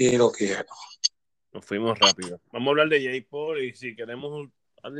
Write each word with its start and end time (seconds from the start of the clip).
Sí, 0.00 0.16
lo 0.16 0.32
quiero. 0.32 0.64
Nos 1.52 1.62
fuimos 1.62 1.98
rápido. 1.98 2.40
Vamos 2.52 2.68
a 2.68 2.70
hablar 2.70 2.88
de 2.88 3.04
Jay 3.04 3.20
Paul 3.20 3.62
y 3.62 3.74
si 3.74 3.94
queremos 3.94 4.48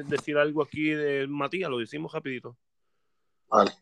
decir 0.04 0.36
algo 0.36 0.62
aquí 0.62 0.90
de 0.90 1.26
Matías, 1.26 1.70
lo 1.70 1.78
decimos 1.78 2.12
rapidito. 2.12 2.58
Vale. 3.48 3.72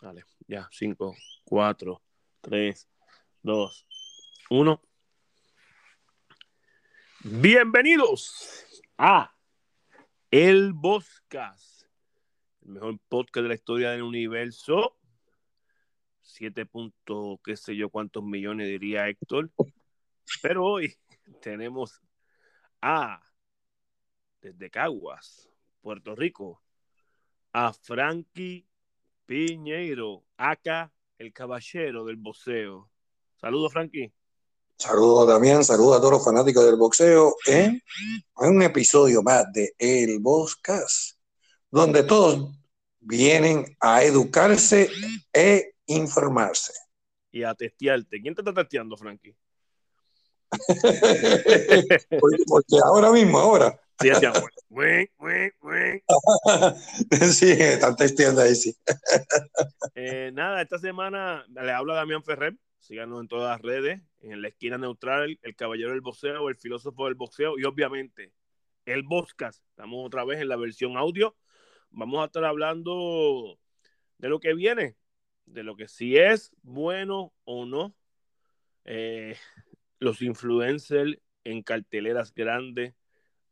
Vale, 0.00 0.24
ya, 0.46 0.68
5, 0.70 1.16
4, 1.46 2.02
3, 2.42 2.88
2, 3.42 3.86
1. 4.50 4.82
Bienvenidos 7.24 8.84
a 8.98 9.34
El 10.30 10.74
Boscas, 10.74 11.88
el 12.62 12.68
mejor 12.68 13.00
podcast 13.08 13.42
de 13.42 13.48
la 13.48 13.54
historia 13.56 13.90
del 13.90 14.02
universo. 14.02 14.96
7 16.22 16.66
puntos, 16.66 17.40
qué 17.42 17.56
sé 17.56 17.74
yo 17.74 17.90
cuántos 17.90 18.22
millones 18.22 18.68
diría 18.68 19.08
Héctor. 19.08 19.50
Pero 20.42 20.64
hoy 20.64 20.94
tenemos 21.40 22.00
a, 22.80 23.20
desde 24.40 24.70
Caguas, 24.70 25.48
Puerto 25.80 26.14
Rico, 26.14 26.62
a 27.52 27.72
Frankie 27.72 28.66
Piñeiro, 29.24 30.24
acá 30.36 30.92
el 31.18 31.32
caballero 31.32 32.04
del 32.04 32.16
boxeo. 32.16 32.90
Saludos, 33.36 33.72
Frankie. 33.72 34.12
Saludos, 34.78 35.26
Damián. 35.28 35.64
Saludos 35.64 35.96
a 35.96 36.00
todos 36.00 36.12
los 36.12 36.24
fanáticos 36.24 36.64
del 36.64 36.76
boxeo. 36.76 37.34
en 37.46 37.80
un 38.36 38.62
episodio 38.62 39.22
más 39.22 39.50
de 39.52 39.74
El 39.78 40.20
Boscas, 40.20 41.18
donde 41.70 42.02
todos 42.02 42.50
vienen 43.00 43.76
a 43.80 44.02
educarse 44.04 44.90
e 45.32 45.74
informarse. 45.86 46.72
Y 47.30 47.42
a 47.42 47.54
testearte. 47.54 48.20
¿Quién 48.20 48.34
te 48.34 48.42
está 48.42 48.52
testeando, 48.52 48.96
Frankie? 48.96 49.34
porque, 52.48 52.76
ahora 52.84 53.10
mismo, 53.12 53.38
ahora. 53.38 53.80
Sí, 54.00 54.10
sí, 57.32 57.50
están 57.50 57.96
testeando 57.96 58.42
ahí, 58.42 58.54
sí. 58.54 58.76
Eh, 59.94 60.30
nada, 60.34 60.60
esta 60.60 60.78
semana 60.78 61.46
le 61.48 61.72
habla 61.72 61.94
Damián 61.94 62.22
Ferrer. 62.22 62.56
Síganos 62.78 63.20
en 63.20 63.28
todas 63.28 63.50
las 63.50 63.62
redes, 63.62 64.00
en 64.20 64.42
la 64.42 64.48
esquina 64.48 64.78
neutral, 64.78 65.40
el 65.42 65.56
caballero 65.56 65.90
del 65.90 66.02
boxeo, 66.02 66.48
el 66.48 66.56
filósofo 66.56 67.06
del 67.06 67.14
boxeo 67.16 67.58
y 67.58 67.64
obviamente 67.64 68.32
el 68.84 69.02
Boscas. 69.02 69.62
Estamos 69.70 70.06
otra 70.06 70.24
vez 70.24 70.40
en 70.40 70.48
la 70.48 70.56
versión 70.56 70.96
audio. 70.96 71.36
Vamos 71.90 72.22
a 72.22 72.26
estar 72.26 72.44
hablando 72.44 73.58
de 74.18 74.28
lo 74.28 74.38
que 74.40 74.54
viene, 74.54 74.96
de 75.46 75.62
lo 75.62 75.76
que 75.76 75.88
si 75.88 76.16
es 76.16 76.52
bueno 76.62 77.32
o 77.44 77.66
no. 77.66 77.94
Eh, 78.84 79.36
los 79.98 80.22
influencers 80.22 81.18
en 81.44 81.62
carteleras 81.62 82.34
grandes 82.34 82.94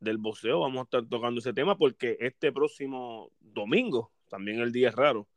del 0.00 0.18
boxeo. 0.18 0.60
Vamos 0.60 0.80
a 0.80 0.84
estar 0.84 1.06
tocando 1.08 1.40
ese 1.40 1.52
tema 1.52 1.76
porque 1.76 2.16
este 2.20 2.52
próximo 2.52 3.30
domingo, 3.40 4.12
también 4.28 4.60
el 4.60 4.72
día 4.72 4.88
es 4.90 4.94
raro, 4.94 5.28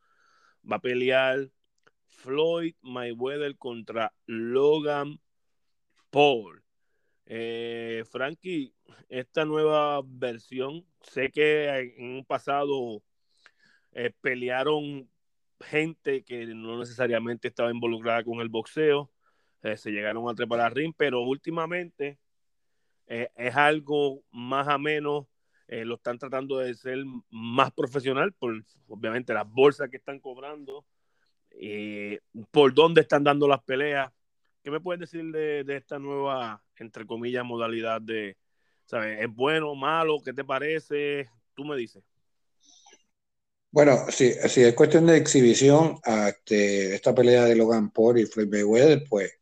va 0.70 0.78
a 0.78 0.82
pelear 0.82 1.50
Floyd 2.10 2.76
Mayweather 2.82 3.58
contra 3.58 4.14
Logan 4.26 5.20
Paul. 6.10 6.64
Eh, 7.26 8.04
Frankie, 8.10 8.74
esta 9.10 9.46
nueva 9.46 10.02
versión, 10.06 10.86
sé 11.02 11.30
que 11.30 11.94
en 11.98 12.18
un 12.18 12.26
pasado 12.26 13.04
eh, 13.92 14.12
pelearon 14.22 15.10
gente 15.60 16.24
que 16.24 16.46
no 16.48 16.80
necesariamente 16.80 17.48
estaba 17.48 17.72
involucrada 17.72 18.24
con 18.24 18.40
el 18.40 18.50
boxeo, 18.50 19.12
eh, 19.64 19.78
se 19.78 19.92
llegaron 19.92 20.30
a 20.30 20.36
trepar 20.36 20.60
al 20.60 20.72
ring, 20.72 20.94
pero 20.96 21.22
últimamente 21.22 22.20
eh, 23.08 23.30
es 23.36 23.56
algo 23.56 24.24
más 24.32 24.68
o 24.68 24.80
menos, 24.80 25.26
eh, 25.68 25.84
lo 25.84 25.96
están 25.96 26.20
tratando 26.20 26.60
de 26.60 26.74
ser 26.76 27.00
más 27.30 27.72
profesional, 27.72 28.34
por 28.34 28.64
obviamente 28.88 29.34
las 29.34 29.50
bolsas 29.50 29.90
que 29.90 29.98
están 29.98 30.20
cobrando, 30.20 30.86
por 32.52 32.74
dónde 32.74 33.02
están 33.02 33.24
dando 33.24 33.48
las 33.48 33.64
peleas. 33.64 34.12
¿Qué 34.64 34.70
me 34.70 34.80
puedes 34.80 35.00
decir 35.00 35.24
de, 35.32 35.66
esta 35.76 35.98
nueva, 35.98 36.62
entre 36.76 37.06
comillas, 37.06 37.44
modalidad 37.44 38.00
de, 38.02 38.38
¿sabes? 38.86 39.22
¿Es 39.22 39.34
bueno 39.34 39.74
malo? 39.74 40.20
¿Qué 40.24 40.34
te 40.34 40.44
parece? 40.44 41.30
Tú 41.56 41.66
me 41.66 41.76
dices. 41.76 42.04
Bueno, 43.72 43.98
si, 44.10 44.34
si 44.34 44.62
es 44.64 44.76
cuestión 44.76 45.08
de 45.08 45.18
exhibición, 45.18 46.00
este, 46.06 46.94
esta 46.96 47.16
pelea 47.16 47.46
de 47.46 47.56
Logan 47.56 47.90
Paul 47.92 48.20
y 48.20 48.26
Floyd 48.26 48.50
Mayweather, 48.50 49.04
pues 49.10 49.38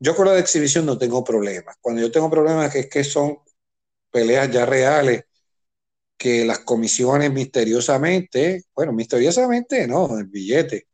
yo 0.00 0.14
con 0.14 0.26
la 0.26 0.34
de 0.34 0.40
exhibición 0.40 0.86
no 0.86 0.98
tengo 0.98 1.24
problemas. 1.24 1.76
Cuando 1.80 2.02
yo 2.02 2.10
tengo 2.10 2.30
problemas 2.30 2.74
es 2.74 2.88
que 2.88 3.04
son 3.04 3.38
peleas 4.10 4.50
ya 4.50 4.64
reales 4.66 5.24
que 6.16 6.44
las 6.44 6.60
comisiones 6.60 7.32
misteriosamente, 7.32 8.64
bueno, 8.74 8.92
misteriosamente 8.92 9.86
no, 9.86 10.18
el 10.18 10.26
billete, 10.26 10.88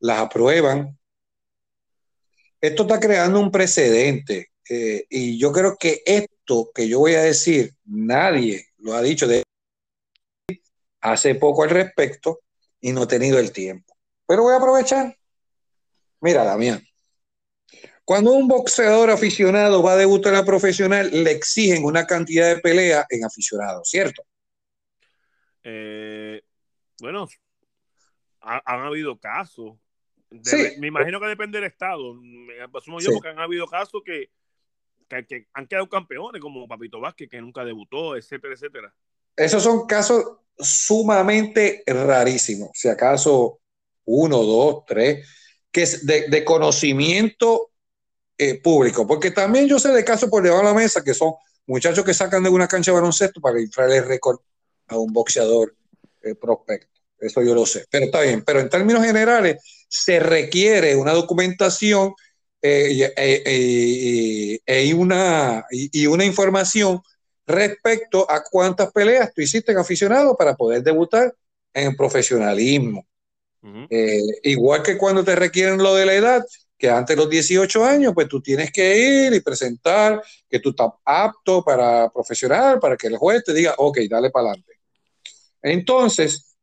las 0.00 0.20
aprueban. 0.20 0.98
Esto 2.60 2.82
está 2.82 3.00
creando 3.00 3.40
un 3.40 3.50
precedente 3.50 4.50
eh, 4.68 5.06
y 5.10 5.38
yo 5.38 5.52
creo 5.52 5.76
que 5.76 6.02
esto 6.04 6.70
que 6.74 6.88
yo 6.88 7.00
voy 7.00 7.14
a 7.14 7.22
decir, 7.22 7.74
nadie 7.84 8.66
lo 8.78 8.94
ha 8.94 9.02
dicho 9.02 9.26
de 9.26 9.42
hace 11.00 11.34
poco 11.34 11.64
al 11.64 11.70
respecto 11.70 12.40
y 12.80 12.92
no 12.92 13.04
he 13.04 13.06
tenido 13.06 13.38
el 13.38 13.52
tiempo. 13.52 13.94
Pero 14.26 14.42
voy 14.42 14.54
a 14.54 14.58
aprovechar. 14.58 15.16
Mira, 16.20 16.44
Damián, 16.44 16.82
cuando 18.10 18.32
un 18.32 18.48
boxeador 18.48 19.08
aficionado 19.08 19.84
va 19.84 19.92
a 19.92 19.96
debutar 19.96 20.34
a 20.34 20.44
profesional, 20.44 21.08
le 21.12 21.30
exigen 21.30 21.84
una 21.84 22.08
cantidad 22.08 22.52
de 22.52 22.60
peleas 22.60 23.06
en 23.08 23.24
aficionado, 23.24 23.84
¿cierto? 23.84 24.24
Eh, 25.62 26.42
bueno, 27.00 27.28
han 28.40 28.80
habido 28.80 29.16
casos. 29.16 29.76
Me 30.80 30.88
imagino 30.88 31.20
que 31.20 31.26
depende 31.26 31.60
del 31.60 31.68
estado. 31.68 32.14
Me 32.14 32.54
asumo 32.76 32.98
yo 32.98 33.12
porque 33.12 33.28
han 33.28 33.38
habido 33.38 33.68
casos 33.68 34.02
que, 34.04 34.28
que, 35.08 35.46
han 35.52 35.68
quedado 35.68 35.88
campeones, 35.88 36.42
como 36.42 36.66
Papito 36.66 36.98
Vázquez, 36.98 37.28
que 37.30 37.40
nunca 37.40 37.64
debutó, 37.64 38.16
etcétera, 38.16 38.54
etcétera. 38.54 38.92
Esos 39.36 39.62
son 39.62 39.86
casos 39.86 40.24
sumamente 40.58 41.84
rarísimos. 41.86 42.70
Si 42.74 42.88
acaso 42.88 43.60
uno, 44.06 44.38
dos, 44.38 44.84
tres, 44.84 45.28
que 45.70 45.82
es 45.82 46.04
de, 46.04 46.28
de 46.28 46.44
conocimiento 46.44 47.69
eh, 48.42 48.58
público, 48.58 49.06
porque 49.06 49.32
también 49.32 49.68
yo 49.68 49.78
sé 49.78 49.92
de 49.92 50.02
casos 50.02 50.30
por 50.30 50.42
debajo 50.42 50.62
de 50.62 50.68
la 50.68 50.74
mesa 50.74 51.04
que 51.04 51.12
son 51.12 51.34
muchachos 51.66 52.02
que 52.06 52.14
sacan 52.14 52.42
de 52.42 52.48
una 52.48 52.66
cancha 52.66 52.90
de 52.90 52.94
baloncesto 52.94 53.38
para 53.38 53.60
inflar 53.60 53.90
el 53.90 54.06
récord 54.06 54.38
a 54.86 54.96
un 54.96 55.12
boxeador 55.12 55.76
eh, 56.22 56.34
prospecto. 56.34 56.88
Eso 57.18 57.42
yo 57.42 57.54
lo 57.54 57.66
sé, 57.66 57.84
pero 57.90 58.06
está 58.06 58.22
bien. 58.22 58.42
Pero 58.42 58.60
en 58.60 58.70
términos 58.70 59.04
generales, 59.04 59.62
se 59.90 60.20
requiere 60.20 60.96
una 60.96 61.12
documentación 61.12 62.14
eh, 62.62 63.12
y, 64.66 64.92
una, 64.94 65.66
y, 65.70 66.06
una 66.06 66.24
información 66.24 67.02
respecto 67.46 68.24
a 68.30 68.42
cuántas 68.42 68.90
peleas 68.90 69.34
tú 69.34 69.42
hiciste 69.42 69.72
en 69.72 69.78
aficionado 69.78 70.34
para 70.34 70.56
poder 70.56 70.82
debutar 70.82 71.34
en 71.74 71.94
profesionalismo. 71.94 73.06
igual 74.42 74.82
que 74.82 74.96
cuando 74.96 75.22
te 75.22 75.36
requieren 75.36 75.76
lo 75.76 75.94
de 75.94 76.06
la 76.06 76.14
edad, 76.14 76.42
que 76.80 76.88
antes 76.88 77.14
de 77.14 77.22
los 77.22 77.30
18 77.30 77.84
años, 77.84 78.14
pues 78.14 78.26
tú 78.26 78.40
tienes 78.40 78.72
que 78.72 79.26
ir 79.26 79.34
y 79.34 79.40
presentar 79.40 80.22
que 80.48 80.60
tú 80.60 80.70
estás 80.70 80.88
apto 81.04 81.62
para 81.62 82.08
profesional, 82.08 82.80
para 82.80 82.96
que 82.96 83.08
el 83.08 83.18
juez 83.18 83.44
te 83.44 83.52
diga, 83.52 83.74
ok, 83.76 83.98
dale 84.08 84.30
para 84.30 84.46
adelante. 84.48 84.80
Entonces, 85.60 86.56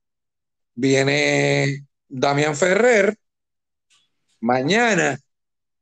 viene 0.73 1.85
Damián 2.07 2.55
Ferrer, 2.55 3.15
mañana, 4.39 5.19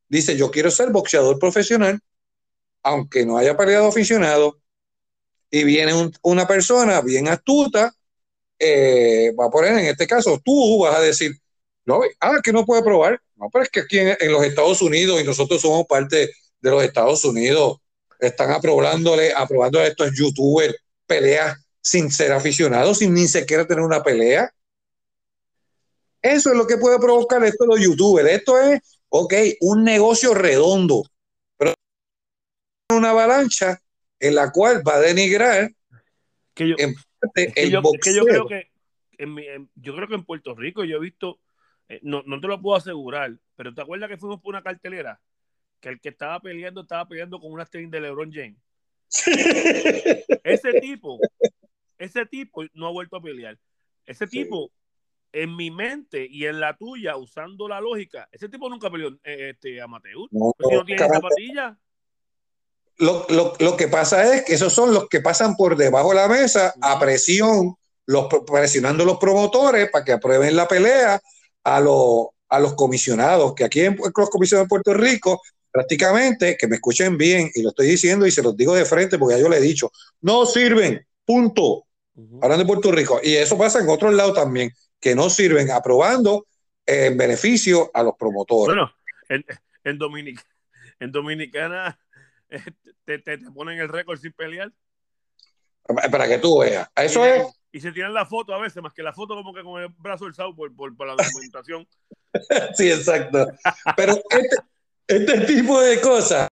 dice, 0.09 0.35
yo 0.35 0.51
quiero 0.51 0.69
ser 0.69 0.89
boxeador 0.89 1.39
profesional, 1.39 2.01
aunque 2.83 3.25
no 3.25 3.37
haya 3.37 3.55
peleado 3.55 3.87
aficionado, 3.87 4.59
y 5.49 5.63
viene 5.63 5.93
una 6.23 6.45
persona 6.45 6.99
bien 6.99 7.29
astuta, 7.29 7.93
eh, 8.59 9.33
va 9.39 9.45
a 9.45 9.49
poner 9.49 9.71
en 9.79 9.85
este 9.85 10.05
caso, 10.05 10.41
tú 10.43 10.79
vas 10.79 10.97
a 10.97 11.01
decir, 11.01 11.39
no, 11.85 12.01
ah, 12.19 12.39
que 12.43 12.51
no 12.51 12.65
puede 12.65 12.83
probar. 12.83 13.21
No, 13.35 13.49
pero 13.51 13.63
es 13.63 13.69
que 13.69 13.81
aquí 13.81 13.99
en, 13.99 14.31
los 14.31 14.43
Estados 14.43 14.81
Unidos, 14.81 15.21
y 15.21 15.23
nosotros 15.23 15.61
somos 15.61 15.85
parte 15.85 16.31
de 16.59 16.71
los 16.71 16.83
Estados 16.83 17.23
Unidos, 17.25 17.77
están 18.19 18.51
aprobándole, 18.51 19.33
aprobando 19.33 19.79
a 19.79 19.87
estos 19.87 20.11
youtubers 20.15 20.75
peleas 21.05 21.57
sin 21.81 22.11
ser 22.11 22.31
aficionados, 22.31 22.99
sin 22.99 23.13
ni 23.13 23.27
siquiera 23.27 23.67
tener 23.67 23.83
una 23.83 24.01
pelea. 24.01 24.51
Eso 26.21 26.49
es 26.49 26.57
lo 26.57 26.65
que 26.65 26.77
puede 26.77 26.97
provocar 26.97 27.43
esto 27.43 27.65
de 27.65 27.67
los 27.67 27.79
youtubers. 27.79 28.27
Esto 28.29 28.59
es, 28.59 28.81
ok, 29.09 29.33
un 29.61 29.83
negocio 29.83 30.33
redondo, 30.33 31.03
pero 31.57 31.73
una 32.91 33.11
avalancha 33.11 33.79
en 34.19 34.33
la 34.33 34.51
cual 34.51 34.81
va 34.87 34.95
a 34.95 35.01
denigrar 35.01 35.71
que 36.55 36.69
yo, 36.69 36.75
creo 36.77 38.47
que 38.47 38.69
en, 39.17 39.69
yo 39.75 39.95
creo 39.95 40.07
que 40.07 40.15
en 40.15 40.23
Puerto 40.23 40.55
Rico 40.55 40.83
yo 40.85 40.97
he 40.97 41.01
visto 41.01 41.39
eh, 41.89 41.99
no, 42.03 42.23
no 42.25 42.39
te 42.39 42.47
lo 42.47 42.61
puedo 42.61 42.77
asegurar, 42.77 43.37
pero 43.55 43.73
¿te 43.73 43.81
acuerdas 43.81 44.09
que 44.09 44.17
fuimos 44.17 44.41
por 44.41 44.53
una 44.53 44.63
cartelera? 44.63 45.19
que 45.85 45.89
el 45.89 46.01
que 46.01 46.09
estaba 46.09 46.39
peleando 46.39 46.81
estaba 46.81 47.07
peleando 47.07 47.39
con 47.39 47.51
una 47.51 47.65
string 47.65 47.91
de 47.91 48.01
LeBron 48.01 48.31
James. 48.31 48.57
ese 50.43 50.73
tipo, 50.81 51.19
ese 51.97 52.25
tipo 52.25 52.63
no 52.73 52.87
ha 52.87 52.91
vuelto 52.91 53.17
a 53.17 53.21
pelear. 53.21 53.57
Ese 54.05 54.25
tipo, 54.27 54.71
en 55.31 55.55
mi 55.55 55.69
mente 55.69 56.25
y 56.27 56.45
en 56.45 56.59
la 56.59 56.75
tuya, 56.75 57.17
usando 57.17 57.67
la 57.67 57.79
lógica, 57.79 58.27
ese 58.31 58.49
tipo 58.49 58.69
nunca 58.69 58.89
peleó 58.89 59.09
eh, 59.23 59.51
este, 59.51 59.79
amateur. 59.81 60.27
No, 60.31 60.51
pues 60.57 60.69
si 60.69 60.75
no 60.75 60.85
tiene 60.85 61.07
zapatilla. 61.07 61.77
Lo, 62.97 63.25
lo, 63.29 63.53
lo, 63.59 63.77
que 63.77 63.87
pasa 63.87 64.33
es 64.33 64.45
que 64.45 64.53
esos 64.53 64.73
son 64.73 64.93
los 64.93 65.09
que 65.09 65.19
pasan 65.19 65.55
por 65.55 65.75
debajo 65.75 66.09
de 66.09 66.15
la 66.15 66.29
mesa 66.29 66.73
a 66.81 66.97
presión, 66.97 67.75
los, 68.05 68.27
presionando 68.47 69.03
los 69.03 69.17
promotores 69.17 69.89
para 69.91 70.05
que 70.05 70.13
aprueben 70.13 70.55
la 70.55 70.67
pelea 70.67 71.21
a, 71.65 71.81
los, 71.81 72.27
a 72.47 72.59
los 72.59 72.75
comisionados, 72.75 73.53
que 73.53 73.65
aquí 73.65 73.81
en 73.81 73.97
los 73.97 74.29
comisionados 74.29 74.67
de 74.67 74.69
Puerto 74.69 74.93
Rico 74.93 75.41
prácticamente, 75.75 76.55
que 76.55 76.69
me 76.69 76.75
escuchen 76.75 77.17
bien, 77.17 77.51
y 77.53 77.61
lo 77.61 77.69
estoy 77.69 77.87
diciendo 77.87 78.25
y 78.25 78.31
se 78.31 78.41
los 78.41 78.55
digo 78.55 78.73
de 78.73 78.85
frente 78.85 79.19
porque 79.19 79.35
ya 79.35 79.41
yo 79.41 79.49
le 79.49 79.57
he 79.57 79.61
dicho, 79.61 79.91
no 80.21 80.45
sirven, 80.45 81.05
punto. 81.25 81.83
Hablando 82.41 82.63
de 82.63 82.65
Puerto 82.65 82.93
Rico. 82.93 83.19
Y 83.21 83.33
eso 83.33 83.57
pasa 83.57 83.81
en 83.81 83.89
otros 83.89 84.13
lados 84.13 84.35
también, 84.35 84.71
que 85.01 85.15
no 85.15 85.29
sirven, 85.29 85.69
aprobando 85.71 86.47
en 86.85 87.17
beneficio 87.17 87.91
a 87.93 88.03
los 88.03 88.15
promotores. 88.17 88.73
Bueno, 88.73 88.95
en, 89.27 89.43
en, 89.83 90.35
en 91.01 91.11
Dominicana 91.11 91.99
eh, 92.49 92.61
te, 93.03 93.19
te, 93.19 93.37
ponen 93.37 93.77
el 93.79 93.89
récord 93.89 94.17
sin 94.17 94.31
pelear. 94.31 94.71
Para 96.09 96.27
que 96.29 96.37
tú 96.37 96.59
veas. 96.59 96.87
Eso 96.95 97.25
es. 97.25 97.43
Y 97.75 97.81
se 97.81 97.91
tiran 97.91 98.13
la 98.13 98.25
foto 98.25 98.53
a 98.53 98.57
veces, 98.57 98.81
más 98.81 98.93
que 98.93 99.03
la 99.03 99.11
foto 99.11 99.35
como 99.35 99.53
que 99.53 99.61
con 99.61 99.81
el 99.81 99.89
brazo 99.97 100.23
del 100.23 100.33
por, 100.33 100.73
por, 100.73 100.95
por 100.95 101.07
la 101.07 101.15
documentación. 101.21 101.85
sí, 102.73 102.89
exacto. 102.89 103.47
Pero 103.97 104.13
este, 104.13 104.55
este 105.07 105.41
tipo 105.41 105.81
de 105.81 105.99
cosas, 105.99 106.47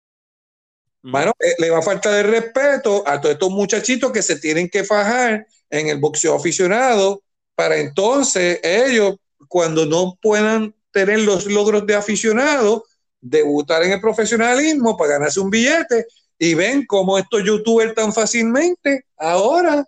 bueno, 1.03 1.33
eh, 1.41 1.55
le 1.59 1.71
va 1.71 1.81
a 1.81 1.83
falta 1.83 2.13
de 2.13 2.23
respeto 2.23 3.03
a 3.05 3.21
todos 3.21 3.33
estos 3.33 3.51
muchachitos 3.51 4.13
que 4.13 4.23
se 4.23 4.39
tienen 4.39 4.69
que 4.69 4.85
fajar 4.85 5.45
en 5.71 5.89
el 5.89 5.99
boxeo 5.99 6.37
aficionado 6.37 7.21
para 7.57 7.79
entonces 7.79 8.61
ellos, 8.63 9.17
cuando 9.49 9.87
no 9.87 10.17
puedan 10.23 10.73
tener 10.93 11.19
los 11.19 11.47
logros 11.47 11.85
de 11.85 11.97
aficionado, 11.97 12.85
debutar 13.21 13.83
en 13.83 13.91
el 13.91 14.01
profesionalismo 14.01 14.97
para 14.97 15.15
ganarse 15.15 15.41
un 15.41 15.51
billete 15.51 16.07
y 16.39 16.55
ven 16.55 16.87
cómo 16.87 17.19
estos 17.19 17.43
youtubers 17.43 17.93
tan 17.97 18.13
fácilmente 18.15 19.07
ahora, 19.17 19.85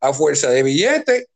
a 0.00 0.12
fuerza 0.12 0.50
de 0.50 0.62
billete, 0.62 1.26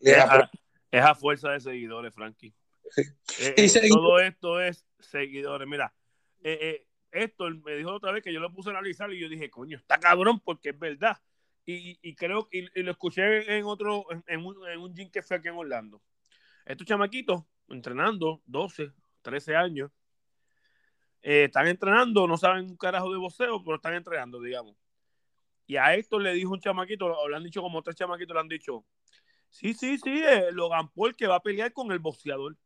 es 0.00 1.02
a, 1.02 1.14
fuerza 1.14 1.50
de 1.50 1.60
seguidores, 1.60 2.14
Frankie. 2.14 2.54
Eh, 2.96 3.54
eh, 3.56 3.88
todo 3.88 4.18
esto 4.18 4.60
es 4.60 4.84
seguidores. 4.98 5.68
Mira, 5.68 5.94
eh, 6.42 6.86
esto 7.12 7.48
me 7.48 7.76
dijo 7.76 7.92
otra 7.92 8.12
vez 8.12 8.22
que 8.22 8.32
yo 8.32 8.40
lo 8.40 8.52
puse 8.52 8.70
a 8.70 8.72
analizar 8.72 9.12
y 9.12 9.20
yo 9.20 9.28
dije, 9.28 9.50
coño, 9.50 9.78
está 9.78 9.98
cabrón 9.98 10.40
porque 10.40 10.70
es 10.70 10.78
verdad. 10.78 11.16
Y, 11.64 11.98
y 12.02 12.14
creo 12.16 12.48
que 12.48 12.68
lo 12.74 12.90
escuché 12.90 13.56
en 13.56 13.64
otro, 13.64 14.06
en, 14.26 14.44
un, 14.44 14.68
en 14.68 14.80
un 14.80 14.94
gym 14.94 15.10
que 15.10 15.22
fue 15.22 15.36
aquí 15.36 15.48
en 15.48 15.54
Orlando. 15.54 16.02
Estos 16.64 16.86
chamaquitos 16.86 17.44
entrenando 17.68 18.42
12, 18.46 18.90
13 19.22 19.54
años, 19.54 19.90
están 21.22 21.68
entrenando, 21.68 22.26
no 22.26 22.36
saben 22.36 22.64
un 22.64 22.76
carajo 22.76 23.12
de 23.12 23.18
boxeo, 23.18 23.62
pero 23.62 23.76
están 23.76 23.94
entrenando, 23.94 24.40
digamos. 24.40 24.74
Y 25.70 25.76
a 25.76 25.94
esto 25.94 26.18
le 26.18 26.32
dijo 26.32 26.50
un 26.50 26.58
chamaquito, 26.58 27.06
o 27.06 27.28
le 27.28 27.36
han 27.36 27.44
dicho 27.44 27.62
como 27.62 27.80
tres 27.80 27.94
chamaquitos, 27.94 28.34
le 28.34 28.40
han 28.40 28.48
dicho, 28.48 28.84
sí, 29.50 29.72
sí, 29.72 29.98
sí, 29.98 30.20
Logan 30.50 30.88
Paul 30.88 31.14
que 31.14 31.28
va 31.28 31.36
a 31.36 31.42
pelear 31.42 31.72
con 31.72 31.92
el 31.92 32.00
boxeador. 32.00 32.56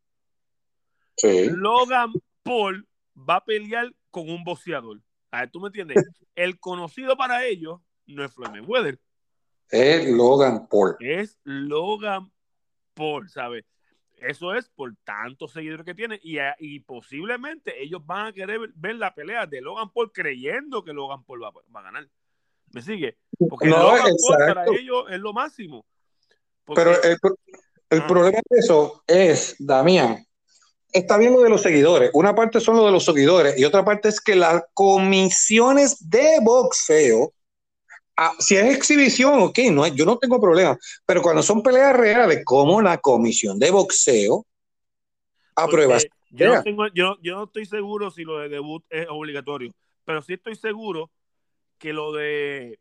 Logan 1.23 2.15
Paul 2.43 2.89
va 3.15 3.37
a 3.37 3.45
pelear 3.45 3.95
con 4.11 4.31
un 4.31 4.43
boxeador. 4.43 5.03
A 5.33 5.41
ver, 5.41 5.51
¿tú 5.51 5.61
me 5.61 5.67
entiendes? 5.67 6.03
El 6.35 6.59
conocido 6.59 7.15
para 7.15 7.45
ellos 7.45 7.79
no 8.06 8.25
es 8.25 8.33
Floyd 8.33 8.53
Mayweather. 8.53 8.99
Es 9.69 10.09
Logan 10.09 10.67
Paul. 10.67 10.97
Es 10.99 11.39
Logan 11.45 12.33
Paul, 12.95 13.29
¿sabes? 13.29 13.67
Eso 14.17 14.55
es 14.55 14.71
por 14.71 14.97
tantos 15.05 15.53
seguidores 15.53 15.85
que 15.85 15.95
tiene 15.95 16.19
y, 16.23 16.39
y, 16.59 16.81
posiblemente 16.81 17.83
ellos 17.83 18.00
van 18.07 18.29
a 18.29 18.33
querer 18.33 18.73
ver 18.75 18.97
la 18.97 19.15
pelea 19.15 19.45
de 19.45 19.61
Logan 19.61 19.91
Paul 19.91 20.11
creyendo 20.11 20.83
que 20.83 20.95
Logan 20.95 21.23
Paul 21.25 21.43
va, 21.43 21.50
a 21.50 21.83
ganar. 21.83 22.09
¿Me 22.75 22.82
sigue? 22.82 23.17
Porque 23.49 23.69
Logan 23.69 24.03
Paul 24.03 24.37
para 24.37 24.65
ellos 24.67 25.05
es 25.09 25.21
lo 25.21 25.32
máximo. 25.32 25.87
Pero 26.75 27.00
el, 27.03 27.17
el 27.91 28.06
problema 28.06 28.41
de 28.50 28.59
eso 28.59 29.05
es, 29.06 29.55
Damián, 29.61 30.26
está 30.93 31.17
bien 31.17 31.35
lo 31.35 31.43
de 31.43 31.50
los 31.50 31.62
seguidores. 31.62 32.11
Una 32.15 32.35
parte 32.35 32.59
son 32.59 32.76
lo 32.76 32.85
de 32.85 32.91
los 32.91 33.05
seguidores 33.05 33.56
y 33.56 33.65
otra 33.65 33.85
parte 33.85 34.09
es 34.09 34.21
que 34.21 34.35
las 34.35 34.65
comisiones 34.75 36.11
de 36.11 36.38
boxeo, 36.43 37.32
ah, 38.17 38.32
si 38.41 38.56
es 38.56 38.75
exhibición, 38.75 39.41
ok, 39.43 39.59
no, 39.71 39.87
yo 39.87 40.05
no 40.05 40.19
tengo 40.19 40.41
problema, 40.41 40.76
pero 41.06 41.23
cuando 41.23 41.44
son 41.44 41.62
peleas 41.62 41.94
reales, 41.94 42.43
como 42.44 42.82
la 42.82 42.99
comisión 42.99 43.56
de 43.61 43.71
boxeo, 43.71 44.44
aprueba. 45.55 45.99
Yo 46.31 46.61
no, 46.61 46.88
yo, 46.93 47.17
yo 47.23 47.37
no 47.37 47.44
estoy 47.44 47.67
seguro 47.67 48.11
si 48.11 48.25
lo 48.25 48.38
de 48.38 48.49
debut 48.49 48.85
es 48.91 49.06
obligatorio, 49.09 49.73
pero 50.05 50.21
sí 50.23 50.32
estoy 50.32 50.56
seguro 50.56 51.09
que 51.85 51.93
lo 51.93 52.13
de 52.13 52.81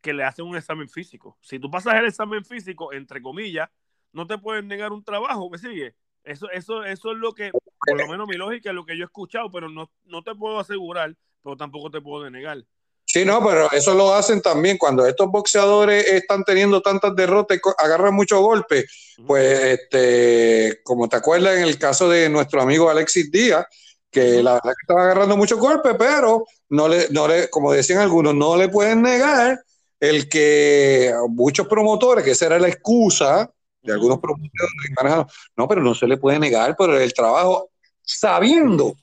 que 0.00 0.12
le 0.12 0.24
hacen 0.24 0.44
un 0.44 0.56
examen 0.56 0.88
físico. 0.88 1.38
Si 1.40 1.60
tú 1.60 1.70
pasas 1.70 1.94
el 1.94 2.06
examen 2.06 2.44
físico, 2.44 2.92
entre 2.92 3.22
comillas, 3.22 3.68
no 4.10 4.26
te 4.26 4.38
pueden 4.38 4.66
negar 4.66 4.90
un 4.90 5.04
trabajo, 5.04 5.48
¿me 5.48 5.56
sigue? 5.56 5.94
Eso, 6.24 6.50
eso, 6.50 6.82
eso 6.82 7.12
es 7.12 7.18
lo 7.18 7.32
que, 7.32 7.52
por 7.52 7.96
lo 7.96 8.08
menos 8.08 8.26
mi 8.26 8.34
lógica 8.34 8.70
es 8.70 8.74
lo 8.74 8.84
que 8.84 8.96
yo 8.96 9.04
he 9.04 9.06
escuchado, 9.06 9.52
pero 9.52 9.68
no, 9.68 9.88
no 10.06 10.24
te 10.24 10.34
puedo 10.34 10.58
asegurar, 10.58 11.14
pero 11.44 11.56
tampoco 11.56 11.92
te 11.92 12.00
puedo 12.00 12.24
denegar. 12.24 12.64
Sí, 13.04 13.24
no, 13.24 13.40
pero 13.46 13.70
eso 13.70 13.94
lo 13.94 14.12
hacen 14.12 14.42
también 14.42 14.78
cuando 14.78 15.06
estos 15.06 15.28
boxeadores 15.30 16.04
están 16.04 16.42
teniendo 16.42 16.82
tantas 16.82 17.14
derrotas 17.14 17.56
y 17.56 17.84
agarran 17.84 18.14
muchos 18.14 18.40
golpes. 18.40 19.14
Pues, 19.24 19.78
este, 19.78 20.80
como 20.82 21.08
te 21.08 21.18
acuerdas 21.18 21.56
en 21.56 21.62
el 21.62 21.78
caso 21.78 22.08
de 22.08 22.28
nuestro 22.28 22.62
amigo 22.62 22.90
Alexis 22.90 23.30
Díaz, 23.30 23.64
que 24.12 24.42
la 24.42 24.52
verdad 24.52 24.70
que 24.70 24.82
estaba 24.82 25.02
agarrando 25.04 25.36
muchos 25.36 25.58
golpes, 25.58 25.94
pero 25.98 26.44
no 26.68 26.86
le, 26.86 27.08
no 27.10 27.26
le, 27.26 27.48
como 27.48 27.72
decían 27.72 28.00
algunos, 28.00 28.34
no 28.34 28.56
le 28.56 28.68
pueden 28.68 29.02
negar 29.02 29.58
el 29.98 30.28
que 30.28 31.12
muchos 31.30 31.66
promotores, 31.66 32.24
que 32.24 32.32
esa 32.32 32.46
era 32.46 32.58
la 32.58 32.68
excusa, 32.68 33.50
de 33.80 33.92
algunos 33.92 34.18
promotores 34.20 35.26
no, 35.56 35.66
pero 35.66 35.82
no 35.82 35.94
se 35.94 36.06
le 36.06 36.18
puede 36.18 36.38
negar 36.38 36.76
por 36.76 36.94
el 36.94 37.12
trabajo, 37.14 37.70
sabiendo 38.02 38.94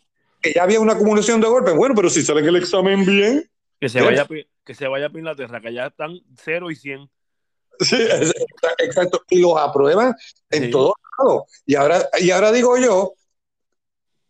que 0.41 0.53
ya 0.53 0.63
había 0.63 0.79
una 0.79 0.94
acumulación 0.94 1.41
de 1.41 1.47
golpes. 1.47 1.75
Bueno, 1.75 1.95
pero 1.95 2.09
si 2.09 2.21
sale 2.21 2.41
el 2.41 2.55
examen 2.55 3.05
bien. 3.05 3.50
Que 3.79 3.89
se, 3.89 4.01
vaya, 4.01 4.27
que 4.63 4.75
se 4.75 4.88
vaya 4.88 5.07
a 5.07 5.10
Inglaterra, 5.17 5.60
que 5.60 5.74
ya 5.74 5.88
están 5.88 6.19
0 6.36 6.72
y 6.72 6.75
100. 6.75 7.10
Sí, 7.79 7.98
exacto. 8.77 9.24
Y 9.29 9.39
los 9.39 9.57
aprueban 9.57 10.13
en 10.50 10.69
todos 10.69 10.93
lados. 11.17 11.43
Y 11.65 11.75
ahora, 11.75 12.10
y 12.19 12.31
ahora 12.31 12.51
digo 12.51 12.77
yo, 12.77 13.13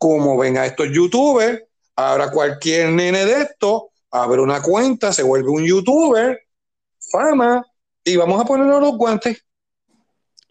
como 0.00 0.38
ven 0.38 0.56
a 0.56 0.64
estos 0.64 0.88
youtubers, 0.90 1.62
ahora 1.94 2.30
cualquier 2.30 2.88
nene 2.88 3.26
de 3.26 3.42
esto 3.42 3.90
abre 4.10 4.40
una 4.40 4.62
cuenta, 4.62 5.12
se 5.12 5.22
vuelve 5.22 5.50
un 5.50 5.62
youtuber, 5.62 6.40
fama, 7.12 7.62
y 8.02 8.16
vamos 8.16 8.40
a 8.40 8.46
ponernos 8.46 8.80
los 8.80 8.96
guantes 8.96 9.44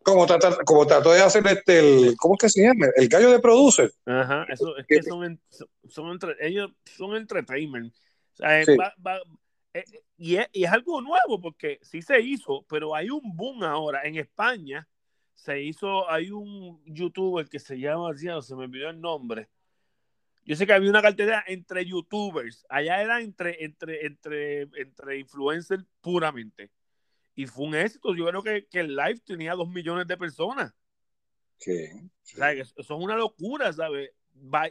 como 0.03 0.27
trato, 0.27 0.55
como 0.65 0.85
trato 0.85 1.11
de 1.11 1.21
hacer 1.21 1.45
este, 1.47 1.79
el, 1.79 2.15
¿cómo 2.17 2.35
es 2.35 2.41
que 2.41 2.49
se 2.49 2.61
llama? 2.61 2.85
El 2.95 3.09
gallo 3.09 3.31
de 3.31 3.39
producer. 3.39 3.91
Ajá, 4.05 4.45
eso 4.49 4.77
es 4.77 4.85
que 4.85 5.01
son, 5.01 5.41
son 5.89 6.11
entre, 6.11 6.35
ellos 6.41 6.69
son 6.85 7.15
entertainment. 7.15 7.91
Eh, 8.41 8.65
eh, 9.73 9.83
y, 10.15 10.35
es, 10.35 10.47
y, 10.53 10.63
es, 10.63 10.71
algo 10.71 11.01
nuevo 11.01 11.41
porque 11.41 11.79
sí 11.81 12.03
se 12.03 12.21
hizo, 12.21 12.63
pero 12.69 12.93
hay 12.93 13.09
un 13.09 13.35
boom 13.35 13.63
ahora 13.63 14.03
en 14.03 14.15
España. 14.15 14.87
Se 15.39 15.61
hizo, 15.61 16.09
hay 16.09 16.31
un 16.31 16.83
youtuber 16.85 17.47
que 17.47 17.59
se 17.59 17.79
llama, 17.79 18.13
se 18.15 18.55
me 18.55 18.65
olvidó 18.65 18.89
el 18.89 18.99
nombre. 18.99 19.49
Yo 20.43 20.55
sé 20.55 20.65
que 20.65 20.73
había 20.73 20.89
una 20.89 21.01
cartera 21.01 21.43
entre 21.47 21.85
youtubers. 21.85 22.65
Allá 22.69 23.01
era 23.01 23.21
entre, 23.21 23.63
entre, 23.63 24.05
entre, 24.05 24.61
entre 24.61 25.19
influencers 25.19 25.85
puramente 26.01 26.71
y 27.39 27.47
fue 27.47 27.67
un 27.67 27.75
éxito. 27.75 28.13
Yo 28.13 28.25
creo 28.25 28.43
que, 28.43 28.67
que 28.67 28.81
el 28.81 28.97
live 28.97 29.21
tenía 29.25 29.53
dos 29.53 29.69
millones 29.69 30.05
de 30.07 30.17
personas. 30.17 30.73
Sí. 31.57 31.85
O 31.95 32.37
sea, 32.37 32.51
es 32.51 32.73
una 32.89 33.15
locura, 33.15 33.71
¿sabes? 33.71 34.11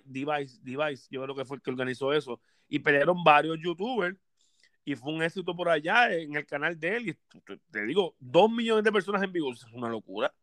Device, 0.05 0.59
Device, 0.63 1.09
yo 1.11 1.23
creo 1.23 1.35
que 1.35 1.47
fue 1.47 1.57
el 1.57 1.63
que 1.63 1.71
organizó 1.71 2.13
eso. 2.13 2.43
Y 2.69 2.81
pelearon 2.81 3.25
varios 3.25 3.59
youtubers 3.59 4.19
y 4.85 4.95
fue 4.97 5.15
un 5.15 5.23
éxito 5.23 5.57
por 5.57 5.71
allá 5.71 6.13
en 6.13 6.37
el 6.37 6.45
canal 6.45 6.79
de 6.79 6.97
él. 6.97 7.09
Y 7.09 7.19
te 7.71 7.87
digo, 7.87 8.15
dos 8.19 8.51
millones 8.51 8.85
de 8.85 8.93
personas 8.93 9.23
en 9.23 9.33
vivo, 9.33 9.51
es 9.51 9.65
una 9.73 9.89
locura. 9.89 10.35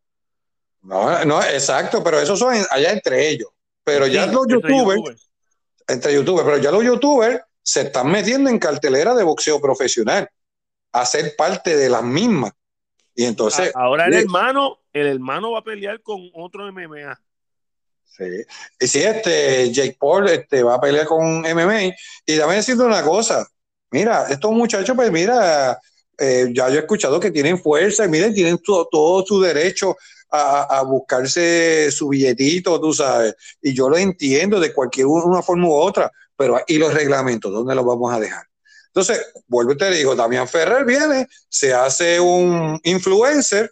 No, 0.86 1.24
no, 1.24 1.42
exacto, 1.42 2.02
pero 2.02 2.20
eso 2.20 2.36
son 2.36 2.54
allá 2.70 2.92
entre 2.92 3.28
ellos. 3.28 3.48
Pero 3.82 4.06
ya 4.06 4.26
los 4.26 4.46
youtubers, 4.48 5.30
entre 5.86 6.14
youtubers, 6.14 6.44
pero 6.44 6.58
ya 6.58 6.70
los 6.70 6.84
youtubers 6.84 7.40
se 7.62 7.82
están 7.82 8.10
metiendo 8.10 8.48
en 8.50 8.58
cartelera 8.58 9.14
de 9.14 9.24
boxeo 9.24 9.60
profesional 9.60 10.28
a 10.92 11.04
ser 11.04 11.34
parte 11.36 11.76
de 11.76 11.88
las 11.88 12.02
mismas. 12.02 12.52
Y 13.14 13.24
entonces. 13.24 13.72
Ahora 13.74 14.06
el 14.06 14.14
hermano, 14.14 14.78
el 14.92 15.06
hermano 15.06 15.52
va 15.52 15.60
a 15.60 15.64
pelear 15.64 16.00
con 16.02 16.30
otro 16.34 16.70
MMA. 16.72 17.20
Sí. 18.04 18.24
Y 18.78 18.86
si 18.86 19.02
este 19.02 19.72
Jake 19.72 19.96
Paul 19.98 20.28
este, 20.28 20.62
va 20.62 20.74
a 20.74 20.80
pelear 20.80 21.06
con 21.06 21.40
MMA, 21.40 21.86
y 22.24 22.38
también 22.38 22.60
decirte 22.60 22.82
una 22.82 23.02
cosa, 23.02 23.46
mira, 23.90 24.26
estos 24.30 24.52
muchachos, 24.52 24.94
pues 24.96 25.10
mira, 25.10 25.78
eh, 26.18 26.48
ya 26.52 26.68
yo 26.68 26.76
he 26.76 26.80
escuchado 26.80 27.20
que 27.20 27.30
tienen 27.30 27.58
fuerza 27.58 28.04
y 28.04 28.08
miren, 28.08 28.32
tienen 28.32 28.58
todo, 28.58 29.24
su 29.26 29.40
derecho 29.40 29.96
a, 30.30 30.82
buscarse 30.82 31.90
su 31.90 32.08
billetito, 32.08 32.80
tú 32.80 32.92
sabes, 32.92 33.34
y 33.62 33.74
yo 33.74 33.88
lo 33.88 33.96
entiendo 33.96 34.60
de 34.60 34.72
cualquier 34.72 35.06
una 35.06 35.42
forma 35.42 35.68
u 35.68 35.72
otra, 35.72 36.10
pero 36.36 36.60
¿y 36.66 36.78
los 36.78 36.92
reglamentos? 36.92 37.52
¿Dónde 37.52 37.74
los 37.74 37.84
vamos 37.84 38.12
a 38.12 38.20
dejar? 38.20 38.44
Entonces, 38.88 39.26
vuelvo 39.46 39.72
y 39.72 39.76
te 39.76 39.90
digo, 39.90 40.14
Damián 40.14 40.48
Ferrer 40.48 40.84
viene, 40.84 41.28
se 41.48 41.74
hace 41.74 42.18
un 42.18 42.80
influencer, 42.82 43.70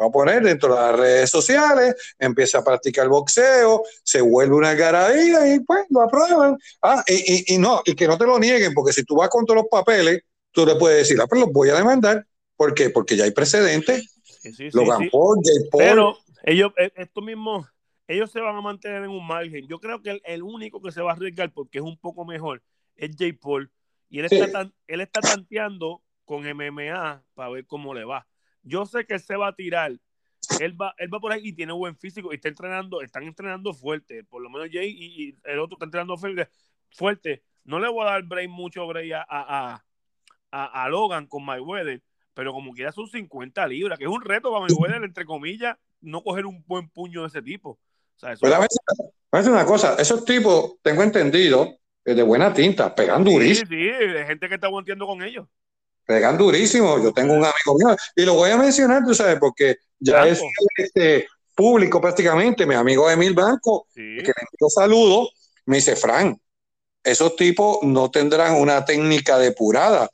va 0.00 0.06
a 0.06 0.10
poner 0.10 0.42
dentro 0.42 0.74
de 0.74 0.80
las 0.80 0.96
redes 0.96 1.30
sociales, 1.30 1.94
empieza 2.18 2.58
a 2.58 2.64
practicar 2.64 3.08
boxeo, 3.08 3.82
se 4.02 4.20
vuelve 4.20 4.54
una 4.54 4.74
garabía 4.74 5.54
y 5.54 5.60
pues 5.60 5.84
lo 5.90 6.02
aprueban. 6.02 6.56
Ah, 6.80 7.04
y, 7.06 7.54
y, 7.54 7.58
no, 7.58 7.82
y 7.84 7.94
que 7.94 8.06
no 8.06 8.16
te 8.16 8.24
lo 8.24 8.38
nieguen, 8.38 8.72
porque 8.74 8.92
si 8.92 9.04
tú 9.04 9.16
vas 9.16 9.28
con 9.28 9.44
todos 9.44 9.62
los 9.62 9.70
papeles, 9.70 10.22
tú 10.52 10.64
le 10.64 10.76
puedes 10.76 10.98
decir, 10.98 11.20
ah, 11.20 11.26
pues 11.26 11.40
los 11.40 11.52
voy 11.52 11.68
a 11.70 11.74
demandar. 11.74 12.24
¿Por 12.56 12.74
qué? 12.74 12.90
Porque 12.90 13.16
ya 13.16 13.24
hay 13.24 13.30
precedentes. 13.32 14.17
Sí, 14.40 14.52
sí, 14.52 14.70
Logan 14.72 15.08
Paul, 15.10 15.40
Paul. 15.70 15.78
Pero 15.78 16.18
ellos, 16.44 16.72
eh, 16.76 16.92
esto 16.96 17.20
mismo, 17.20 17.66
ellos 18.06 18.30
se 18.30 18.40
van 18.40 18.56
a 18.56 18.60
mantener 18.60 19.04
en 19.04 19.10
un 19.10 19.26
margen. 19.26 19.66
Yo 19.66 19.80
creo 19.80 20.02
que 20.02 20.20
el, 20.24 20.42
único 20.42 20.80
que 20.80 20.92
se 20.92 21.02
va 21.02 21.12
a 21.12 21.14
arriesgar 21.14 21.52
porque 21.52 21.78
es 21.78 21.84
un 21.84 21.98
poco 21.98 22.24
mejor 22.24 22.62
es 22.96 23.16
Jay 23.16 23.32
Paul. 23.32 23.70
Y 24.08 24.20
él, 24.20 24.26
está, 24.30 24.70
él 24.86 25.00
está 25.00 25.20
tanteando 25.20 26.02
con 26.24 26.44
MMA 26.44 27.22
para 27.34 27.50
ver 27.50 27.66
cómo 27.66 27.94
le 27.94 28.04
va. 28.04 28.26
Yo 28.62 28.86
sé 28.86 29.04
que 29.06 29.14
él 29.14 29.20
se 29.20 29.36
va 29.36 29.48
a 29.48 29.54
tirar. 29.54 29.92
Él 30.60 30.80
va, 30.80 30.94
él 30.98 31.12
va 31.12 31.20
por 31.20 31.32
ahí 31.32 31.40
y 31.44 31.52
tiene 31.52 31.72
buen 31.72 31.96
físico 31.96 32.32
y 32.32 32.36
está 32.36 32.48
entrenando, 32.48 33.02
están 33.02 33.24
entrenando 33.24 33.74
fuerte. 33.74 34.24
Por 34.24 34.42
lo 34.42 34.48
menos 34.48 34.68
Jay 34.72 34.90
y, 34.90 35.36
el 35.44 35.58
otro 35.58 35.76
está 35.76 35.84
entrenando 35.84 36.16
fuerte. 36.16 37.42
No 37.64 37.78
le 37.78 37.88
voy 37.88 38.02
a 38.06 38.12
dar 38.12 38.22
break 38.22 38.48
mucho 38.48 38.86
break 38.86 39.12
a, 39.12 39.26
a, 39.28 39.84
a, 40.50 40.88
Logan 40.88 41.26
con 41.26 41.44
Mayweather, 41.44 42.02
pero 42.38 42.52
como 42.52 42.72
quiera 42.72 42.92
son 42.92 43.08
50 43.08 43.66
libras, 43.66 43.98
que 43.98 44.04
es 44.04 44.10
un 44.10 44.22
reto 44.22 44.52
para 44.52 44.64
Mayweather, 44.64 45.02
entre 45.02 45.24
comillas, 45.24 45.76
no 46.00 46.22
coger 46.22 46.46
un 46.46 46.62
buen 46.68 46.88
puño 46.88 47.22
de 47.22 47.26
ese 47.26 47.42
tipo. 47.42 47.70
O 47.70 47.78
sea, 48.16 48.32
eso... 48.32 48.42
Pero 48.42 48.54
a 49.32 49.50
una 49.50 49.64
cosa, 49.64 49.96
esos 49.98 50.24
tipos, 50.24 50.74
tengo 50.80 51.02
entendido, 51.02 51.80
de 52.04 52.22
buena 52.22 52.54
tinta, 52.54 52.94
pegan 52.94 53.24
durísimo. 53.24 53.68
Sí, 53.68 53.74
sí, 53.74 54.06
de 54.06 54.24
gente 54.24 54.48
que 54.48 54.54
está 54.54 54.68
volteando 54.68 55.04
con 55.04 55.20
ellos. 55.20 55.48
Pegan 56.06 56.38
durísimo. 56.38 57.02
Yo 57.02 57.12
tengo 57.12 57.32
un 57.32 57.44
amigo 57.44 57.74
mío, 57.76 57.96
y 58.14 58.24
lo 58.24 58.34
voy 58.34 58.52
a 58.52 58.56
mencionar, 58.56 59.02
tú 59.04 59.16
sabes, 59.16 59.40
porque 59.40 59.78
ya 59.98 60.24
es 60.28 60.40
este, 60.76 61.26
público 61.56 62.00
prácticamente, 62.00 62.66
mi 62.66 62.76
amigo 62.76 63.10
Emil 63.10 63.34
Banco, 63.34 63.88
que 63.92 64.02
le 64.02 64.18
envío 64.20 64.68
saludo, 64.72 65.28
me 65.66 65.78
dice, 65.78 65.96
Frank, 65.96 66.38
esos 67.02 67.34
tipos 67.34 67.78
no 67.82 68.12
tendrán 68.12 68.54
una 68.54 68.84
técnica 68.84 69.40
depurada, 69.40 70.08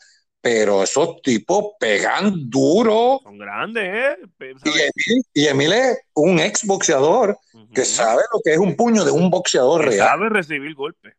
pero 0.45 0.83
esos 0.83 1.23
tipos 1.23 1.69
pegan 1.81 2.51
duro. 2.51 3.19
Son 3.23 3.39
grandes, 3.39 3.83
¿eh? 3.83 4.91
Y 5.33 5.47
Emil, 5.47 5.73
es 5.73 5.99
un 6.13 6.39
ex 6.39 6.67
boxeador 6.67 7.39
que 7.73 7.83
sabe 7.87 8.21
lo 8.31 8.41
que 8.45 8.53
es 8.53 8.59
un 8.59 8.77
puño 8.77 9.07
de 9.07 9.11
un 9.11 9.31
boxeador 9.31 9.87
real. 9.87 10.07
Sabe 10.07 10.29
recibir 10.29 10.75
golpes. 10.75 11.15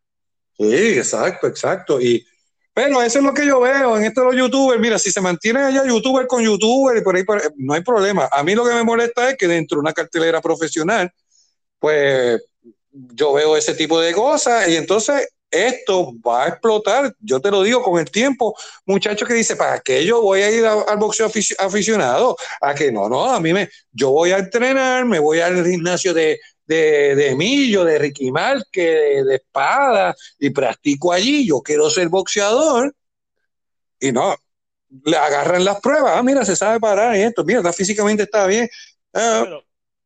Sí, 0.55 0.99
exacto, 0.99 1.47
exacto. 1.47 1.99
Y, 1.99 2.23
pero 2.71 3.01
eso 3.01 3.17
es 3.17 3.25
lo 3.25 3.33
que 3.33 3.47
yo 3.47 3.59
veo 3.61 3.97
en 3.97 4.03
esto 4.03 4.21
de 4.21 4.27
los 4.27 4.35
youtubers. 4.35 4.79
Mira, 4.79 4.99
si 4.99 5.11
se 5.11 5.21
mantienen 5.21 5.63
allá 5.63 5.83
youtuber 5.87 6.27
con 6.27 6.43
youtuber 6.43 6.95
y 6.95 7.01
por 7.01 7.15
ahí, 7.15 7.23
no 7.55 7.73
hay 7.73 7.81
problema. 7.81 8.29
A 8.31 8.43
mí 8.43 8.53
lo 8.53 8.63
que 8.63 8.75
me 8.75 8.83
molesta 8.83 9.31
es 9.31 9.37
que 9.37 9.47
dentro 9.47 9.77
de 9.77 9.81
una 9.81 9.93
cartelera 9.93 10.39
profesional, 10.39 11.11
pues 11.79 12.45
yo 12.91 13.33
veo 13.33 13.57
ese 13.57 13.73
tipo 13.73 13.99
de 13.99 14.13
cosas 14.13 14.69
y 14.69 14.75
entonces 14.75 15.29
esto 15.51 16.13
va 16.25 16.45
a 16.45 16.47
explotar, 16.49 17.15
yo 17.19 17.39
te 17.39 17.51
lo 17.51 17.63
digo 17.63 17.81
con 17.81 17.99
el 17.99 18.09
tiempo, 18.09 18.55
muchachos 18.85 19.27
que 19.27 19.33
dice, 19.33 19.55
¿para 19.55 19.79
qué 19.79 20.05
yo 20.05 20.21
voy 20.21 20.41
a 20.41 20.51
ir 20.51 20.65
al 20.65 20.97
boxeo 20.97 21.31
aficionado? 21.59 22.35
A 22.61 22.73
que 22.73 22.91
no, 22.91 23.07
no, 23.07 23.31
a 23.31 23.39
mí 23.39 23.53
me, 23.53 23.69
yo 23.91 24.11
voy 24.11 24.31
a 24.31 24.39
entrenar, 24.39 25.05
me 25.05 25.19
voy 25.19 25.39
al 25.39 25.65
gimnasio 25.65 26.13
de, 26.13 26.39
de, 26.65 27.15
de 27.15 27.29
Emilio, 27.29 27.83
de 27.83 27.99
Ricky 27.99 28.31
Marque, 28.31 28.81
de, 29.23 29.35
espada, 29.35 30.15
y 30.39 30.49
practico 30.49 31.13
allí, 31.13 31.47
yo 31.47 31.61
quiero 31.61 31.89
ser 31.89 32.09
boxeador, 32.09 32.93
y 33.99 34.11
no, 34.11 34.35
le 35.05 35.17
agarran 35.17 35.63
las 35.63 35.79
pruebas, 35.79 36.13
ah, 36.15 36.23
mira, 36.23 36.43
se 36.43 36.55
sabe 36.55 36.79
parar 36.79 37.15
y 37.15 37.21
esto, 37.21 37.43
mira, 37.43 37.71
físicamente 37.71 38.23
está 38.23 38.45
bien. 38.47 38.67
Ah. 39.13 39.45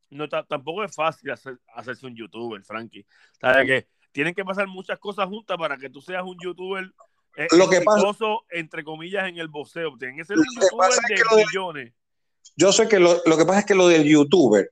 no, 0.10 0.30
tampoco 0.30 0.84
es 0.84 0.94
fácil 0.94 1.32
hacerse 1.32 2.06
un 2.06 2.16
youtuber, 2.16 2.64
Frankie. 2.64 3.06
¿Sabes 3.40 3.66
qué? 3.66 3.99
Tienen 4.12 4.34
que 4.34 4.46
pasar 4.46 4.68
muchas 4.68 5.00
cosas 5.00 5.28
juntas 5.28 5.58
para 5.58 5.78
que 5.78 5.90
tú 5.90 6.02
seas 6.02 6.24
un 6.24 6.38
youtuber 6.44 6.92
eh, 7.36 7.48
lo 7.56 7.70
que 7.70 7.82
entre 8.52 8.84
comillas, 8.84 9.28
en 9.28 9.38
el 9.38 9.48
boxeo. 9.48 9.98
Tienen 9.98 10.18
que 10.18 10.26
ser 10.26 10.38
un 10.38 10.46
youtuber 10.56 10.90
de 11.08 11.46
millones. 11.46 11.94
Yo 12.56 12.72
sé 12.72 12.88
que 12.88 13.00
lo, 13.00 13.22
que 13.24 13.46
pasa 13.46 13.60
es 13.60 13.66
que 13.66 13.76
lo 13.76 13.88
del 13.88 14.04
youtuber 14.04 14.72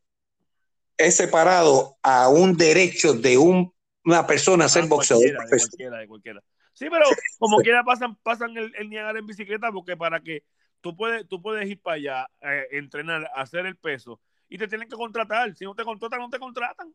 es 0.98 1.15
separado 1.15 1.98
a 2.01 2.27
un 2.27 2.58
derecho 2.58 3.13
de 3.13 3.38
una 3.38 4.27
persona 4.27 4.65
a 4.65 4.70
ser 4.70 4.84
ah, 4.84 4.88
boxeador. 4.88 5.24
De 5.24 5.36
cualquiera, 5.36 5.98
de 6.00 6.08
cualquiera. 6.08 6.44
Sí, 6.74 6.88
pero 6.89 7.06
como 7.39 7.58
quiera 7.60 7.84
pasan, 7.84 8.15
pasan 8.17 8.58
el, 8.58 8.74
el 8.75 8.89
Niagara 8.89 9.20
en 9.20 9.25
bicicleta 9.25 9.72
porque 9.72 9.96
para 9.96 10.20
que 10.20 10.44
tú 10.82 10.96
puedes, 10.96 11.27
tú 11.27 11.41
puedes 11.41 11.67
ir 11.67 11.82
para 11.82 11.96
allá, 11.96 12.27
eh, 12.41 12.67
entrenar, 12.72 13.29
hacer 13.36 13.65
el 13.65 13.77
peso 13.77 14.20
y 14.50 14.58
te 14.58 14.67
tienen 14.67 14.89
que 14.89 14.96
contratar. 14.96 15.56
Si 15.56 15.63
no 15.63 15.75
te 15.75 15.84
contratan, 15.84 16.20
no 16.20 16.29
te 16.29 16.39
contratan. 16.39 16.94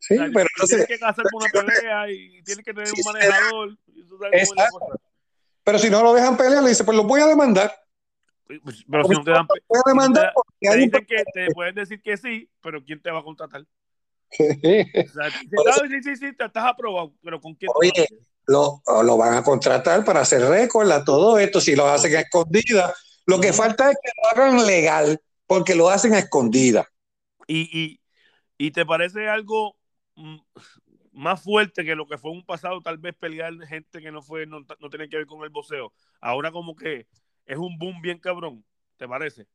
Sí, 0.00 0.16
pero 0.32 0.46
tienes 0.66 0.86
que 0.86 0.98
hacer 1.02 1.24
una 1.32 1.46
pelea 1.52 2.10
y 2.10 2.42
tienes 2.42 2.64
que 2.64 2.72
tener 2.72 2.88
un 2.90 3.12
manejador. 3.12 3.76
Pero 5.62 5.78
si 5.78 5.90
no 5.90 6.02
lo 6.02 6.14
dejan 6.14 6.36
pelear, 6.36 6.62
le 6.62 6.70
dice, 6.70 6.84
pues 6.84 6.96
lo 6.96 7.04
voy 7.04 7.20
a 7.20 7.26
demandar. 7.26 7.72
Pues, 8.46 8.84
pero 8.90 9.04
si 9.04 9.10
no 9.10 9.22
te 9.22 9.30
dan 9.30 9.46
voy 9.46 9.78
a 9.78 9.88
demandar 9.88 10.32
te, 10.58 10.68
te 10.68 10.76
dicen 10.76 11.06
que 11.06 11.22
te 11.32 11.52
pueden 11.52 11.74
decir 11.74 12.02
que 12.02 12.16
sí, 12.16 12.50
pero 12.60 12.82
¿quién 12.82 13.00
te 13.00 13.10
va 13.10 13.20
a 13.20 13.22
contratar? 13.22 13.64
Sí. 14.30 14.44
sí, 14.62 16.02
sí, 16.02 16.16
sí, 16.16 16.36
te 16.36 16.46
estás 16.46 16.64
aprobado, 16.64 17.12
pero 17.22 17.40
¿con 17.40 17.54
quién? 17.54 17.70
Oye, 17.74 18.08
lo, 18.46 18.82
lo, 19.04 19.16
van 19.16 19.34
a 19.34 19.42
contratar 19.42 20.04
para 20.04 20.20
hacer 20.20 20.42
récord 20.42 20.90
a 20.90 21.04
todo 21.04 21.38
esto, 21.38 21.60
si 21.60 21.76
lo 21.76 21.86
hacen 21.86 22.16
a 22.16 22.20
escondida. 22.20 22.94
Lo 23.26 23.40
que 23.40 23.52
falta 23.52 23.90
es 23.90 23.96
que 24.02 24.10
lo 24.16 24.42
hagan 24.42 24.66
legal, 24.66 25.20
porque 25.46 25.74
lo 25.74 25.90
hacen 25.90 26.14
a 26.14 26.18
escondida. 26.18 26.88
Y, 27.46 27.68
y, 27.78 28.00
y 28.58 28.70
te 28.70 28.86
parece 28.86 29.28
algo 29.28 29.76
más 31.12 31.42
fuerte 31.42 31.84
que 31.84 31.94
lo 31.94 32.06
que 32.06 32.18
fue 32.18 32.30
un 32.30 32.44
pasado, 32.44 32.80
tal 32.80 32.98
vez 32.98 33.14
pelear 33.14 33.52
gente 33.66 34.00
que 34.00 34.12
no 34.12 34.22
fue, 34.22 34.46
no, 34.46 34.60
no 34.60 34.90
tiene 34.90 35.08
que 35.08 35.16
ver 35.16 35.26
con 35.26 35.42
el 35.42 35.50
boxeo. 35.50 35.92
Ahora 36.20 36.52
como 36.52 36.74
que 36.76 37.06
es 37.46 37.58
un 37.58 37.78
boom 37.78 38.00
bien 38.00 38.18
cabrón, 38.18 38.64
¿te 38.96 39.08
parece? 39.08 39.46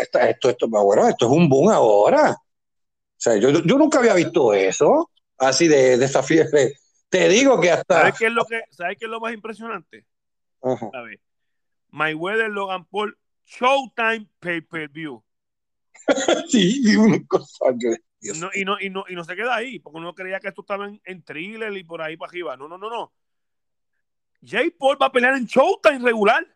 esto, 0.00 0.18
esto, 0.20 0.50
esto, 0.50 0.68
bueno, 0.68 1.08
esto 1.08 1.26
es 1.26 1.32
un 1.32 1.48
boom 1.48 1.70
ahora. 1.70 2.30
O 2.30 3.24
sea, 3.24 3.36
yo, 3.36 3.50
yo 3.50 3.78
nunca 3.78 3.98
había 3.98 4.14
visto 4.14 4.54
eso, 4.54 5.10
así 5.38 5.68
de, 5.68 5.96
de 5.96 6.04
esa 6.04 6.22
fiebre. 6.22 6.74
Te 7.08 7.28
digo 7.28 7.60
que 7.60 7.70
hasta. 7.70 7.94
¿Sabes 7.94 8.18
qué 8.18 8.26
es 8.26 8.32
lo, 8.32 8.44
que, 8.44 8.62
¿sabes 8.70 8.96
qué 8.98 9.04
es 9.04 9.10
lo 9.10 9.20
más 9.20 9.34
impresionante? 9.34 10.06
Ajá. 10.62 10.90
A 10.92 11.02
ver. 11.02 11.20
Mayweather 11.90 12.48
Logan 12.48 12.86
Paul 12.86 13.16
Showtime 13.44 14.28
Pay 14.40 14.62
Per 14.62 14.88
View. 14.88 15.22
sí, 16.48 16.96
una 16.96 17.18
cosa 17.26 17.66
no, 18.22 18.50
y, 18.54 18.64
no, 18.64 18.80
y, 18.80 18.88
no, 18.88 19.04
y 19.08 19.14
no 19.14 19.24
se 19.24 19.34
queda 19.34 19.56
ahí, 19.56 19.78
porque 19.80 19.98
uno 19.98 20.14
creía 20.14 20.38
que 20.38 20.48
esto 20.48 20.60
estaba 20.60 20.88
en, 21.04 21.22
thriller 21.22 21.76
y 21.76 21.84
por 21.84 22.00
ahí 22.02 22.16
para 22.16 22.30
arriba. 22.30 22.56
No, 22.56 22.68
no, 22.68 22.78
no, 22.78 22.88
no. 22.88 23.12
Jay 24.44 24.70
Paul 24.70 24.96
va 25.00 25.06
a 25.06 25.12
pelear 25.12 25.36
en 25.36 25.46
Showtime 25.46 25.98
regular. 25.98 26.46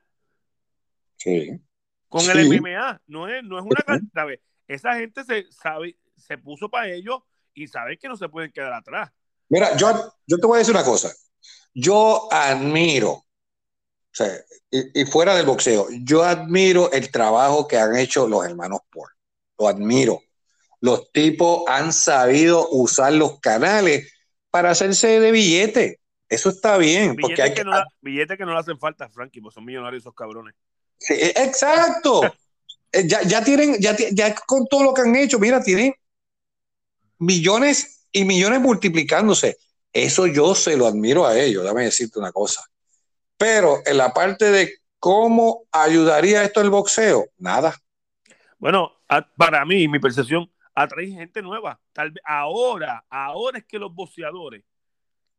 Sí. 1.16 1.60
Con 2.08 2.22
el 2.30 2.48
MMA. 2.48 3.02
No 3.06 3.28
es, 3.28 3.42
no 3.42 3.58
es 3.58 3.64
una 3.64 3.82
cantidad. 3.84 4.26
Esa 4.68 4.94
gente 4.94 5.24
se 5.24 5.50
sabe, 5.50 5.98
se 6.16 6.38
puso 6.38 6.68
para 6.68 6.88
ellos 6.88 7.20
y 7.54 7.66
sabe 7.66 7.98
que 7.98 8.08
no 8.08 8.16
se 8.16 8.28
pueden 8.28 8.52
quedar 8.52 8.72
atrás. 8.72 9.10
Mira, 9.48 9.76
yo, 9.76 10.12
yo 10.26 10.38
te 10.38 10.46
voy 10.46 10.56
a 10.56 10.58
decir 10.58 10.74
una 10.74 10.84
cosa. 10.84 11.12
Yo 11.74 12.28
admiro, 12.32 13.10
o 13.10 13.24
sea, 14.12 14.32
y, 14.70 15.00
y, 15.00 15.04
fuera 15.04 15.34
del 15.34 15.46
boxeo, 15.46 15.86
yo 16.02 16.24
admiro 16.24 16.90
el 16.90 17.10
trabajo 17.10 17.68
que 17.68 17.76
han 17.76 17.96
hecho 17.96 18.26
los 18.26 18.44
hermanos 18.44 18.80
Paul. 18.90 19.10
Lo 19.58 19.68
admiro 19.68 20.20
los 20.86 21.10
tipos 21.10 21.64
han 21.66 21.92
sabido 21.92 22.68
usar 22.70 23.12
los 23.12 23.40
canales 23.40 24.12
para 24.50 24.70
hacerse 24.70 25.18
de 25.18 25.32
billete. 25.32 26.00
Eso 26.28 26.48
está 26.48 26.78
bien. 26.78 27.16
Porque 27.16 27.42
hay 27.42 27.54
que, 27.54 27.64
no, 27.64 27.72
billetes 28.00 28.38
que 28.38 28.44
no 28.44 28.52
le 28.52 28.60
hacen 28.60 28.78
falta, 28.78 29.08
Frankie, 29.08 29.40
pues 29.40 29.52
son 29.52 29.64
millonarios 29.64 30.04
esos 30.04 30.14
cabrones. 30.14 30.54
Sí, 30.96 31.14
e, 31.14 31.32
exacto. 31.42 32.22
Eh, 32.92 33.02
ya, 33.08 33.20
ya, 33.22 33.42
tienen, 33.42 33.80
ya, 33.80 33.96
ya 34.12 34.32
con 34.46 34.68
todo 34.68 34.84
lo 34.84 34.94
que 34.94 35.02
han 35.02 35.16
hecho, 35.16 35.40
mira, 35.40 35.60
tienen 35.60 35.92
millones 37.18 38.06
y 38.12 38.24
millones 38.24 38.60
multiplicándose. 38.60 39.56
Eso 39.92 40.28
yo 40.28 40.54
se 40.54 40.76
lo 40.76 40.86
admiro 40.86 41.26
a 41.26 41.36
ellos, 41.36 41.64
déjame 41.64 41.84
decirte 41.84 42.20
una 42.20 42.30
cosa. 42.30 42.62
Pero 43.36 43.82
en 43.84 43.96
la 43.96 44.14
parte 44.14 44.52
de 44.52 44.72
cómo 45.00 45.64
ayudaría 45.72 46.44
esto 46.44 46.60
el 46.60 46.70
boxeo, 46.70 47.26
nada. 47.38 47.74
Bueno, 48.58 48.92
para 49.36 49.64
mí, 49.64 49.88
mi 49.88 49.98
percepción, 49.98 50.48
atraer 50.76 51.08
gente 51.08 51.42
nueva. 51.42 51.80
Tal 51.92 52.12
vez 52.12 52.22
ahora, 52.24 53.04
ahora 53.08 53.58
es 53.58 53.64
que 53.64 53.78
los 53.78 53.92
boxeadores 53.92 54.62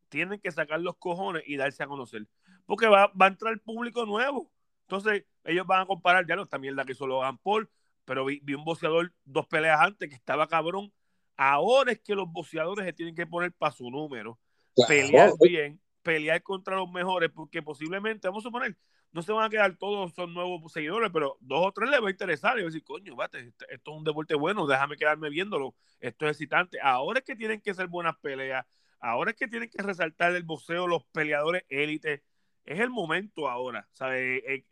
tienen 0.10 0.39
que 0.39 0.51
sacar 0.51 0.82
los 0.82 0.98
cojones 0.98 1.44
y 1.46 1.56
darse 1.56 1.84
a 1.84 1.88
conocer. 1.88 2.27
Porque 2.65 2.88
va, 2.88 3.08
va 3.08 3.27
a 3.27 3.29
entrar 3.29 3.58
público 3.62 4.06
nuevo. 4.06 4.51
Entonces, 4.82 5.25
ellos 5.44 5.65
van 5.67 5.82
a 5.82 5.86
comparar, 5.86 6.25
ya 6.27 6.36
no, 6.36 6.44
esta 6.44 6.58
mierda 6.58 6.86
que 6.86 6.96
solo 6.96 7.15
Logan 7.15 7.38
Paul, 7.38 7.70
pero 8.03 8.25
vi, 8.25 8.41
un 8.53 8.65
boxeador 8.65 9.13
dos 9.25 9.46
peleas 9.48 9.79
antes 9.79 10.10
que 10.10 10.15
estaba 10.15 10.48
cabrón. 10.48 10.91
Ahora 11.36 11.91
es 11.91 12.00
que 12.00 12.15
los 12.15 12.32
boxeadores 12.32 12.86
se 12.86 12.94
tienen 12.94 13.13
que 13.13 13.27
poner 13.27 13.51
para 13.53 13.72
su 13.72 13.91
número, 13.91 14.39
pelear 14.88 15.34
bien, 15.39 15.79
pelear 16.01 16.41
contra 16.41 16.77
los 16.77 16.89
mejores, 16.89 17.29
porque 17.29 17.62
posiblemente, 17.62 18.27
vamos 18.27 18.44
a 18.44 18.48
suponer, 18.48 18.75
no 19.11 19.21
se 19.21 19.31
van 19.31 19.45
a 19.45 19.49
quedar 19.49 19.75
todos 19.77 20.13
son 20.13 20.33
nuevos 20.33 20.71
seguidores, 20.71 21.09
pero 21.11 21.37
dos 21.39 21.65
o 21.65 21.71
tres 21.71 21.89
les 21.89 22.01
va 22.01 22.07
a 22.07 22.11
interesar 22.11 22.57
y 22.57 22.61
va 22.61 22.67
a 22.67 22.71
decir, 22.71 22.83
coño, 22.83 23.15
bate, 23.15 23.39
este, 23.39 23.65
esto 23.73 23.91
es 23.91 23.97
un 23.97 24.03
deporte 24.03 24.35
bueno, 24.35 24.67
déjame 24.67 24.97
quedarme 24.97 25.29
viéndolo, 25.29 25.75
esto 25.99 26.25
es 26.25 26.31
excitante. 26.31 26.79
Ahora 26.81 27.19
es 27.19 27.25
que 27.25 27.35
tienen 27.35 27.61
que 27.61 27.73
ser 27.73 27.87
buenas 27.87 28.17
peleas, 28.17 28.65
ahora 28.99 29.31
es 29.31 29.37
que 29.37 29.47
tienen 29.47 29.69
que 29.69 29.81
resaltar 29.81 30.35
el 30.35 30.43
boxeo 30.43 30.87
los 30.87 31.05
peleadores 31.05 31.63
élites. 31.69 32.21
Es 32.65 32.79
el 32.79 32.89
momento 32.89 33.49
ahora, 33.49 33.87
¿sabe? 33.93 34.43
Eh, 34.53 34.65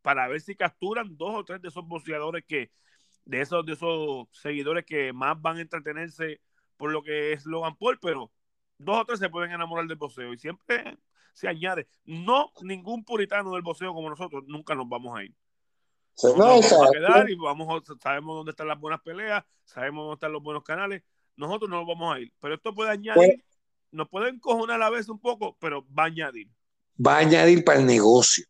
para 0.00 0.26
ver 0.28 0.40
si 0.40 0.56
capturan 0.56 1.16
dos 1.16 1.34
o 1.34 1.44
tres 1.44 1.60
de 1.62 1.68
esos 1.68 1.86
boxeadores 1.86 2.44
que, 2.46 2.72
de 3.24 3.40
esos, 3.40 3.64
de 3.64 3.74
esos 3.74 4.26
seguidores 4.32 4.84
que 4.84 5.12
más 5.12 5.40
van 5.40 5.58
a 5.58 5.60
entretenerse 5.60 6.40
por 6.76 6.90
lo 6.90 7.02
que 7.02 7.32
es 7.32 7.46
Logan 7.46 7.76
Paul, 7.76 7.98
pero 8.00 8.32
dos 8.84 9.00
o 9.00 9.04
tres 9.04 9.18
se 9.18 9.28
pueden 9.28 9.52
enamorar 9.52 9.86
del 9.86 9.96
boxeo 9.96 10.32
y 10.32 10.38
siempre 10.38 10.98
se 11.32 11.48
añade. 11.48 11.86
No 12.04 12.52
ningún 12.62 13.04
puritano 13.04 13.52
del 13.52 13.62
boxeo 13.62 13.94
como 13.94 14.10
nosotros, 14.10 14.44
nunca 14.46 14.74
nos 14.74 14.88
vamos 14.88 15.18
a 15.18 15.24
ir. 15.24 15.34
no, 16.22 16.36
vamos 16.36 16.72
a 16.72 16.90
quedar 16.92 17.30
y 17.30 17.34
vamos, 17.36 17.82
sabemos 18.00 18.36
dónde 18.36 18.50
están 18.50 18.68
las 18.68 18.78
buenas 18.78 19.00
peleas, 19.00 19.44
sabemos 19.64 20.04
dónde 20.04 20.14
están 20.14 20.32
los 20.32 20.42
buenos 20.42 20.62
canales. 20.62 21.02
Nosotros 21.36 21.70
no 21.70 21.78
nos 21.78 21.86
vamos 21.86 22.14
a 22.14 22.20
ir. 22.20 22.32
Pero 22.40 22.54
esto 22.54 22.74
puede 22.74 22.90
añadir, 22.90 23.14
pues, 23.14 23.44
nos 23.90 24.08
puede 24.08 24.28
encojonar 24.28 24.76
a 24.76 24.84
la 24.84 24.90
vez 24.90 25.08
un 25.08 25.18
poco, 25.18 25.56
pero 25.58 25.86
va 25.96 26.04
a 26.04 26.06
añadir. 26.06 26.48
Va 27.04 27.16
a 27.16 27.18
añadir 27.18 27.64
para 27.64 27.80
el 27.80 27.86
negocio. 27.86 28.44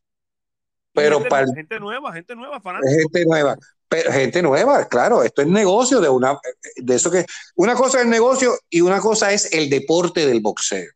Pero 0.93 1.17
gente, 1.17 1.31
para 1.31 1.47
gente 1.55 1.81
nueva, 1.81 2.13
gente 2.13 2.35
nueva, 2.35 2.61
Gente 2.61 3.25
nueva. 3.25 3.57
Pero, 3.93 4.13
gente 4.13 4.43
nueva, 4.43 4.89
claro, 4.89 5.23
esto 5.23 5.43
es 5.43 5.49
negocio 5.49 6.01
de 6.01 6.09
una 6.09 6.39
de 6.77 6.95
eso 6.95 7.11
que 7.11 7.27
una 7.57 7.75
cosa 7.75 7.99
es 7.99 8.05
el 8.05 8.11
negocio 8.11 8.55
y 8.71 8.81
una 8.81 9.01
cosa 9.01 9.33
es 9.33 9.53
el 9.53 9.69
deporte 9.69 10.27
del 10.27 10.41
boxeo 10.41 10.89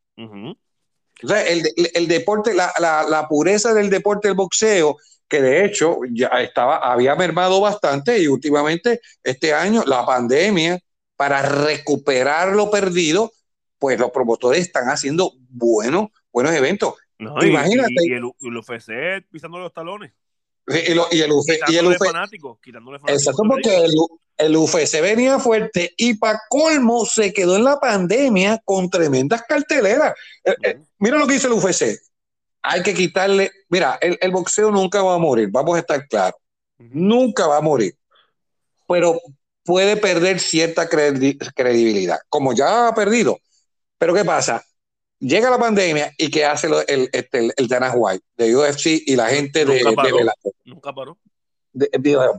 el, 1.22 2.08
deporte, 2.08 2.54
la, 2.54 3.26
pureza 3.28 3.72
del 3.74 3.90
deporte 3.90 4.28
del 4.28 4.36
boxeo, 4.36 4.96
que 5.28 5.40
de 5.40 5.64
hecho 5.64 5.98
ya 6.10 6.28
estaba, 6.40 6.78
había 6.78 7.14
mermado 7.14 7.60
bastante 7.60 8.18
y 8.18 8.28
últimamente 8.28 9.00
este 9.24 9.54
año 9.54 9.82
la 9.86 10.04
pandemia, 10.04 10.78
para 11.16 11.40
recuperar 11.40 12.54
lo 12.54 12.70
perdido, 12.70 13.32
pues 13.78 13.98
los 13.98 14.10
promotores 14.10 14.60
están 14.60 14.88
haciendo 14.88 15.32
buenos, 15.48 16.08
buenos 16.30 16.52
eventos. 16.52 16.94
Imagínate. 17.18 17.94
Y, 18.02 18.12
el, 18.12 18.24
UFC 18.24 19.24
pisando 19.30 19.58
los 19.58 19.72
talones. 19.72 20.12
Y, 20.68 20.92
el, 20.92 21.00
y 21.12 21.20
el, 21.20 21.32
UFC, 21.32 21.64
quitándole 21.66 21.98
fanáticos. 21.98 22.58
Exacto, 23.08 23.42
porque 23.48 23.84
el, 23.84 23.94
el 24.38 24.56
UFC 24.56 25.00
venía 25.00 25.38
fuerte 25.38 25.94
y 25.96 26.14
para 26.14 26.40
colmo 26.48 27.06
se 27.06 27.32
quedó 27.32 27.56
en 27.56 27.64
la 27.64 27.78
pandemia 27.78 28.60
con 28.64 28.90
tremendas 28.90 29.42
carteleras. 29.48 30.14
Eh, 30.44 30.54
eh, 30.62 30.78
mira 30.98 31.18
lo 31.18 31.26
que 31.26 31.34
dice 31.34 31.46
el 31.46 31.54
UFC. 31.54 31.98
Hay 32.62 32.82
que 32.82 32.94
quitarle, 32.94 33.50
mira, 33.68 33.98
el, 34.00 34.30
boxeo 34.32 34.72
nunca 34.72 35.00
va 35.02 35.14
a 35.14 35.18
morir, 35.18 35.48
vamos 35.52 35.76
a 35.76 35.80
estar 35.80 36.06
claros. 36.08 36.40
Nunca 36.78 37.46
va 37.46 37.58
a 37.58 37.60
morir. 37.60 37.96
Pero 38.88 39.20
puede 39.64 39.96
perder 39.96 40.40
cierta 40.40 40.88
credibilidad, 40.88 42.18
como 42.28 42.52
ya 42.52 42.88
ha 42.88 42.94
perdido. 42.94 43.38
Pero 43.98 44.14
¿qué 44.14 44.24
pasa? 44.24 44.64
Llega 45.18 45.50
la 45.50 45.58
pandemia 45.58 46.12
y 46.18 46.30
¿qué 46.30 46.44
hace 46.44 46.68
el, 46.88 47.08
este, 47.12 47.50
el, 47.56 47.68
Dana 47.68 47.92
White 47.94 48.24
de 48.36 48.54
UFC 48.54 49.02
y 49.06 49.16
la 49.16 49.28
gente 49.28 49.64
de, 49.64 49.76
de 49.76 50.30
Nunca 50.64 50.92
paró 50.92 51.18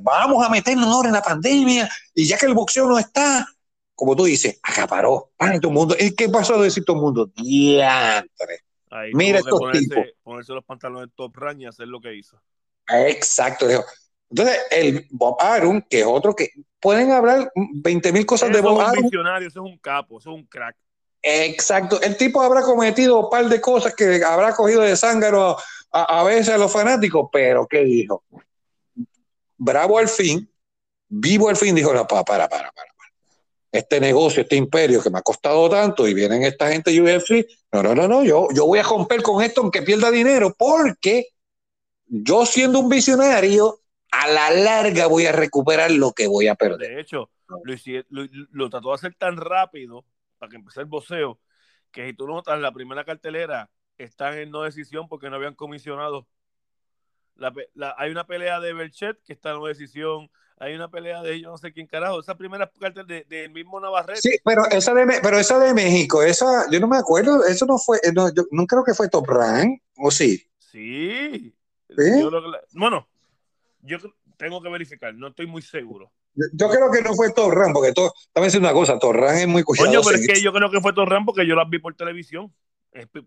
vamos 0.01 0.45
a 0.45 0.49
meternos 0.49 0.87
ahora 0.87 1.09
en 1.09 1.13
la 1.13 1.21
pandemia 1.21 1.89
y 2.13 2.25
ya 2.25 2.37
que 2.37 2.45
el 2.45 2.53
boxeo 2.53 2.87
no 2.87 2.97
está, 2.97 3.45
como 3.95 4.15
tú 4.15 4.25
dices, 4.25 4.59
acaparó. 4.63 5.31
Para 5.37 5.59
todo 5.59 5.71
el 5.71 5.77
mundo. 5.77 5.95
¿Qué 6.17 6.29
pasó 6.29 6.55
a 6.55 6.61
decir 6.61 6.83
todo 6.85 6.97
el 6.97 7.03
mundo? 7.03 7.31
Diantre. 7.35 8.61
Mira 9.13 9.39
estos 9.39 9.59
ponerse, 9.59 9.81
tipos. 9.81 10.05
Ponerse 10.23 10.53
los 10.53 10.63
pantalones 10.63 11.09
top 11.15 11.35
rank 11.35 11.59
y 11.59 11.65
hacer 11.65 11.87
lo 11.87 11.99
que 11.99 12.15
hizo. 12.15 12.41
Exacto. 12.89 13.67
Entonces, 14.29 14.57
el 14.71 15.07
Bob 15.11 15.37
Arum, 15.39 15.81
que 15.81 16.01
es 16.01 16.05
otro 16.05 16.35
que 16.35 16.51
pueden 16.79 17.11
hablar 17.11 17.51
20 17.55 18.11
mil 18.11 18.25
cosas 18.25 18.51
de 18.51 18.61
Bob. 18.61 18.81
Es 18.81 18.97
un 18.97 19.03
visionario, 19.03 19.47
eso 19.47 19.65
es 19.65 19.71
un 19.71 19.77
capo, 19.77 20.19
eso 20.19 20.31
es 20.31 20.35
un 20.37 20.45
crack. 20.45 20.75
Exacto. 21.21 22.01
El 22.01 22.15
tipo 22.17 22.41
habrá 22.41 22.61
cometido 22.61 23.19
un 23.19 23.29
par 23.29 23.47
de 23.49 23.59
cosas 23.59 23.93
que 23.95 24.23
habrá 24.23 24.53
cogido 24.53 24.81
de 24.81 24.95
zángaro 24.95 25.57
a, 25.91 26.19
a 26.19 26.23
veces 26.23 26.49
a 26.49 26.57
los 26.57 26.71
fanáticos, 26.71 27.29
pero 27.31 27.67
¿qué 27.67 27.83
dijo? 27.83 28.23
bravo 29.57 29.97
al 29.97 30.07
fin, 30.07 30.49
vivo 31.09 31.49
al 31.49 31.57
fin, 31.57 31.75
dijo, 31.75 31.93
la 31.93 32.07
para, 32.07 32.23
para, 32.23 32.47
para, 32.47 32.71
para. 32.71 32.91
Este 33.71 33.99
negocio, 33.99 34.41
este 34.41 34.55
imperio 34.55 35.03
que 35.03 35.09
me 35.09 35.19
ha 35.19 35.21
costado 35.21 35.69
tanto 35.69 36.07
y 36.07 36.13
vienen 36.13 36.43
esta 36.43 36.69
gente 36.69 36.99
UFC, 36.99 37.45
no, 37.71 37.83
no, 37.83 37.93
no, 37.93 38.07
no, 38.07 38.23
yo, 38.23 38.47
yo 38.53 38.65
voy 38.65 38.79
a 38.79 38.83
romper 38.83 39.21
con 39.21 39.43
esto 39.43 39.61
aunque 39.61 39.81
pierda 39.81 40.09
dinero, 40.09 40.55
porque 40.57 41.27
yo 42.05 42.45
siendo 42.45 42.79
un 42.79 42.89
visionario, 42.89 43.81
a 44.09 44.27
la 44.29 44.51
larga 44.51 45.07
voy 45.07 45.25
a 45.25 45.33
recuperar 45.33 45.91
lo 45.91 46.13
que 46.13 46.27
voy 46.27 46.47
a 46.47 46.55
perder. 46.55 46.95
De 46.95 47.01
hecho, 47.01 47.29
lo, 48.09 48.25
lo, 48.51 48.69
trató 48.69 48.89
de 48.89 48.95
hacer 48.95 49.15
tan 49.15 49.35
rápido 49.35 50.05
para 50.37 50.49
que 50.49 50.55
empezara 50.57 50.83
el 50.83 50.89
boxeo, 50.89 51.39
que 51.91 52.07
si 52.07 52.13
tú 52.13 52.27
notas, 52.27 52.59
la 52.59 52.71
primera 52.71 53.05
cartelera 53.05 53.69
están 53.97 54.37
en 54.37 54.51
no 54.51 54.61
decisión 54.61 55.07
porque 55.07 55.29
no 55.29 55.35
habían 55.37 55.55
comisionado 55.55 56.27
hay 57.97 58.11
una 58.11 58.25
pelea 58.25 58.59
de 58.59 58.73
Berchet 58.73 59.21
que 59.23 59.33
está 59.33 59.51
en 59.51 59.63
decisión. 59.63 60.29
Hay 60.59 60.73
una 60.73 60.89
pelea 60.89 61.21
de 61.21 61.39
yo 61.39 61.51
no 61.51 61.57
sé 61.57 61.71
quién 61.71 61.85
carajo. 61.85 62.19
Esa 62.19 62.35
primera 62.35 62.71
carta 62.79 63.03
del 63.03 63.27
de, 63.27 63.49
mismo 63.49 63.79
Navarrete. 63.79 64.21
Sí, 64.21 64.37
pero 64.43 64.65
esa 64.71 64.93
de, 64.93 65.19
pero 65.21 65.37
esa 65.37 65.59
de 65.59 65.73
México, 65.73 66.23
esa, 66.23 66.65
yo 66.71 66.79
no 66.79 66.87
me 66.87 66.97
acuerdo, 66.97 67.45
eso 67.45 67.65
no 67.67 67.77
fue, 67.77 67.99
no, 68.13 68.33
yo 68.33 68.43
no 68.51 68.65
creo 68.65 68.83
que 68.83 68.95
fue 68.95 69.07
Top 69.07 69.27
Rank, 69.27 69.81
¿o 69.97 70.09
sí? 70.09 70.49
Sí. 70.57 71.55
bueno, 72.73 73.07
yo 73.81 73.97
tengo 74.37 74.61
que 74.61 74.69
verificar, 74.69 75.13
no 75.13 75.27
estoy 75.27 75.45
muy 75.45 75.61
seguro. 75.61 76.11
Yo, 76.53 76.69
creo 76.69 76.91
que 76.91 77.01
no 77.01 77.15
fue 77.15 77.31
Top 77.31 77.51
Rank, 77.51 77.73
porque 77.73 77.93
todo, 77.93 78.13
también 78.31 78.49
es 78.49 78.55
una 78.55 78.73
cosa, 78.73 78.99
Top 78.99 79.13
Rank 79.13 79.37
es 79.39 79.47
muy 79.47 79.63
cuidadoso. 79.63 79.91
Coño, 79.91 80.05
pero 80.05 80.17
es 80.17 80.27
que 80.27 80.41
yo 80.41 80.53
creo 80.53 80.69
que 80.69 80.81
fue 80.81 80.93
Top 80.93 81.07
Rank 81.07 81.25
porque 81.25 81.47
yo 81.47 81.55
las 81.55 81.69
vi 81.69 81.79
por 81.79 81.95
televisión. 81.95 82.53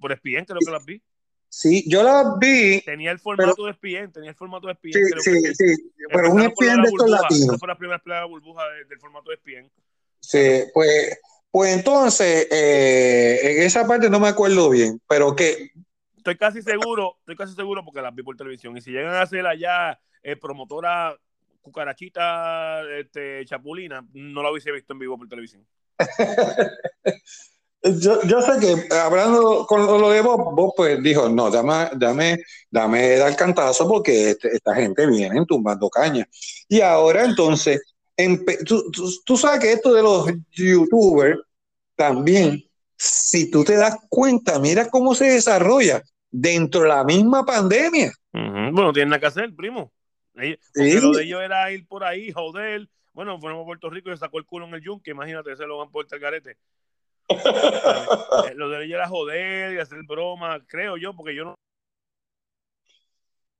Por 0.00 0.12
ESPN 0.12 0.44
creo 0.44 0.58
que 0.64 0.70
las 0.70 0.84
vi. 0.84 1.02
Sí, 1.48 1.84
yo 1.88 2.04
la 2.04 2.36
vi. 2.38 2.80
Tenía 2.82 3.10
el 3.10 3.18
formato 3.18 3.64
de 3.64 3.72
ESPN, 3.72 4.12
tenía 4.12 4.30
el 4.30 4.36
formato 4.36 4.68
de 4.68 4.74
ESPN. 4.74 5.20
Sí, 5.20 5.42
sí, 5.42 5.54
sí, 5.54 5.92
pero 6.08 6.30
un 6.30 6.40
ESPN 6.40 6.82
de 6.82 6.88
estos 6.88 7.10
latinos. 7.10 7.56
fue 7.58 7.68
la 7.68 7.76
primera 7.76 7.98
plaga 7.98 8.24
burbuja 8.26 8.62
del 8.88 9.00
formato 9.00 9.30
de 9.30 9.36
ESPN. 9.36 9.70
Sí, 10.20 10.70
pues, 10.72 11.18
pues 11.50 11.76
entonces, 11.76 12.46
eh, 12.50 13.56
en 13.56 13.62
esa 13.64 13.86
parte 13.86 14.08
no 14.08 14.20
me 14.20 14.28
acuerdo 14.28 14.70
bien, 14.70 15.00
pero 15.08 15.34
que... 15.34 15.72
Estoy 16.16 16.36
casi 16.36 16.62
seguro, 16.62 17.16
estoy 17.20 17.34
casi 17.34 17.54
seguro 17.54 17.84
porque 17.84 18.02
las 18.02 18.14
vi 18.14 18.22
por 18.22 18.36
televisión. 18.36 18.76
Y 18.76 18.80
si 18.80 18.90
llegan 18.92 19.14
a 19.14 19.22
hacer 19.22 19.46
allá 19.46 19.98
eh, 20.22 20.36
promotora 20.36 21.16
cucarachita 21.60 22.82
este, 22.98 23.44
chapulina, 23.44 24.06
no 24.12 24.42
la 24.42 24.50
hubiese 24.50 24.72
visto 24.72 24.92
en 24.92 24.98
vivo 24.98 25.18
por 25.18 25.28
televisión. 25.28 25.66
Yo, 27.82 28.22
yo, 28.24 28.42
sé 28.42 28.60
que 28.60 28.94
hablando 28.94 29.64
con 29.66 29.86
lo 29.86 30.10
de 30.10 30.20
Bob, 30.20 30.54
Bob 30.54 30.74
pues 30.76 31.02
dijo, 31.02 31.30
no, 31.30 31.50
dame, 31.50 31.88
dame, 31.96 32.36
dame 32.70 33.16
dar 33.16 33.34
cantazo 33.34 33.88
porque 33.88 34.32
este, 34.32 34.48
esta 34.48 34.74
gente 34.74 35.06
viene 35.06 35.46
tumbando 35.46 35.88
caña. 35.88 36.28
Y 36.68 36.82
ahora 36.82 37.24
entonces, 37.24 37.80
tú, 38.66 38.92
tú, 39.24 39.36
sabes 39.38 39.60
que 39.60 39.72
esto 39.72 39.94
de 39.94 40.02
los 40.02 40.26
youtubers 40.50 41.40
también, 41.96 42.62
si 42.98 43.50
tú 43.50 43.64
te 43.64 43.76
das 43.76 43.96
cuenta, 44.10 44.58
mira 44.58 44.90
cómo 44.90 45.14
se 45.14 45.30
desarrolla 45.30 46.02
dentro 46.30 46.82
de 46.82 46.88
la 46.88 47.02
misma 47.02 47.46
pandemia. 47.46 48.12
Bueno, 48.32 48.92
tienen 48.92 49.08
nada 49.08 49.20
que 49.20 49.26
hacer, 49.26 49.54
primo. 49.56 49.90
Lo 50.74 51.12
de 51.12 51.24
ellos 51.24 51.42
era 51.42 51.70
ir 51.72 51.86
por 51.86 52.04
ahí, 52.04 52.32
joder. 52.32 52.88
Bueno, 53.12 53.38
fuimos 53.40 53.62
a 53.62 53.66
Puerto 53.66 53.90
Rico 53.90 54.10
y 54.10 54.16
sacó 54.16 54.38
el 54.38 54.46
culo 54.46 54.66
en 54.66 54.74
el 54.74 54.82
yunque, 54.82 55.10
imagínate, 55.10 55.56
se 55.56 55.66
lo 55.66 55.78
van 55.78 55.90
por 55.90 56.06
el 56.10 56.18
garete. 56.18 56.56
Eh, 58.46 58.54
lo 58.54 58.68
de 58.70 58.84
ella 58.84 58.96
era 58.96 59.08
joder 59.08 59.74
y 59.74 59.78
hacer 59.78 59.98
broma, 60.04 60.64
creo 60.66 60.96
yo, 60.96 61.14
porque 61.14 61.34
yo 61.34 61.44
no. 61.44 61.54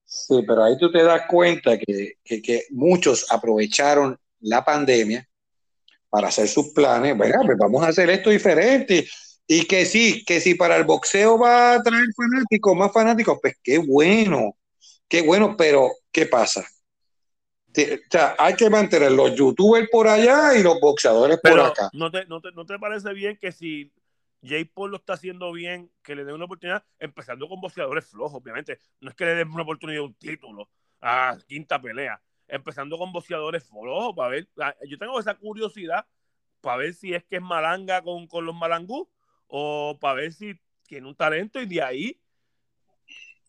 Sí, 0.05 0.43
pero 0.47 0.65
ahí 0.65 0.77
tú 0.77 0.91
te 0.91 1.05
das 1.05 1.23
cuenta 1.29 1.79
que, 1.79 2.15
que, 2.25 2.65
muchos 2.71 3.31
aprovecharon 3.31 4.19
la 4.41 4.65
pandemia 4.65 5.25
para 6.09 6.29
hacer 6.29 6.49
sus 6.49 6.73
planes. 6.73 7.17
Venga, 7.17 7.41
pues 7.45 7.57
vamos 7.59 7.85
a 7.85 7.89
hacer 7.89 8.11
esto 8.11 8.31
diferente. 8.31 9.07
Y 9.47 9.67
que 9.67 9.85
sí, 9.85 10.25
que 10.25 10.41
si 10.41 10.55
para 10.55 10.77
el 10.77 10.85
boxeo 10.85 11.39
va 11.39 11.75
a 11.75 11.83
traer 11.83 12.07
fanáticos, 12.17 12.77
más 12.77 12.93
fanáticos, 12.93 13.39
pues 13.41 13.55
qué 13.63 13.79
bueno, 13.79 14.57
qué 15.07 15.23
bueno, 15.23 15.57
pero 15.57 15.91
¿qué 16.13 16.27
pasa? 16.27 16.67
O 17.71 17.73
sea, 18.11 18.35
hay 18.39 18.55
que 18.55 18.69
mantener 18.69 19.13
los 19.13 19.35
youtubers 19.35 19.89
por 19.91 20.09
allá 20.09 20.55
y 20.55 20.63
los 20.63 20.81
boxeadores 20.81 21.39
por 21.41 21.61
acá. 21.61 21.89
¿no 21.93 22.11
te, 22.11 22.27
no, 22.27 22.41
te, 22.41 22.51
¿No 22.53 22.67
te 22.67 22.79
parece 22.79 23.13
bien 23.13 23.37
que 23.37 23.53
si 23.53 23.93
Jay 24.43 24.65
Paul 24.65 24.91
lo 24.91 24.97
está 24.97 25.13
haciendo 25.13 25.53
bien, 25.53 25.91
que 26.03 26.15
le 26.15 26.25
den 26.25 26.35
una 26.35 26.47
oportunidad, 26.47 26.85
empezando 26.99 27.49
con 27.49 27.61
boxeadores 27.61 28.07
flojos, 28.07 28.41
obviamente. 28.43 28.79
No 29.01 29.11
es 29.11 29.17
que 29.17 29.25
le 29.25 29.35
den 29.35 29.51
una 29.51 29.63
oportunidad 29.63 30.01
de 30.01 30.07
un 30.07 30.15
título 30.15 30.69
a 31.01 31.39
quinta 31.47 31.81
pelea, 31.81 32.21
empezando 32.49 32.99
con 32.99 33.13
boxeadores 33.13 33.65
flojos 33.65 34.15
para 34.17 34.31
ver. 34.31 34.49
Yo 34.89 34.99
tengo 34.99 35.21
esa 35.21 35.35
curiosidad 35.35 36.07
para 36.61 36.79
ver 36.79 36.95
si 36.95 37.15
es 37.15 37.25
que 37.25 37.37
es 37.37 37.43
malanga 37.43 38.03
con, 38.03 38.27
con 38.27 38.45
los 38.45 38.55
malangú 38.55 39.09
o 39.47 39.99
para 40.01 40.15
ver 40.15 40.33
si 40.33 40.59
tiene 40.87 41.07
un 41.07 41.15
talento 41.15 41.61
y 41.61 41.67
de 41.67 41.83
ahí, 41.83 42.21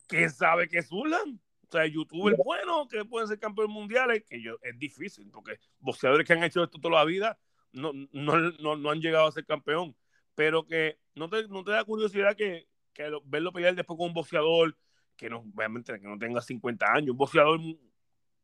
¿quién 0.08 0.30
sabe 0.30 0.68
que 0.68 0.84
Zulan? 0.84 1.40
O 1.72 1.78
sea, 1.78 1.86
youtubers 1.86 2.36
buenos 2.36 2.90
que 2.90 3.06
pueden 3.06 3.30
ser 3.30 3.40
campeones 3.40 3.74
mundiales, 3.74 4.26
que 4.28 4.42
yo, 4.42 4.58
es 4.62 4.78
difícil, 4.78 5.32
porque 5.32 5.58
boxeadores 5.80 6.28
que 6.28 6.34
han 6.34 6.44
hecho 6.44 6.62
esto 6.62 6.82
toda 6.82 6.96
la 6.96 7.06
vida 7.06 7.40
no, 7.72 7.94
no, 8.12 8.38
no, 8.60 8.76
no 8.76 8.90
han 8.90 9.00
llegado 9.00 9.26
a 9.26 9.32
ser 9.32 9.46
campeón. 9.46 9.96
Pero 10.36 10.66
que 10.66 11.00
no 11.16 11.30
te, 11.30 11.48
no 11.48 11.64
te 11.64 11.72
da 11.72 11.86
curiosidad 11.86 12.36
que, 12.36 12.68
que 12.94 13.10
verlo 13.24 13.54
pelear 13.54 13.74
después 13.74 13.96
con 13.96 14.08
un 14.08 14.14
boxeador 14.14 14.76
que 15.16 15.30
no, 15.30 15.46
obviamente, 15.56 15.98
que 15.98 16.08
no 16.08 16.18
tenga 16.18 16.42
50 16.42 16.86
años, 16.94 17.12
un 17.12 17.18
boxeador 17.18 17.60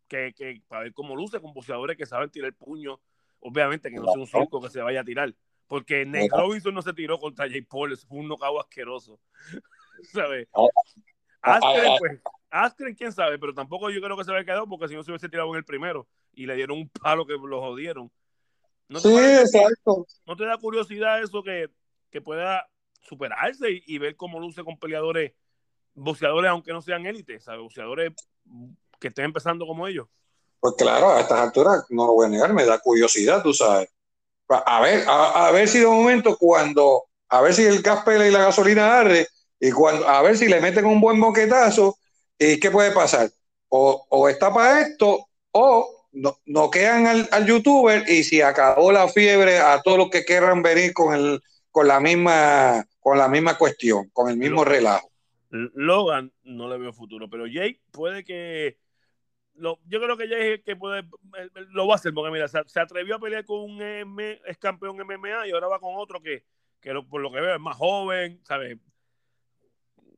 que, 0.07 0.33
que 0.33 0.61
para 0.69 0.83
ver 0.83 0.93
cómo 0.93 1.13
luce, 1.13 1.41
con 1.41 1.53
boxeadores 1.53 1.97
que 1.97 2.05
saben 2.05 2.29
tirar 2.29 2.47
el 2.47 2.55
puño, 2.55 3.01
obviamente 3.41 3.89
que 3.89 3.97
no 3.97 4.05
sea 4.05 4.21
un 4.21 4.27
circo 4.27 4.61
que 4.61 4.69
se 4.69 4.81
vaya 4.81 5.01
a 5.01 5.03
tirar, 5.03 5.35
porque 5.67 6.05
Nate 6.05 6.29
Robinson 6.31 6.73
no 6.73 6.81
se 6.81 6.93
tiró 6.93 7.19
contra 7.19 7.49
Jay 7.49 7.61
Paul, 7.61 7.97
fue 7.97 8.19
un 8.19 8.29
knockout 8.29 8.61
asqueroso, 8.61 9.19
¿sabes? 10.13 10.47
Askren, 11.41 11.91
pues, 11.99 12.21
Askren, 12.49 12.95
quién 12.95 13.11
sabe, 13.11 13.37
pero 13.37 13.53
tampoco 13.53 13.89
yo 13.89 14.01
creo 14.01 14.17
que 14.17 14.23
se 14.23 14.31
había 14.31 14.45
quedado 14.45 14.67
porque 14.67 14.87
si 14.87 14.95
no 14.95 15.03
se 15.03 15.11
hubiese 15.11 15.29
tirado 15.29 15.49
en 15.49 15.57
el 15.57 15.65
primero 15.65 16.07
y 16.33 16.45
le 16.45 16.55
dieron 16.55 16.77
un 16.77 16.89
palo 16.89 17.25
que 17.25 17.33
lo 17.33 17.59
jodieron. 17.59 18.11
¿No 18.87 18.99
sí, 18.99 19.15
exacto. 19.15 20.05
¿No 20.25 20.35
te 20.35 20.45
da 20.45 20.57
curiosidad 20.57 21.21
eso 21.21 21.43
que, 21.43 21.69
que 22.09 22.21
pueda 22.21 22.65
superarse 23.01 23.67
y, 23.85 23.97
ver 23.97 24.15
cómo 24.15 24.39
luce 24.39 24.63
con 24.63 24.77
peleadores, 24.77 25.33
boxeadores, 25.93 26.51
aunque 26.51 26.73
no 26.73 26.81
sean 26.81 27.05
élites, 27.05 27.43
¿sabes? 27.43 27.61
boxeadores 27.61 28.13
que 28.99 29.07
estén 29.09 29.25
empezando 29.25 29.65
como 29.65 29.87
ellos? 29.87 30.07
Pues 30.59 30.75
claro, 30.77 31.11
a 31.11 31.21
estas 31.21 31.39
alturas 31.39 31.85
no 31.89 32.07
lo 32.07 32.13
voy 32.13 32.25
a 32.25 32.29
negar, 32.29 32.53
me 32.53 32.65
da 32.65 32.79
curiosidad, 32.79 33.43
tú 33.43 33.53
sabes. 33.53 33.89
A 34.49 34.81
ver, 34.81 35.03
a, 35.07 35.51
ver 35.51 35.67
si 35.67 35.79
de 35.79 35.87
momento 35.87 36.37
cuando, 36.37 37.03
a 37.27 37.41
ver 37.41 37.53
si 37.53 37.65
el 37.65 37.81
gas 37.81 38.03
pela 38.03 38.27
y 38.27 38.31
la 38.31 38.45
gasolina 38.45 38.99
arde, 38.99 39.27
y 39.59 39.71
cuando, 39.71 40.07
a 40.07 40.21
ver 40.21 40.37
si 40.37 40.47
le 40.47 40.61
meten 40.61 40.85
un 40.85 41.01
buen 41.01 41.19
boquetazo, 41.19 41.97
¿y 42.39 42.59
qué 42.59 42.71
puede 42.71 42.91
pasar? 42.91 43.29
O, 43.69 44.05
o 44.09 44.29
está 44.29 44.53
para 44.53 44.81
esto, 44.81 45.27
o 45.51 45.97
no, 46.13 46.37
no 46.45 46.71
quedan 46.71 47.07
al, 47.07 47.29
al, 47.31 47.45
youtuber 47.45 48.09
y 48.09 48.23
si 48.23 48.41
acabó 48.41 48.91
la 48.91 49.07
fiebre 49.07 49.59
a 49.59 49.81
todos 49.81 49.97
los 49.97 50.09
que 50.09 50.25
quieran 50.25 50.61
venir 50.61 50.93
con 50.93 51.13
el 51.13 51.41
con 51.71 51.87
la 51.87 51.99
misma 51.99 52.85
con 52.99 53.17
la 53.17 53.27
misma 53.27 53.57
cuestión, 53.57 54.09
con 54.11 54.29
el 54.29 54.37
mismo 54.37 54.65
relajo. 54.65 55.11
Logan 55.49 56.31
no 56.43 56.67
le 56.67 56.77
veo 56.77 56.91
futuro, 56.91 57.29
pero 57.29 57.47
Jake 57.47 57.81
puede 57.91 58.23
que 58.23 58.77
lo, 59.53 59.79
yo 59.85 60.01
creo 60.01 60.17
que 60.17 60.27
Jake 60.27 60.63
que 60.63 60.75
puede 60.75 61.03
lo 61.69 61.87
va 61.87 61.93
a 61.93 61.97
hacer 61.97 62.13
porque 62.13 62.31
mira, 62.31 62.47
se, 62.47 62.79
atrevió 62.79 63.15
a 63.15 63.19
pelear 63.19 63.45
con 63.45 63.59
un 63.59 63.81
M, 63.81 64.41
es 64.45 64.57
campeón 64.57 64.97
MMA 64.97 65.47
y 65.47 65.51
ahora 65.51 65.67
va 65.67 65.79
con 65.79 65.95
otro 65.95 66.21
que, 66.21 66.43
que 66.81 66.93
por 67.09 67.21
lo 67.21 67.31
que 67.31 67.41
veo 67.41 67.55
es 67.55 67.61
más 67.61 67.75
joven, 67.75 68.41
¿sabes? 68.43 68.77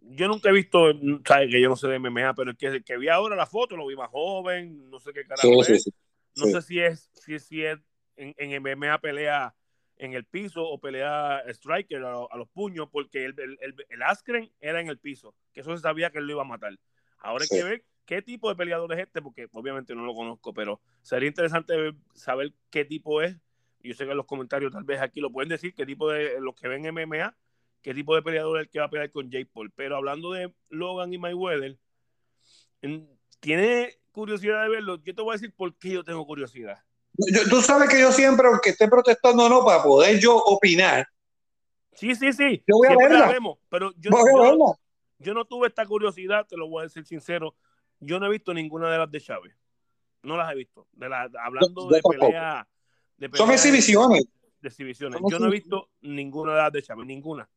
Yo 0.02 0.28
nunca 0.28 0.50
he 0.50 0.54
visto, 0.54 0.92
sabes 1.26 1.52
que 1.52 1.62
yo 1.62 1.70
no 1.70 1.76
sé 1.76 1.88
de 1.88 2.00
MMA, 2.00 2.34
pero 2.34 2.52
el 2.52 2.58
que, 2.58 2.82
que 2.84 2.98
vi 2.98 3.10
ahora 3.10 3.36
la 3.36 3.46
foto 3.46 3.76
lo 3.76 3.88
vi 3.88 3.96
más 3.96 4.10
joven, 4.10 4.90
no 4.90 5.00
sé 5.00 5.14
qué 5.14 5.26
carajo 5.26 5.62
es. 5.62 5.92
no 6.36 6.46
sé 6.46 6.62
si 6.62 6.80
es, 6.80 7.10
si, 7.14 7.40
si 7.40 7.64
es 7.64 7.80
en, 8.16 8.34
en, 8.38 8.62
MMA 8.62 9.00
pelea 9.00 9.56
en 9.98 10.14
el 10.14 10.26
piso 10.26 10.64
o 10.64 10.80
pelea 10.80 11.44
striker 11.48 12.04
a, 12.04 12.38
los 12.38 12.50
puños, 12.50 12.88
porque 12.92 13.26
el, 13.26 13.36
el, 13.40 13.76
el, 13.90 14.04
Askren 14.04 14.52
era 14.60 14.80
en 14.80 14.88
el 14.88 14.98
piso, 14.98 15.36
que 15.54 15.62
eso 15.62 15.76
se 15.76 15.84
sabía 15.84 16.10
que 16.10 16.20
él 16.20 16.26
lo 16.26 16.34
iba 16.34 16.42
a 16.42 16.46
matar. 16.46 16.78
Ahora 17.20 17.44
hay 17.44 17.58
que 17.58 17.64
ver 17.64 17.84
qué 18.06 18.22
tipo 18.22 18.50
de 18.50 18.56
peleador 18.56 18.92
es 18.94 19.00
este, 19.00 19.22
porque 19.22 19.48
obviamente 19.52 19.94
no 19.94 20.06
lo 20.06 20.16
conozco, 20.16 20.54
pero 20.54 20.82
sería 21.02 21.28
interesante 21.28 21.94
saber 22.14 22.54
qué 22.70 22.86
tipo 22.86 23.22
es. 23.22 23.36
Yo 23.82 23.94
sé 23.94 24.06
que 24.06 24.12
en 24.12 24.18
los 24.18 24.26
comentarios 24.26 24.72
tal 24.72 24.84
vez 24.84 25.02
aquí 25.02 25.20
lo 25.20 25.32
pueden 25.32 25.50
decir, 25.50 25.74
qué 25.74 25.86
tipo 25.86 26.10
de 26.10 26.40
los 26.40 26.56
que 26.56 26.68
ven 26.68 26.94
MMA 26.94 27.36
qué 27.82 27.94
tipo 27.94 28.16
de 28.16 28.22
peleador 28.22 28.58
es 28.58 28.64
el 28.66 28.70
que 28.70 28.80
va 28.80 28.86
a 28.86 28.90
pelear 28.90 29.12
con 29.12 29.30
Jake 29.30 29.50
Paul. 29.52 29.72
Pero 29.76 29.96
hablando 29.96 30.32
de 30.32 30.54
Logan 30.70 31.14
y 31.14 31.18
Mayweather, 31.18 31.78
¿tiene 33.40 34.00
curiosidad 34.12 34.64
de 34.64 34.70
verlo? 34.70 35.02
Yo 35.04 35.16
te 35.16 35.22
voy 35.22 35.32
a 35.32 35.34
decir 35.34 35.54
por 35.56 35.76
qué 35.78 35.92
yo 35.92 36.04
tengo 36.04 36.26
curiosidad. 36.26 36.78
tú 37.50 37.62
sabes 37.62 37.90
que 37.90 38.00
yo 38.00 38.12
siempre, 38.12 38.48
aunque 38.48 38.72
esté 38.72 38.88
protestando 38.88 39.46
o 39.46 39.50
no, 39.50 39.66
para 39.66 39.84
poder 39.84 40.20
yo 40.20 40.38
opinar. 40.38 41.08
Sí, 41.94 42.16
sí, 42.16 42.32
sí. 42.32 42.64
Yo 42.68 42.78
voy 42.78 42.88
a 42.88 42.96
verla. 42.96 43.58
pero 43.70 43.92
yo, 43.98 44.12
yo, 44.12 44.78
yo, 45.20 45.34
no 45.34 45.46
tuve 45.46 45.68
esta 45.68 45.86
curiosidad, 45.86 46.46
te 46.48 46.56
lo 46.56 46.68
voy 46.70 46.82
a 46.82 46.84
decir 46.84 47.06
sincero. 47.06 47.56
Yo 48.00 48.20
no 48.20 48.28
he 48.28 48.30
visto 48.30 48.54
ninguna 48.54 48.90
de 48.90 48.98
las 48.98 49.12
de 49.12 49.20
Chávez. 49.20 49.54
No 50.24 50.38
las 50.38 50.52
he 50.52 50.56
visto. 50.56 50.88
De 50.94 51.10
la, 51.10 51.30
hablando 51.44 51.88
de 51.90 52.02
pelea, 52.02 52.68
de 53.18 53.30
Son 53.34 53.52
exhibiciones. 53.52 54.26
De 54.62 54.70
exhibiciones. 54.70 55.20
Yo 55.30 55.40
no 55.40 55.48
he 55.48 55.52
visto 55.52 55.90
ninguna 56.02 56.54
de 56.54 56.62
las 56.62 56.72
de 56.72 56.84
Chávez, 56.84 57.06
ninguna. 57.06 57.50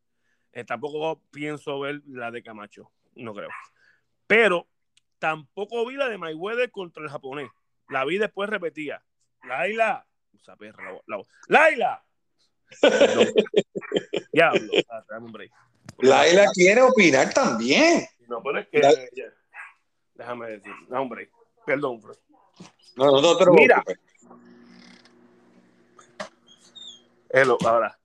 Eh, 0.53 0.65
tampoco 0.65 1.23
pienso 1.31 1.81
ver 1.81 2.03
la 2.07 2.31
de 2.31 2.43
Camacho, 2.43 2.91
no 3.15 3.35
creo. 3.35 3.49
Pero 4.27 4.69
tampoco 5.19 5.87
vi 5.87 5.97
la 5.97 6.09
de 6.09 6.19
Mayweather 6.19 6.71
contra 6.71 7.03
el 7.03 7.11
japonés. 7.11 7.51
La 7.89 8.05
vi 8.05 8.19
después 8.19 8.51
repetía. 8.51 9.03
Laila, 9.45 10.07
esa 10.35 10.57
perra, 10.57 10.99
la, 11.07 11.23
Laila. 11.49 12.05
Diablo, 14.33 14.73
ah, 14.89 15.05
Laila 15.99 16.47
quiere 16.55 16.83
opinar 16.83 17.33
también. 17.33 18.07
No, 18.29 18.43
pero 18.43 18.61
es 18.61 18.69
que. 18.69 18.81
Déjame 20.15 20.51
decir, 20.53 20.73
no, 20.89 21.03
hombre. 21.03 21.31
Perdón, 21.67 22.01
bro. 22.01 22.15
No, 22.97 23.07
no, 23.07 23.21
no, 23.21 23.39
no 23.39 23.53
Mira. 23.53 23.83
Hello, 27.31 27.57
ahora. 27.65 27.99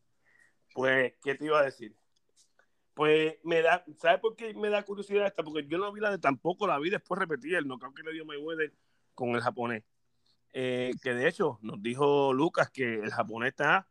Pues, 0.73 1.13
¿qué 1.23 1.36
te 1.36 1.45
iba 1.45 1.60
a 1.60 1.63
decir? 1.63 1.96
Pues 2.97 3.36
me 3.43 3.62
da, 3.62 3.86
¿sabes 3.99 4.19
por 4.19 4.36
qué 4.36 4.55
me 4.55 4.69
da 4.69 4.81
curiosidad 4.81 5.27
esta? 5.27 5.43
Porque 5.43 5.67
yo 5.67 5.77
no 5.77 5.91
vi 5.91 6.01
la 6.01 6.10
de 6.10 6.17
tampoco 6.17 6.65
la 6.65 6.79
vi 6.79 6.89
después 6.89 7.19
repetir 7.19 7.53
el 7.53 7.67
knockout 7.67 7.95
que 7.95 8.01
le 8.01 8.12
dio 8.12 8.25
Mayweather 8.25 8.73
con 9.13 9.36
el 9.36 9.41
japonés. 9.41 9.83
Eh, 10.51 10.93
que 11.03 11.13
de 11.13 11.27
hecho 11.27 11.60
nos 11.62 11.79
dijo 11.79 12.33
Lucas 12.33 12.71
que 12.71 12.95
el 12.95 13.12
japonés 13.12 13.49
está, 13.49 13.88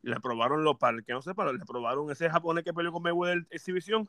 le 0.00 0.16
aprobaron 0.16 0.64
los, 0.64 0.78
para 0.78 0.96
el 0.96 1.04
que 1.04 1.12
no 1.12 1.20
sepa, 1.20 1.52
le 1.52 1.60
aprobaron 1.60 2.10
ese 2.10 2.30
japonés 2.30 2.64
que 2.64 2.72
peleó 2.72 2.92
con 2.92 3.02
Mayweather 3.02 3.46
exhibición, 3.50 4.08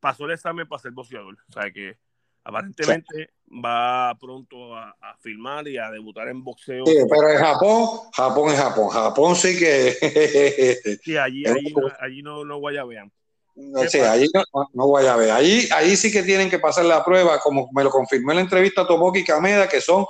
pasó 0.00 0.26
el 0.26 0.32
examen 0.32 0.68
para 0.68 0.82
ser 0.82 0.92
boxeador. 0.92 1.38
O 1.48 1.52
sea 1.52 1.70
que 1.70 1.96
aparentemente 2.44 3.30
va 3.48 4.14
pronto 4.20 4.76
a, 4.76 4.98
a, 5.00 5.16
filmar 5.16 5.66
y 5.66 5.78
a 5.78 5.90
debutar 5.90 6.28
en 6.28 6.44
boxeo. 6.44 6.84
Sí, 6.84 6.98
pero 7.08 7.30
en 7.30 7.38
Japón, 7.38 8.00
Japón 8.12 8.52
es 8.52 8.60
Japón. 8.60 8.88
Japón 8.90 9.34
sí 9.34 9.58
que. 9.58 10.98
sí, 11.02 11.16
allí, 11.16 11.46
allí, 11.46 11.74
allí 12.00 12.22
no, 12.22 12.44
no 12.44 12.58
guayabean. 12.58 13.10
No 13.58 13.82
sé, 13.88 14.06
ahí 14.06 14.26
no, 14.72 14.86
voy 14.86 15.06
a 15.06 15.16
ver. 15.16 15.32
Ahí, 15.32 15.68
ahí 15.72 15.96
sí 15.96 16.12
que 16.12 16.22
tienen 16.22 16.48
que 16.48 16.60
pasar 16.60 16.84
la 16.84 17.04
prueba, 17.04 17.40
como 17.40 17.68
me 17.74 17.82
lo 17.82 17.90
confirmó 17.90 18.30
en 18.30 18.36
la 18.36 18.42
entrevista 18.42 18.86
Tomoki 18.86 19.24
Kameda, 19.24 19.68
que 19.68 19.80
son 19.80 20.06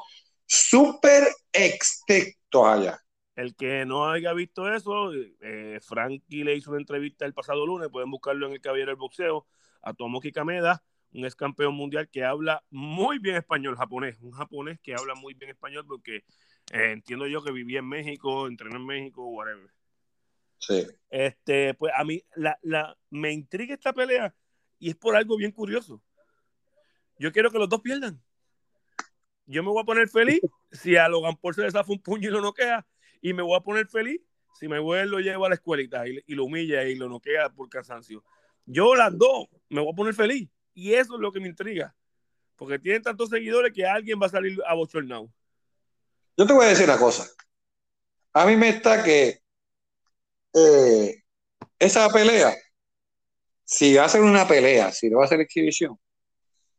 súper 0.46 1.24
extectos 1.52 2.66
allá. 2.66 3.00
El 3.34 3.54
que 3.54 3.86
no 3.86 4.10
haya 4.10 4.32
visto 4.32 4.72
eso, 4.72 5.12
eh, 5.14 5.78
Frankie 5.80 6.44
le 6.44 6.56
hizo 6.56 6.70
una 6.70 6.80
entrevista 6.80 7.24
el 7.24 7.32
pasado 7.32 7.64
lunes, 7.64 7.88
pueden 7.88 8.10
buscarlo 8.10 8.46
en 8.46 8.52
el 8.52 8.60
Caballero 8.60 8.90
del 8.90 8.96
Boxeo, 8.96 9.46
a 9.82 9.94
Tomoki 9.94 10.32
Kameda, 10.32 10.82
un 11.12 11.24
ex 11.24 11.34
campeón 11.34 11.74
mundial 11.74 12.08
que 12.10 12.24
habla 12.24 12.62
muy 12.70 13.18
bien 13.18 13.36
español 13.36 13.76
japonés, 13.76 14.18
un 14.20 14.32
japonés 14.32 14.78
que 14.82 14.94
habla 14.94 15.14
muy 15.14 15.34
bien 15.34 15.50
español 15.50 15.86
porque 15.86 16.16
eh, 16.72 16.92
entiendo 16.92 17.26
yo 17.26 17.42
que 17.42 17.52
vivía 17.52 17.78
en 17.78 17.88
México, 17.88 18.46
entrenó 18.46 18.76
en 18.76 18.86
México, 18.86 19.26
whatever. 19.28 19.70
Sí. 20.58 20.86
Este, 21.10 21.74
pues 21.74 21.92
a 21.96 22.04
mí 22.04 22.22
la, 22.34 22.58
la, 22.62 22.96
me 23.10 23.32
intriga 23.32 23.74
esta 23.74 23.92
pelea 23.92 24.34
y 24.78 24.90
es 24.90 24.96
por 24.96 25.16
algo 25.16 25.36
bien 25.36 25.52
curioso. 25.52 26.02
Yo 27.18 27.32
quiero 27.32 27.50
que 27.50 27.58
los 27.58 27.68
dos 27.68 27.80
pierdan. 27.80 28.22
Yo 29.46 29.62
me 29.62 29.70
voy 29.70 29.82
a 29.82 29.86
poner 29.86 30.08
feliz 30.08 30.40
si 30.70 30.96
a 30.96 31.08
Logan 31.08 31.36
Paul 31.36 31.54
se 31.54 31.62
le 31.62 31.70
zafa 31.70 31.92
un 31.92 32.02
puño 32.02 32.28
y 32.28 32.32
lo 32.32 32.40
noquea. 32.40 32.86
Y 33.20 33.32
me 33.32 33.42
voy 33.42 33.56
a 33.56 33.60
poner 33.60 33.88
feliz 33.88 34.20
si 34.58 34.68
me 34.68 34.78
voy 34.78 35.06
lo 35.06 35.18
llevo 35.20 35.46
a 35.46 35.48
la 35.48 35.54
escuelita 35.54 36.06
y, 36.06 36.22
y, 36.26 36.34
lo 36.34 36.44
humilla 36.44 36.84
y 36.84 36.96
lo 36.96 37.08
noquea 37.08 37.48
por 37.50 37.68
cansancio. 37.68 38.24
Yo 38.66 38.94
las 38.94 39.16
dos 39.16 39.48
me 39.68 39.80
voy 39.80 39.92
a 39.92 39.96
poner 39.96 40.14
feliz. 40.14 40.48
Y 40.74 40.94
eso 40.94 41.14
es 41.14 41.20
lo 41.20 41.32
que 41.32 41.40
me 41.40 41.48
intriga. 41.48 41.94
Porque 42.56 42.78
tienen 42.78 43.02
tantos 43.02 43.30
seguidores 43.30 43.72
que 43.72 43.86
alguien 43.86 44.20
va 44.20 44.26
a 44.26 44.30
salir 44.30 44.58
a 44.66 44.74
bochornado. 44.74 45.32
Yo 46.36 46.46
te 46.46 46.52
voy 46.52 46.66
a 46.66 46.68
decir 46.68 46.84
una 46.84 46.98
cosa. 46.98 47.26
A 48.32 48.46
mí 48.46 48.56
me 48.56 48.68
está 48.68 49.02
que 49.02 49.40
eh, 50.54 51.22
esa 51.78 52.08
pelea, 52.10 52.54
si 53.64 53.94
va 53.94 54.04
a 54.04 54.08
ser 54.08 54.22
una 54.22 54.46
pelea, 54.46 54.92
si 54.92 55.08
no 55.08 55.18
va 55.18 55.24
a 55.24 55.28
ser 55.28 55.40
exhibición, 55.40 55.98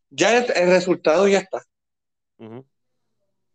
ya 0.09 0.37
el 0.37 0.69
resultado 0.69 1.27
ya 1.27 1.39
está. 1.39 1.61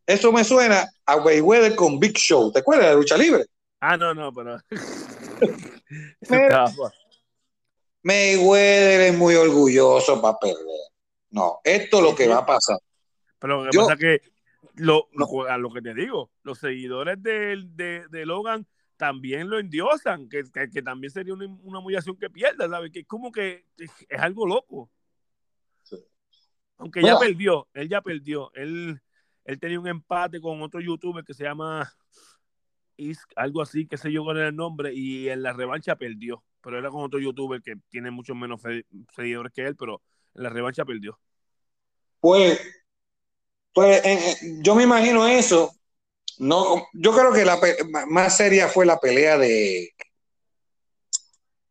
eso 0.06 0.32
me 0.32 0.44
suena 0.44 0.86
a 1.06 1.16
Mayweather 1.16 1.74
con 1.74 1.98
Big 1.98 2.16
Show. 2.16 2.52
¿Te 2.52 2.60
acuerdas 2.60 2.86
de 2.86 2.92
la 2.92 2.98
lucha 2.98 3.16
libre? 3.16 3.46
Ah, 3.80 3.96
no, 3.96 4.14
no, 4.14 4.32
pero. 4.32 4.58
Mayweather 8.02 9.00
es 9.00 9.18
muy 9.18 9.34
orgulloso 9.34 10.20
para 10.20 10.38
perder. 10.38 10.90
No, 11.30 11.58
esto 11.64 11.98
es 11.98 12.02
lo 12.04 12.14
que 12.14 12.28
va 12.28 12.38
a 12.38 12.46
pasar. 12.46 12.78
Pero 13.40 13.64
lo 13.64 13.70
que 13.70 13.76
pasa 13.76 13.94
es 13.94 13.98
que 13.98 14.20
lo, 14.76 15.08
a 15.48 15.58
lo 15.58 15.72
que 15.72 15.82
te 15.82 15.94
digo, 15.94 16.30
los 16.42 16.58
seguidores 16.58 17.22
de, 17.22 18.04
de, 18.08 18.26
Logan 18.26 18.66
también 18.96 19.48
lo 19.48 19.58
endiosan, 19.58 20.28
que, 20.28 20.44
que, 20.72 20.82
también 20.82 21.10
sería 21.10 21.34
una, 21.34 21.46
una, 21.62 21.78
humillación 21.80 22.16
que 22.16 22.30
pierda, 22.30 22.68
¿sabes? 22.68 22.92
Que 22.92 23.00
es 23.00 23.06
como 23.06 23.32
que 23.32 23.64
es, 23.76 23.90
algo 24.18 24.46
loco. 24.46 24.90
Aunque 26.76 27.02
ya 27.02 27.18
perdió, 27.18 27.68
él 27.72 27.88
ya 27.88 28.00
perdió. 28.00 28.52
Él, 28.54 29.00
él 29.44 29.60
tenía 29.60 29.78
un 29.78 29.86
empate 29.86 30.40
con 30.40 30.60
otro 30.62 30.80
youtuber 30.80 31.24
que 31.24 31.34
se 31.34 31.44
llama 31.44 31.92
algo 33.36 33.62
así, 33.62 33.86
que 33.86 33.96
sé 33.96 34.12
yo 34.12 34.24
con 34.24 34.36
el 34.36 34.54
nombre, 34.54 34.92
y 34.94 35.28
en 35.28 35.42
la 35.42 35.52
revancha 35.52 35.96
perdió. 35.96 36.44
Pero 36.60 36.78
era 36.78 36.90
con 36.90 37.02
otro 37.02 37.20
youtuber 37.20 37.60
que 37.62 37.76
tiene 37.90 38.10
muchos 38.10 38.36
menos 38.36 38.60
seguidores 39.14 39.52
que 39.52 39.62
él, 39.62 39.76
pero 39.76 40.02
en 40.34 40.42
la 40.42 40.48
revancha 40.48 40.84
perdió. 40.84 41.18
Pues, 42.20 42.60
pues 43.72 44.02
yo 44.62 44.74
me 44.74 44.84
imagino 44.84 45.26
eso. 45.26 45.72
No, 46.38 46.86
yo 46.92 47.12
creo 47.12 47.32
que 47.32 47.44
la 47.44 47.58
más 48.08 48.36
seria 48.36 48.68
fue 48.68 48.86
la 48.86 48.98
pelea 48.98 49.38
de 49.38 49.94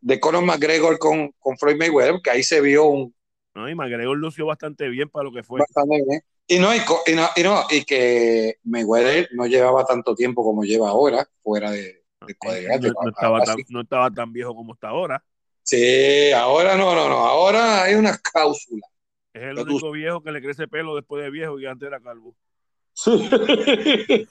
de 0.04 0.20
Conor 0.20 0.44
McGregor 0.44 1.00
con, 1.00 1.32
con 1.40 1.58
Floyd 1.58 1.78
Mayweather, 1.78 2.20
que 2.22 2.30
ahí 2.30 2.44
se 2.44 2.60
vio 2.62 2.86
un. 2.86 3.16
No, 3.56 3.70
y 3.70 3.76
McGregor 3.76 4.18
lució 4.18 4.46
bastante 4.46 4.90
bien 4.90 5.10
para 5.10 5.26
lo 5.26 5.32
que 5.32 5.44
fue. 5.44 5.60
Bastante 5.60 6.04
bien. 6.06 6.22
Y 6.46 6.60
no, 6.60 6.76
y, 6.76 6.80
no, 7.16 7.30
y, 7.38 7.44
no, 7.44 7.64
y 7.70 7.86
que 7.86 8.58
Mayweather 8.64 9.30
no 9.32 9.46
llevaba 9.48 9.86
tanto 9.86 10.14
tiempo 10.14 10.44
como 10.44 10.64
lleva 10.64 10.90
ahora, 10.90 11.26
fuera 11.42 11.72
de, 11.72 12.04
de 12.20 12.36
no, 12.42 13.10
estaba 13.10 13.42
tan, 13.44 13.56
no, 13.70 13.82
estaba 13.82 14.12
tan, 14.12 14.34
viejo 14.34 14.54
como 14.54 14.74
está 14.74 14.90
ahora. 14.90 15.24
Sí, 15.62 16.32
ahora 16.34 16.76
no, 16.76 16.94
no, 16.94 17.08
no. 17.08 17.16
Ahora 17.20 17.84
hay 17.84 17.96
una 17.96 18.18
cláusula. 18.18 18.86
Es 19.32 19.44
el 19.44 19.60
único 19.60 19.92
viejo 19.92 20.22
que 20.22 20.32
le 20.32 20.42
crece 20.42 20.68
pelo 20.68 20.96
después 20.96 21.24
de 21.24 21.30
viejo 21.30 21.58
y 21.60 21.66
antes 21.66 21.88
era 21.88 22.02
calvo. 22.02 22.36
Sí. 23.84 24.28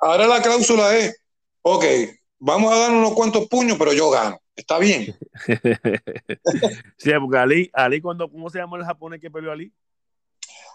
ahora 0.00 0.26
la 0.26 0.42
cláusula 0.42 0.96
es, 0.96 1.16
ok, 1.62 1.84
vamos 2.38 2.72
a 2.72 2.78
dar 2.78 2.90
unos 2.90 3.12
cuantos 3.12 3.48
puños, 3.48 3.76
pero 3.78 3.92
yo 3.92 4.10
gano. 4.10 4.38
Está 4.54 4.78
bien. 4.78 5.16
sí, 6.98 7.10
porque 7.18 7.38
Ali, 7.38 7.70
Ali 7.72 8.00
cuando, 8.00 8.30
¿cómo 8.30 8.50
se 8.50 8.58
llama 8.58 8.76
el 8.78 8.84
japonés 8.84 9.20
que 9.20 9.30
peleó 9.30 9.52
Ali? 9.52 9.72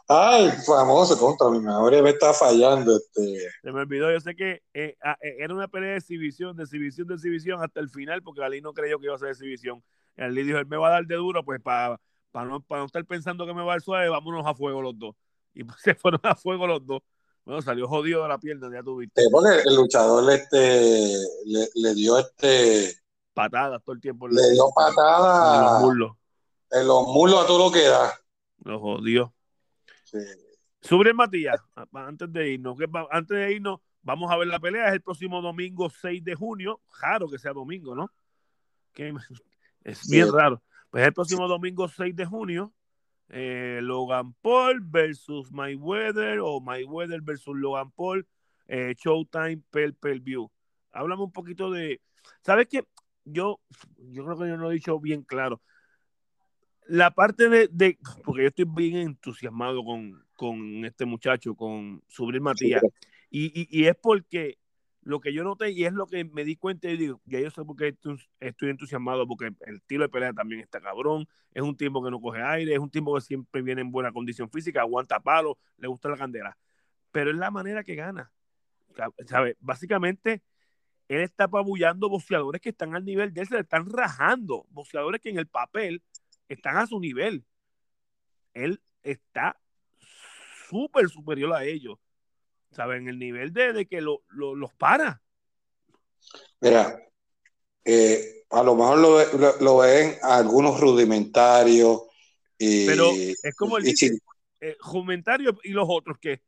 Ay, 0.10 0.50
famoso 0.66 1.20
contra 1.20 1.50
mi 1.50 1.60
memoria 1.60 2.02
me 2.02 2.12
está 2.12 2.34
fallando. 2.34 2.96
Este. 2.96 3.50
Se 3.62 3.72
me 3.72 3.82
olvidó, 3.82 4.12
yo 4.12 4.20
sé 4.22 4.36
que 4.36 4.62
eh, 4.74 4.96
ah, 5.04 5.18
eh, 5.22 5.36
era 5.40 5.54
una 5.54 5.68
pelea 5.68 5.92
de 5.92 5.98
exhibición, 5.98 6.56
de 6.56 6.64
exhibición, 6.64 7.08
de 7.08 7.16
exhibición 7.16 7.62
hasta 7.62 7.82
el 7.82 7.90
final, 7.90 8.24
porque 8.24 8.42
Ali 8.42 8.62
no 8.62 8.74
creyó 8.74 9.00
que 9.00 9.08
iba 9.08 9.16
a 9.16 9.20
ser 9.20 9.30
exhibición. 9.30 9.84
Ali 10.16 10.44
dijo, 10.44 10.60
él 10.60 10.66
me 10.66 10.78
va 10.78 10.88
a 10.88 10.92
dar 10.92 11.06
de 11.06 11.16
duro, 11.16 11.44
pues 11.44 11.62
para, 11.62 12.00
para, 12.32 12.48
no, 12.48 12.62
para 12.62 12.82
no 12.82 12.86
estar 12.86 13.04
pensando 13.06 13.46
que 13.46 13.54
me 13.54 13.62
va 13.62 13.74
a 13.74 13.76
dar 13.76 13.82
suave, 13.82 14.08
vámonos 14.08 14.46
a 14.46 14.56
fuego 14.56 14.82
los 14.82 14.98
dos. 14.98 15.14
Y 15.58 15.64
pues, 15.64 15.82
se 15.82 15.96
fueron 15.96 16.22
a 16.24 16.36
fuego 16.36 16.68
los 16.68 16.86
dos. 16.86 17.02
Bueno, 17.44 17.62
salió 17.62 17.88
jodido 17.88 18.24
de 18.24 18.30
la 18.30 18.38
pierna, 18.38 18.70
ya 18.72 18.84
tuviste. 18.84 19.22
Sí, 19.22 19.28
porque 19.32 19.62
el 19.66 19.76
luchador 19.76 20.30
este, 20.32 21.18
le, 21.46 21.68
le 21.76 21.96
dio 21.96 22.20
este... 22.20 22.94
Patadas 23.34 23.82
todo 23.84 23.96
el 23.96 24.02
tiempo. 24.02 24.28
Le 24.28 24.52
dio 24.52 24.70
patadas. 24.76 25.58
En 25.58 25.64
los 25.64 25.82
muslos. 25.82 26.12
En 26.72 26.88
los 26.88 27.08
muslos 27.08 27.44
a 27.44 27.48
todo 27.48 27.66
lo 27.66 27.72
que 27.72 27.88
da. 27.88 28.14
Lo 28.64 28.80
jodió. 28.80 29.34
Sobre 30.82 31.14
Matías, 31.14 31.60
antes 31.94 32.32
de 32.32 32.50
irnos, 32.50 32.78
antes 33.12 33.38
de 33.38 33.54
irnos, 33.54 33.80
vamos 34.02 34.32
a 34.32 34.38
ver 34.38 34.48
la 34.48 34.60
pelea. 34.60 34.88
Es 34.88 34.94
el 34.94 35.02
próximo 35.02 35.42
domingo 35.42 35.90
6 35.90 36.24
de 36.24 36.36
junio. 36.36 36.82
Raro 37.00 37.30
que 37.30 37.40
sea 37.40 37.54
domingo, 37.54 37.96
¿no? 37.96 38.12
Que 38.92 39.14
es 39.84 40.08
bien 40.10 40.32
raro. 40.32 40.62
Pues 40.90 41.06
el 41.06 41.14
próximo 41.14 41.48
domingo 41.48 41.88
6 41.88 42.16
de 42.16 42.26
junio. 42.26 42.74
Eh, 43.30 43.80
Logan 43.82 44.34
Paul 44.42 44.82
versus 44.82 45.52
Mayweather 45.52 46.40
o 46.40 46.60
Mayweather 46.62 47.22
versus 47.22 47.56
Logan 47.56 47.92
Paul. 47.92 48.26
Eh, 48.68 48.96
Showtime 48.98 49.62
per, 49.70 49.94
per 49.96 50.20
View. 50.20 50.52
Háblame 50.92 51.24
un 51.24 51.32
poquito 51.32 51.72
de. 51.72 52.02
¿Sabes 52.42 52.68
qué? 52.70 52.84
Yo, 53.24 53.60
yo 53.98 54.26
creo 54.26 54.38
que 54.38 54.48
yo 54.48 54.58
no 54.58 54.72
he 54.72 54.76
dicho 54.76 55.00
bien 55.00 55.24
claro 55.24 55.62
la 56.88 57.12
parte 57.12 57.50
de, 57.50 57.98
porque 58.24 58.44
yo 58.44 58.48
estoy 58.48 58.66
bien 58.66 58.98
entusiasmado 58.98 59.84
con, 59.84 60.24
con 60.36 60.86
este 60.86 61.06
muchacho, 61.06 61.56
con 61.56 62.02
Subril 62.08 62.42
Matías, 62.42 62.82
y, 63.30 63.68
y, 63.70 63.86
es 63.86 63.96
porque 63.96 64.58
lo 65.08 65.22
que 65.22 65.32
yo 65.32 65.42
noté 65.46 65.72
y 65.72 65.86
es 65.86 65.94
lo 65.94 66.06
que 66.06 66.26
me 66.26 66.44
di 66.44 66.58
cuenta 66.58 66.90
y 66.90 66.98
digo, 66.98 67.22
ya 67.24 67.40
yo 67.40 67.50
sé 67.50 67.64
por 67.64 67.78
qué 67.78 67.96
estoy 68.42 68.70
entusiasmado, 68.70 69.26
porque 69.26 69.52
el 69.62 69.82
tiro 69.84 70.04
de 70.04 70.10
pelea 70.10 70.34
también 70.34 70.60
está 70.60 70.82
cabrón, 70.82 71.26
es 71.54 71.64
un 71.64 71.78
tipo 71.78 72.04
que 72.04 72.12
no 72.12 72.20
coge 72.20 72.42
aire, 72.42 72.74
es 72.74 72.80
un 72.80 72.90
tipo 72.90 73.16
que 73.16 73.22
siempre 73.22 73.62
viene 73.62 73.80
en 73.80 73.90
buena 73.90 74.12
condición 74.12 74.50
física, 74.52 74.82
aguanta 74.82 75.22
palo, 75.22 75.58
le 75.78 75.88
gusta 75.88 76.10
la 76.10 76.18
candela, 76.18 76.58
pero 77.14 77.32
es 77.32 77.38
la 77.38 77.50
manera 77.52 77.86
que 77.86 77.96
gana. 77.96 78.34
Básicamente, 79.62 80.44
él 81.08 81.22
está 81.22 81.46
apabullando 81.46 82.10
boxeadores 82.10 82.60
que 82.60 82.70
están 82.70 82.94
al 82.94 83.06
nivel 83.06 83.34
de 83.34 83.42
él, 83.42 83.48
se 83.48 83.56
le 83.56 83.62
están 83.62 83.90
rajando, 83.90 84.66
boxeadores 84.72 85.22
que 85.22 85.30
en 85.30 85.40
el 85.40 85.48
papel 85.48 86.04
están 86.50 86.76
a 86.76 86.86
su 86.86 87.00
nivel. 87.00 87.46
Él 88.54 88.82
está 89.04 89.58
súper 90.68 91.08
superior 91.08 91.54
a 91.54 91.64
ellos. 91.64 91.98
¿Saben? 92.72 93.08
El 93.08 93.20
nivel 93.20 93.54
de, 93.54 93.88
que 93.88 94.02
lo, 94.02 94.22
los 94.30 94.74
para. 94.76 95.22
Mira, 96.60 97.00
eh, 97.84 98.44
a 98.50 98.64
lo 98.64 98.76
mejor 98.76 98.98
lo, 99.00 99.58
lo, 99.60 99.78
ven 99.78 100.18
algunos 100.22 100.80
rudimentarios. 100.80 102.02
Pero 102.58 103.12
es 103.12 103.56
como 103.56 103.78
el 103.78 103.84
dice, 103.84 104.18
eh, 104.60 104.76
rudimentarios 104.80 105.56
y 105.64 105.70
los 105.70 105.86
otros 105.88 106.18
que. 106.20 106.42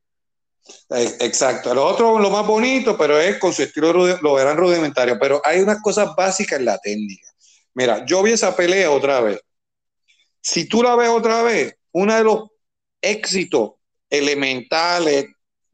Eh, 0.89 1.15
exacto, 1.21 1.73
los 1.73 1.93
otros 1.93 2.21
lo 2.21 2.29
más 2.29 2.45
bonito, 2.45 2.97
pero 2.97 3.19
es 3.19 3.37
con 3.37 3.53
su 3.53 3.63
estilo 3.63 3.93
lo 4.21 4.33
verán 4.33 4.57
rudimentario. 4.57 5.17
Pero 5.19 5.41
hay 5.43 5.61
unas 5.61 5.81
cosas 5.81 6.15
básicas 6.15 6.59
en 6.59 6.65
la 6.65 6.77
técnica. 6.77 7.27
Mira, 7.73 8.05
yo 8.05 8.21
vi 8.21 8.31
esa 8.31 8.55
pelea 8.55 8.91
otra 8.91 9.21
vez 9.21 9.39
si 10.41 10.67
tú 10.67 10.83
la 10.83 10.95
ves 10.95 11.09
otra 11.09 11.41
vez, 11.43 11.75
uno 11.91 12.15
de 12.15 12.23
los 12.23 12.49
éxitos 13.01 13.73
elementales 14.09 15.25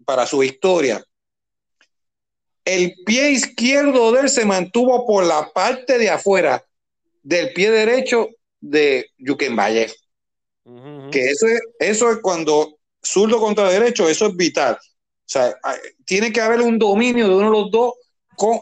para 0.06 0.26
su 0.26 0.44
historia, 0.44 1.04
el 2.64 2.96
pie 3.06 3.32
izquierdo 3.32 4.12
de 4.12 4.22
él 4.22 4.30
se 4.30 4.46
mantuvo 4.46 5.06
por 5.06 5.24
la 5.24 5.52
parte 5.54 5.98
de 5.98 6.10
afuera 6.10 6.64
del 7.22 7.54
pie 7.54 7.72
derecho 7.72 8.30
de 8.60 9.08
Yuken 9.18 9.56
Valle. 9.56 9.92
Que 11.12 11.30
eso 11.30 11.46
es, 11.48 11.62
eso 11.80 12.12
es 12.12 12.18
cuando 12.22 12.80
zurdo 13.04 13.40
contra 13.40 13.70
derecho, 13.70 14.10
eso 14.10 14.28
es 14.28 14.36
vital. 14.36 14.76
O 14.76 15.28
sea, 15.28 15.56
tiene 16.06 16.34
que 16.34 16.42
haber 16.42 16.62
un 16.62 16.80
dominio 16.80 17.28
de 17.28 17.36
uno 17.36 17.46
de 17.46 17.62
los 17.62 17.72
dos. 17.72 17.94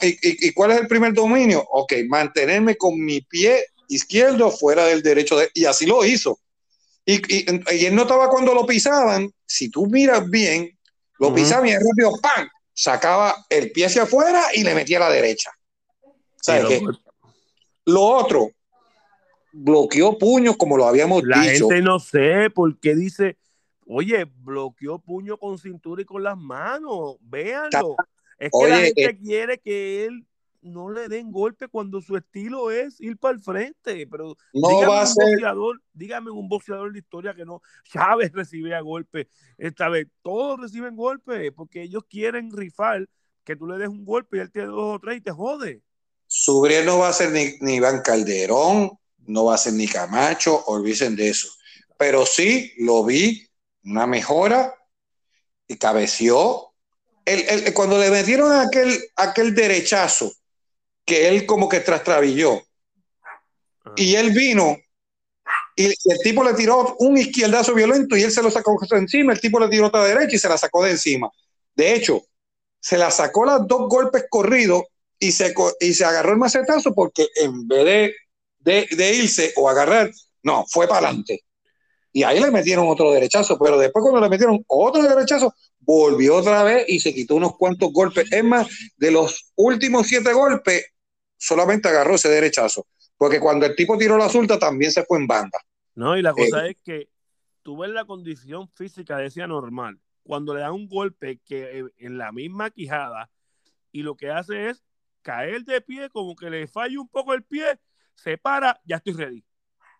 y, 0.02 0.52
cuál 0.52 0.72
es 0.72 0.82
el 0.82 0.88
primer 0.88 1.14
dominio? 1.14 1.66
Ok, 1.72 1.94
mantenerme 2.08 2.76
con 2.76 3.00
mi 3.00 3.22
pie 3.22 3.66
izquierdo 3.88 4.52
fuera 4.52 4.86
del 4.86 5.02
derecho, 5.02 5.38
de, 5.38 5.50
y 5.54 5.66
así 5.66 5.86
lo 5.86 6.04
hizo. 6.06 6.40
Y, 7.06 7.22
y, 7.34 7.86
él 7.86 7.96
notaba 7.96 8.30
cuando 8.30 8.54
lo 8.54 8.66
pisaban, 8.66 9.30
si 9.46 9.70
tú 9.70 9.88
miras 9.88 10.30
bien, 10.30 10.73
lo 11.24 11.34
pisaban 11.34 11.68
y 11.68 11.74
rápido, 11.74 12.12
¡pam! 12.22 12.50
Sacaba 12.74 13.46
el 13.50 13.72
pie 13.72 13.86
hacia 13.86 14.04
afuera 14.04 14.44
y 14.54 14.64
le 14.64 14.76
metía 14.76 14.98
a 14.98 15.02
la 15.02 15.10
derecha. 15.10 15.52
Lo 17.86 18.02
otro, 18.02 18.52
bloqueó 19.52 20.18
puños 20.18 20.58
como 20.58 20.76
lo 20.76 20.86
habíamos 20.86 21.24
la 21.24 21.42
dicho. 21.42 21.70
La 21.70 21.76
gente 21.76 21.82
no 21.82 22.00
sé 22.00 22.50
por 22.50 22.78
qué 22.80 22.96
dice, 22.96 23.38
oye, 23.88 24.26
bloqueó 24.26 25.00
puño 25.00 25.38
con 25.38 25.58
cintura 25.58 26.02
y 26.02 26.06
con 26.06 26.24
las 26.24 26.38
manos, 26.38 27.16
véanlo. 27.22 27.96
Es 28.38 28.52
que 28.52 28.68
la 28.68 28.78
gente 28.80 29.06
eh, 29.06 29.18
quiere 29.18 29.58
que 29.60 30.06
él 30.06 30.26
no 30.64 30.90
le 30.90 31.08
den 31.08 31.32
golpe 31.32 31.68
cuando 31.68 32.02
su 32.02 32.18
estilo 32.18 32.72
es 32.72 33.00
ir 33.00 33.18
para 33.18 33.36
el 33.36 33.42
frente. 33.42 34.08
Pero 34.08 34.36
no 34.54 34.70
dígame, 34.70 34.88
va 34.88 35.00
a 35.00 35.02
un 35.02 35.08
ser... 35.08 35.26
boxeador, 35.26 35.82
dígame 35.94 36.32
un 36.32 36.50
boxeador 36.50 36.92
de 36.92 37.00
historia 37.00 37.34
que 37.34 37.46
no. 37.46 37.62
Chávez 37.84 38.32
recibía 38.34 38.82
golpe. 38.82 39.30
Esta 39.58 39.90
vez 39.90 40.08
todos 40.22 40.60
reciben 40.60 40.96
golpe 40.96 41.52
porque 41.52 41.84
ellos 41.84 42.04
quieren 42.10 42.52
rifar 42.52 43.08
que 43.44 43.56
tú 43.56 43.68
le 43.68 43.78
des 43.78 43.90
un 43.90 44.06
golpe 44.06 44.38
y 44.38 44.40
él 44.40 44.52
tiene 44.52 44.70
dos 44.70 44.96
o 44.96 45.00
tres 45.00 45.18
y 45.18 45.22
te 45.22 45.32
jode. 45.32 45.82
Su 46.28 46.68
no 46.86 47.00
va 47.00 47.10
a 47.10 47.14
ser 47.14 47.32
ni, 47.32 47.58
ni 47.60 47.76
Iván 47.76 48.02
Calderón, 48.02 48.98
no 49.28 49.46
va 49.46 49.56
a 49.56 49.58
ser 49.58 49.74
ni 49.74 49.88
Camacho, 49.88 50.64
olviden 50.66 51.16
de 51.16 51.30
eso. 51.30 51.50
Pero 51.98 52.26
sí 52.26 52.74
lo 52.78 53.04
vi, 53.04 53.48
una 53.84 54.08
mejora 54.08 54.74
y 55.68 55.78
cabeció. 55.78 56.74
El, 57.26 57.42
el, 57.48 57.74
cuando 57.74 58.00
le 58.00 58.10
metieron 58.10 58.52
aquel, 58.52 59.00
aquel 59.16 59.54
derechazo, 59.54 60.34
que 61.06 61.30
él 61.30 61.46
como 61.46 61.70
que 61.70 61.80
trastrabilló. 61.80 62.62
Y 63.96 64.16
él 64.16 64.32
vino 64.32 64.78
Y, 65.76 65.86
el 65.86 66.20
tipo 66.24 66.44
le 66.44 66.54
tiró 66.54 66.96
un 67.00 67.18
izquierdazo 67.18 67.74
violento 67.74 68.16
y 68.16 68.24
él 68.24 68.32
se 68.32 68.44
lo 68.44 68.52
sacó 68.52 68.78
de 68.90 68.98
encima, 68.98 69.34
el 69.34 69.42
tipo 69.42 69.60
le 69.60 69.70
tiró 69.70 69.88
otra 69.88 70.04
derecha 70.04 70.36
y 70.36 70.40
se 70.40 70.50
la 70.50 70.58
sacó 70.58 70.84
de 70.84 70.92
encima. 70.92 71.30
De 71.76 71.94
hecho, 71.94 72.24
se 72.80 72.98
la 72.98 73.12
sacó 73.12 73.46
las 73.46 73.68
dos 73.68 73.90
golpes 73.90 74.26
corridos 74.30 74.84
y 75.20 75.32
se, 75.32 75.54
y 75.80 75.94
se 75.94 76.06
agarró 76.06 76.32
el 76.32 76.38
macetazo 76.38 76.94
porque 76.94 77.28
en 77.36 77.68
vez 77.68 78.14
de, 78.60 78.88
de, 78.92 79.14
irse 79.16 79.54
o 79.56 79.70
agarrar, 79.70 80.12
no, 80.44 80.66
fue 80.70 80.88
para 80.88 81.08
adelante. 81.08 81.44
Y 82.12 82.24
ahí 82.24 82.40
le 82.40 82.52
metieron 82.52 82.88
otro 82.88 83.12
derechazo, 83.12 83.58
pero 83.58 83.78
después 83.78 84.04
cuando 84.04 84.22
le 84.22 84.30
metieron 84.30 84.64
otro 84.68 85.02
derechazo, 85.02 85.56
volvió 85.80 86.36
otra 86.36 86.64
vez 86.64 86.86
y 86.88 87.00
se 87.00 87.14
quitó 87.14 87.36
unos 87.36 87.58
cuantos 87.58 87.92
golpes. 87.92 88.32
Es 88.32 88.44
más, 88.44 88.68
de 88.98 89.12
los 89.12 89.52
últimos 89.56 90.08
siete 90.08 90.32
golpes, 90.34 90.86
solamente 91.44 91.90
agarró 91.90 92.16
ese 92.16 92.30
derechazo. 92.30 92.88
Porque 93.18 93.40
cuando 93.40 93.66
el 93.66 93.76
tipo 93.76 93.98
tiró 93.98 94.18
la 94.18 94.26
azulta, 94.26 94.58
también 94.58 94.92
se 94.92 95.04
fue 95.04 95.18
en 95.18 95.28
banda. 95.28 95.60
No, 95.96 96.18
y 96.18 96.22
la 96.22 96.34
cosa 96.34 96.66
eh, 96.66 96.72
es 96.72 96.78
que 96.84 97.10
tú 97.62 97.78
ves 97.78 97.92
la 97.92 98.06
condición 98.06 98.70
física 98.70 99.18
de 99.18 99.28
ese 99.28 99.42
anormal. 99.42 100.00
Cuando 100.24 100.54
le 100.54 100.62
da 100.62 100.72
un 100.72 100.88
golpe 100.88 101.40
que 101.46 101.80
eh, 101.80 101.84
en 101.98 102.18
la 102.18 102.32
misma 102.32 102.70
quijada 102.70 103.30
y 103.92 104.04
lo 104.04 104.16
que 104.16 104.32
hace 104.32 104.70
es 104.70 104.84
caer 105.22 105.64
de 105.66 105.82
pie, 105.82 106.10
como 106.10 106.36
que 106.36 106.50
le 106.50 106.68
falla 106.68 107.00
un 107.00 107.10
poco 107.10 107.34
el 107.34 107.44
pie, 107.44 107.80
se 108.16 108.38
para, 108.38 108.80
ya 108.86 108.98
estoy 108.98 109.14
ready. 109.14 109.44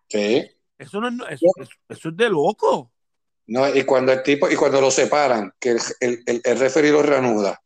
Sí. 0.08 0.50
Eso 0.78 1.00
no 1.00 1.28
es, 1.28 1.42
eso, 1.90 2.10
es 2.10 2.18
de 2.18 2.30
loco. 2.30 2.92
No, 3.48 3.74
y 3.74 3.84
cuando 3.84 4.12
el 4.14 4.24
tipo, 4.24 4.50
y 4.50 4.56
cuando 4.56 4.80
lo 4.80 4.90
separan, 4.90 5.54
que 5.60 5.72
el, 5.72 5.80
el, 6.00 6.42
el, 6.44 6.60
referee 6.60 6.92
lo 6.92 7.02
reanuda, 7.02 7.62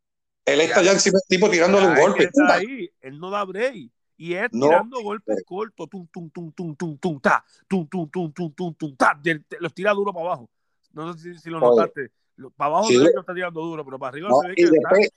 él 0.47 0.61
está 0.61 0.81
ya 0.81 0.93
encima 0.93 1.19
del 1.19 1.37
tipo 1.37 1.49
tirándole 1.49 1.87
un 1.87 1.95
golpe. 1.95 2.23
Él, 2.23 2.29
está 2.33 2.53
ahí, 2.55 2.89
él 3.01 3.19
no 3.19 3.29
da 3.29 3.43
break. 3.43 3.91
Y 4.19 4.33
es 4.33 4.49
tirando 4.49 5.01
golpes 5.03 5.43
cortos, 5.45 5.87
tum, 5.89 6.07
tum, 6.07 6.31
tum, 6.31 6.51
tum, 6.51 6.75
tum, 6.75 6.97
tum, 6.97 7.19
ta, 7.19 7.45
tum, 7.67 7.87
tum, 7.87 8.09
tum, 8.09 8.31
tum, 8.31 8.53
tum, 8.53 8.73
tum, 8.73 8.95
ta, 8.95 9.19
los 9.59 9.73
tira 9.73 9.93
duro 9.93 10.11
para 10.13 10.25
abajo. 10.25 10.49
No 10.93 11.15
sé 11.15 11.37
si, 11.37 11.49
lo 11.49 11.59
notaste. 11.59 12.09
Para 12.55 12.69
abajo 12.69 12.87
sí, 12.87 12.95
está 12.95 13.33
tirando 13.33 13.61
duro, 13.61 13.85
pero 13.85 13.99
para 13.99 14.09
arriba 14.09 14.29
se 14.41 14.47
ve 14.47 14.55
que. 14.55 15.09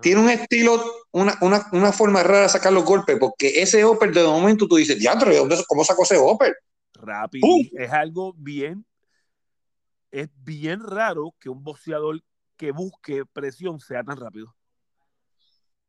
Tiene 0.00 0.22
un 0.22 0.30
estilo, 0.30 0.82
una, 1.10 1.36
una, 1.42 1.66
una, 1.72 1.92
forma 1.92 2.22
rara 2.22 2.42
de 2.42 2.48
sacar 2.48 2.72
los 2.72 2.84
golpes, 2.84 3.18
porque 3.20 3.60
ese 3.60 3.84
upper 3.84 4.10
de 4.10 4.22
momento 4.22 4.66
tú 4.66 4.76
dices, 4.76 4.98
diantro, 4.98 5.30
¿cómo 5.68 5.84
sacó 5.84 6.04
ese 6.04 6.18
upper? 6.18 6.56
Rápido. 6.94 7.46
Es 7.72 7.92
algo 7.92 8.32
bien, 8.32 8.86
es 10.10 10.30
bien 10.36 10.80
raro 10.80 11.34
que 11.38 11.50
un 11.50 11.62
boxeador 11.62 12.22
que 12.56 12.72
busque 12.72 13.24
presión 13.32 13.80
sea 13.80 14.02
tan 14.02 14.16
rápido. 14.16 14.54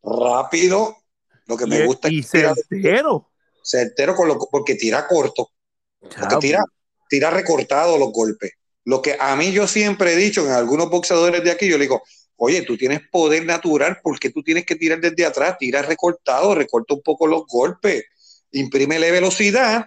Rápido, 0.02 0.98
lo 1.46 1.58
que 1.58 1.66
me 1.66 1.86
gusta 1.86 2.10
y 2.10 2.20
es 2.20 2.30
certero. 2.30 3.30
Certero 3.64 4.16
con 4.16 4.28
lo, 4.28 4.38
porque 4.38 4.76
tira 4.76 5.08
corto. 5.08 5.52
Porque 6.00 6.36
tira, 6.40 6.64
tira 7.08 7.30
recortado 7.30 7.98
los 7.98 8.12
golpes. 8.12 8.52
Lo 8.86 9.02
que 9.02 9.16
a 9.20 9.36
mí 9.36 9.52
yo 9.52 9.68
siempre 9.68 10.14
he 10.14 10.16
dicho 10.18 10.46
en 10.46 10.52
algunos 10.52 10.90
boxeadores 10.90 11.44
de 11.44 11.52
aquí, 11.52 11.70
yo 11.70 11.78
le 11.78 11.86
digo, 11.86 12.04
oye, 12.36 12.64
tú 12.64 12.78
tienes 12.78 13.02
poder 13.10 13.46
natural, 13.46 14.00
¿por 14.04 14.20
qué 14.20 14.30
tú 14.30 14.44
tienes 14.44 14.66
que 14.66 14.76
tirar 14.76 15.00
desde 15.00 15.26
atrás? 15.26 15.58
Tira 15.58 15.82
recortado, 15.82 16.54
recorta 16.54 16.94
un 16.94 17.02
poco 17.02 17.28
los 17.28 17.46
golpes, 17.48 18.04
imprímele 18.52 19.12
velocidad 19.12 19.86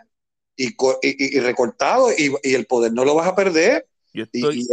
y, 0.56 0.68
y, 0.68 0.76
y 1.02 1.40
recortado 1.40 2.10
y, 2.10 2.32
el 2.42 2.66
poder 2.66 2.92
no 2.92 3.04
lo 3.04 3.14
vas 3.14 3.28
a 3.28 3.34
perder. 3.34 3.86
Yo 4.14 4.24
estoy, 4.24 4.66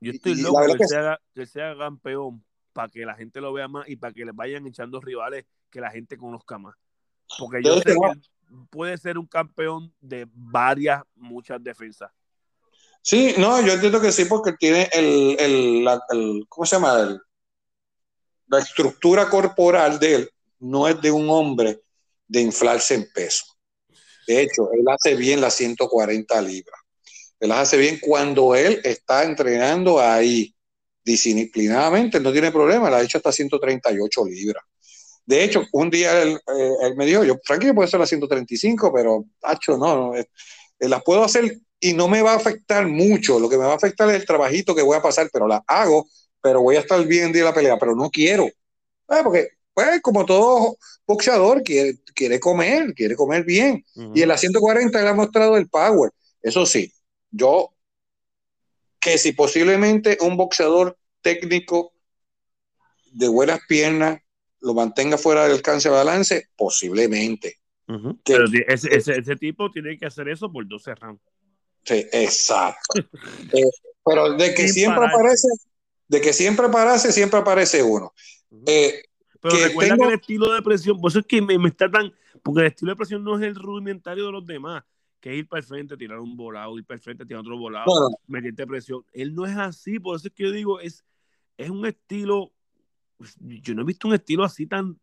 yo 0.00 0.12
estoy 0.12 0.36
loco 0.36 0.60
que, 0.76 0.86
sea, 0.86 1.18
que 1.34 1.46
sea 1.46 1.76
campeón 1.76 2.44
para 2.72 2.88
que 2.88 3.04
la 3.04 3.14
gente 3.14 3.40
lo 3.40 3.52
vea 3.52 3.68
más 3.68 3.88
y 3.88 3.96
para 3.96 4.12
que 4.12 4.24
le 4.24 4.32
vayan 4.32 4.66
echando 4.66 5.00
rivales 5.00 5.44
que 5.70 5.80
la 5.80 5.90
gente 5.90 6.16
conozca 6.16 6.58
más. 6.58 6.74
Porque 7.38 7.62
yo 7.62 7.76
sé 7.76 7.84
que 7.84 7.96
puede 8.70 8.96
ser 8.98 9.18
un 9.18 9.26
campeón 9.26 9.92
de 10.00 10.26
varias, 10.32 11.02
muchas 11.14 11.62
defensas. 11.62 12.10
Sí, 13.02 13.34
no, 13.38 13.60
yo 13.60 13.74
entiendo 13.74 14.00
que 14.00 14.12
sí, 14.12 14.24
porque 14.24 14.52
tiene 14.54 14.88
el, 14.92 15.36
el, 15.38 15.84
la, 15.84 16.00
el 16.10 16.44
¿cómo 16.48 16.64
se 16.64 16.76
llama? 16.76 17.00
El, 17.00 17.20
la 18.46 18.58
estructura 18.58 19.28
corporal 19.28 19.98
de 19.98 20.14
él 20.14 20.30
no 20.60 20.88
es 20.88 21.00
de 21.00 21.10
un 21.10 21.28
hombre 21.28 21.80
de 22.26 22.40
inflarse 22.40 22.94
en 22.94 23.06
peso. 23.12 23.44
De 24.26 24.42
hecho, 24.42 24.70
él 24.72 24.84
hace 24.88 25.14
bien 25.14 25.40
las 25.40 25.54
140 25.54 26.40
libras. 26.40 26.80
Él 27.44 27.50
las 27.50 27.58
hace 27.58 27.76
bien 27.76 27.98
cuando 28.00 28.54
él 28.54 28.80
está 28.84 29.22
entrenando 29.22 30.00
ahí 30.00 30.54
disciplinadamente, 31.04 32.18
no 32.18 32.32
tiene 32.32 32.50
problema, 32.50 32.88
la 32.88 32.96
ha 32.96 33.02
hecho 33.02 33.18
hasta 33.18 33.32
138 33.32 34.24
libras. 34.24 34.64
De 35.26 35.44
hecho, 35.44 35.62
un 35.72 35.90
día 35.90 36.22
él, 36.22 36.38
eh, 36.38 36.94
me 36.96 37.04
dijo, 37.04 37.22
yo, 37.22 37.36
tranquilo, 37.44 37.74
puede 37.74 37.90
ser 37.90 38.00
las 38.00 38.08
135, 38.08 38.90
pero, 38.94 39.26
tacho, 39.38 39.76
no, 39.76 39.94
no 39.94 40.16
eh, 40.16 40.26
las 40.78 41.02
puedo 41.02 41.22
hacer 41.22 41.58
y 41.78 41.92
no 41.92 42.08
me 42.08 42.22
va 42.22 42.32
a 42.32 42.36
afectar 42.36 42.86
mucho. 42.86 43.38
Lo 43.38 43.50
que 43.50 43.58
me 43.58 43.66
va 43.66 43.72
a 43.72 43.76
afectar 43.76 44.08
es 44.08 44.16
el 44.16 44.24
trabajito 44.24 44.74
que 44.74 44.80
voy 44.80 44.96
a 44.96 45.02
pasar, 45.02 45.28
pero 45.30 45.46
la 45.46 45.62
hago, 45.66 46.08
pero 46.40 46.62
voy 46.62 46.76
a 46.76 46.80
estar 46.80 47.06
bien 47.06 47.30
de 47.30 47.42
la 47.42 47.52
pelea, 47.52 47.76
pero 47.78 47.94
no 47.94 48.08
quiero. 48.08 48.46
Eh, 48.46 49.20
porque, 49.22 49.48
pues, 49.74 50.00
como 50.00 50.24
todo 50.24 50.78
boxeador, 51.06 51.62
quiere, 51.62 51.98
quiere 52.14 52.40
comer, 52.40 52.94
quiere 52.94 53.14
comer 53.14 53.44
bien. 53.44 53.84
Y 54.14 54.22
en 54.22 54.28
la 54.28 54.38
140 54.38 55.02
le 55.02 55.08
ha 55.08 55.12
mostrado 55.12 55.58
el 55.58 55.68
power. 55.68 56.10
Eso 56.40 56.64
sí, 56.64 56.93
yo, 57.34 57.74
que 59.00 59.18
si 59.18 59.32
posiblemente 59.32 60.18
un 60.20 60.36
boxeador 60.36 60.96
técnico 61.20 61.92
de 63.12 63.28
buenas 63.28 63.60
piernas 63.68 64.20
lo 64.60 64.74
mantenga 64.74 65.18
fuera 65.18 65.44
del 65.44 65.52
alcance 65.52 65.88
de 65.88 65.94
balance, 65.94 66.48
posiblemente. 66.56 67.58
Pero 68.24 68.46
ese, 68.66 68.96
ese, 68.96 69.18
ese, 69.18 69.36
tipo 69.36 69.70
tiene 69.70 69.98
que 69.98 70.06
hacer 70.06 70.28
eso 70.30 70.50
por 70.50 70.66
12 70.66 70.94
rounds. 70.94 71.22
Sí, 71.84 72.06
exacto. 72.12 72.98
eh, 73.52 73.70
pero 74.04 74.32
de 74.32 74.54
que 74.54 74.68
siempre 74.68 75.04
aparece, 75.04 75.48
de 76.08 76.20
que 76.20 76.32
siempre 76.32 76.66
aparece, 76.66 77.12
siempre 77.12 77.40
aparece 77.40 77.82
uno. 77.82 78.14
Eh, 78.66 79.02
pero 79.40 79.56
que 79.56 79.64
recuerda 79.64 79.96
que 79.98 80.04
el 80.04 80.14
estilo 80.14 80.54
de 80.54 80.62
presión, 80.62 80.98
por 80.98 81.10
eso 81.10 81.18
es 81.18 81.26
que 81.26 81.42
me, 81.42 81.58
me, 81.58 81.68
está 81.68 81.90
tan. 81.90 82.14
Porque 82.42 82.62
el 82.62 82.66
estilo 82.68 82.92
de 82.92 82.96
presión 82.96 83.22
no 83.22 83.36
es 83.36 83.42
el 83.42 83.54
rudimentario 83.54 84.26
de 84.26 84.32
los 84.32 84.46
demás, 84.46 84.82
que 85.24 85.34
ir 85.34 85.48
para 85.48 85.60
el 85.60 85.66
frente, 85.66 85.96
tirar 85.96 86.20
un 86.20 86.36
volado, 86.36 86.76
ir 86.76 86.84
para 86.84 86.96
el 86.96 87.00
frente, 87.00 87.24
tirar 87.24 87.40
otro 87.40 87.56
volado, 87.56 87.86
bueno. 87.86 88.14
meterte 88.26 88.66
presión. 88.66 89.06
Él 89.14 89.34
no 89.34 89.46
es 89.46 89.56
así, 89.56 89.98
por 89.98 90.16
eso 90.16 90.28
es 90.28 90.34
que 90.34 90.42
yo 90.42 90.50
digo, 90.50 90.80
es, 90.80 91.02
es 91.56 91.70
un 91.70 91.86
estilo. 91.86 92.52
Yo 93.40 93.74
no 93.74 93.80
he 93.80 93.84
visto 93.86 94.06
un 94.06 94.12
estilo 94.12 94.44
así 94.44 94.66
tan, 94.66 95.00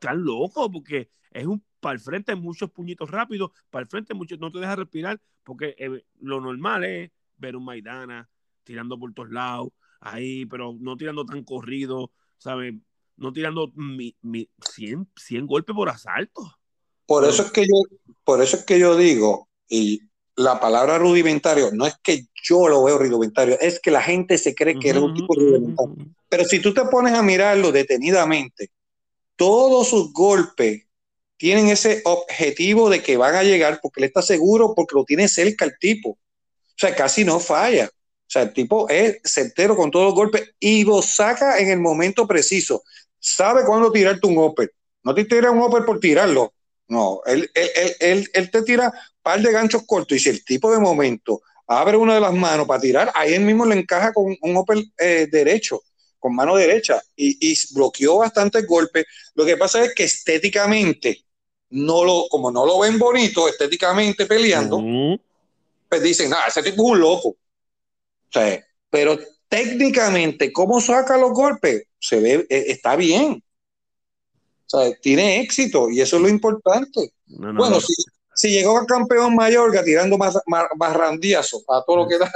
tan 0.00 0.24
loco, 0.24 0.68
porque 0.72 1.08
es 1.30 1.46
un 1.46 1.64
para 1.78 1.92
el 1.92 2.00
frente 2.00 2.34
muchos 2.34 2.68
puñitos 2.72 3.08
rápidos, 3.08 3.52
para 3.70 3.84
el 3.84 3.88
frente 3.88 4.12
muchos 4.12 4.40
no 4.40 4.50
te 4.50 4.58
deja 4.58 4.74
respirar, 4.74 5.20
porque 5.44 5.76
eh, 5.78 6.04
lo 6.18 6.40
normal 6.40 6.82
es 6.82 7.12
ver 7.36 7.54
un 7.54 7.64
Maidana 7.64 8.28
tirando 8.64 8.98
por 8.98 9.14
todos 9.14 9.30
lados, 9.30 9.68
ahí, 10.00 10.46
pero 10.46 10.76
no 10.80 10.96
tirando 10.96 11.24
tan 11.24 11.44
corrido, 11.44 12.10
¿sabes? 12.38 12.74
No 13.16 13.32
tirando 13.32 13.70
mi, 13.76 14.16
mi 14.20 14.50
100, 14.68 15.08
100 15.14 15.46
golpes 15.46 15.76
por 15.76 15.90
asalto. 15.90 16.42
Por 17.06 17.24
eso 17.24 17.42
es 17.42 17.52
que 17.52 17.62
yo, 17.62 17.82
por 18.24 18.42
eso 18.42 18.56
es 18.56 18.64
que 18.64 18.78
yo 18.78 18.96
digo, 18.96 19.48
y 19.68 20.00
la 20.36 20.58
palabra 20.60 20.98
rudimentario 20.98 21.70
no 21.72 21.86
es 21.86 21.94
que 22.02 22.26
yo 22.42 22.68
lo 22.68 22.82
veo 22.84 22.98
rudimentario, 22.98 23.58
es 23.60 23.80
que 23.80 23.90
la 23.90 24.02
gente 24.02 24.38
se 24.38 24.54
cree 24.54 24.78
que 24.78 24.90
uh 24.90 24.94
-huh, 24.94 24.96
es 24.96 25.02
un 25.02 25.14
tipo 25.14 25.34
rudimentario. 25.34 25.92
Uh 25.92 25.96
-huh. 25.96 26.14
Pero 26.28 26.44
si 26.44 26.58
tú 26.58 26.74
te 26.74 26.84
pones 26.86 27.14
a 27.14 27.22
mirarlo 27.22 27.72
detenidamente, 27.72 28.70
todos 29.36 29.88
sus 29.88 30.12
golpes 30.12 30.82
tienen 31.36 31.68
ese 31.68 32.02
objetivo 32.04 32.88
de 32.88 33.02
que 33.02 33.16
van 33.16 33.34
a 33.34 33.42
llegar 33.42 33.80
porque 33.82 34.00
él 34.00 34.04
está 34.06 34.22
seguro, 34.22 34.74
porque 34.74 34.94
lo 34.94 35.04
tiene 35.04 35.28
cerca 35.28 35.64
el 35.64 35.78
tipo. 35.78 36.10
O 36.10 36.76
sea, 36.76 36.94
casi 36.94 37.24
no 37.24 37.38
falla. 37.38 37.86
O 37.86 38.30
sea, 38.34 38.42
el 38.42 38.52
tipo 38.52 38.88
es 38.88 39.18
certero 39.22 39.76
con 39.76 39.90
todos 39.90 40.06
los 40.06 40.14
golpes 40.14 40.54
y 40.58 40.84
lo 40.84 41.02
saca 41.02 41.58
en 41.58 41.70
el 41.70 41.80
momento 41.80 42.26
preciso. 42.26 42.82
Sabe 43.18 43.64
cuándo 43.64 43.92
tirarte 43.92 44.26
un 44.26 44.38
upper. 44.38 44.72
No 45.02 45.14
te 45.14 45.24
tira 45.24 45.50
un 45.50 45.60
upper 45.62 45.84
por 45.84 46.00
tirarlo. 46.00 46.52
No, 46.94 47.20
él, 47.26 47.50
él, 47.54 47.96
él, 47.98 48.30
él 48.32 48.50
te 48.50 48.62
tira 48.62 48.86
un 48.86 49.22
par 49.22 49.40
de 49.40 49.52
ganchos 49.52 49.82
cortos 49.84 50.16
y 50.16 50.20
si 50.20 50.28
el 50.30 50.44
tipo 50.44 50.70
de 50.70 50.78
momento 50.78 51.42
abre 51.66 51.96
una 51.96 52.14
de 52.14 52.20
las 52.20 52.32
manos 52.32 52.66
para 52.66 52.80
tirar, 52.80 53.10
ahí 53.14 53.34
él 53.34 53.42
mismo 53.42 53.66
le 53.66 53.76
encaja 53.76 54.12
con 54.12 54.36
un 54.40 54.56
upper 54.56 54.78
eh, 54.98 55.26
derecho 55.30 55.80
con 56.24 56.34
mano 56.34 56.56
derecha 56.56 57.02
y, 57.14 57.52
y, 57.52 57.54
bloqueó 57.74 58.16
bastantes 58.16 58.66
golpes. 58.66 59.04
Lo 59.34 59.44
que 59.44 59.58
pasa 59.58 59.84
es 59.84 59.94
que 59.94 60.04
estéticamente 60.04 61.22
no 61.68 62.02
lo, 62.02 62.28
como 62.30 62.50
no 62.50 62.64
lo 62.64 62.78
ven 62.78 62.98
bonito 62.98 63.46
estéticamente 63.46 64.24
peleando, 64.24 64.76
uh 64.76 64.80
-huh. 64.80 65.20
pues 65.86 66.02
dicen, 66.02 66.30
nada, 66.30 66.46
ese 66.46 66.62
tipo 66.62 66.82
es 66.82 66.92
un 66.92 67.00
loco. 67.00 67.28
O 67.28 67.36
sea, 68.32 68.66
pero 68.88 69.18
técnicamente, 69.50 70.50
¿cómo 70.50 70.80
saca 70.80 71.18
los 71.18 71.32
golpes? 71.32 71.88
Se 72.00 72.18
ve, 72.20 72.46
eh, 72.48 72.64
está 72.68 72.96
bien. 72.96 73.43
O 74.66 74.80
sea, 74.80 74.94
tiene 75.00 75.40
éxito 75.40 75.90
y 75.90 76.00
eso 76.00 76.16
es 76.16 76.22
lo 76.22 76.28
importante. 76.28 77.12
No, 77.26 77.52
no, 77.52 77.58
bueno, 77.58 77.76
no. 77.76 77.80
Si, 77.80 77.94
si, 78.34 78.50
llegó 78.50 78.78
a 78.78 78.86
campeón 78.86 79.34
Mayorga 79.34 79.84
tirando 79.84 80.16
más, 80.16 80.38
más, 80.46 80.64
más 80.76 80.96
randiazo 80.96 81.62
a 81.68 81.84
todo 81.84 81.98
lo 81.98 82.08
que 82.08 82.18
da. 82.18 82.30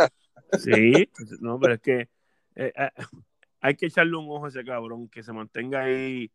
Sí, 0.59 1.11
no, 1.41 1.59
pero 1.59 1.75
es 1.75 1.81
que 1.81 2.09
eh, 2.55 2.73
eh, 2.75 2.91
hay 3.61 3.77
que 3.77 3.87
echarle 3.87 4.17
un 4.17 4.31
ojo 4.31 4.47
a 4.47 4.49
ese 4.49 4.65
cabrón, 4.65 5.09
que 5.09 5.23
se 5.23 5.33
mantenga 5.33 5.85
ahí 5.85 6.31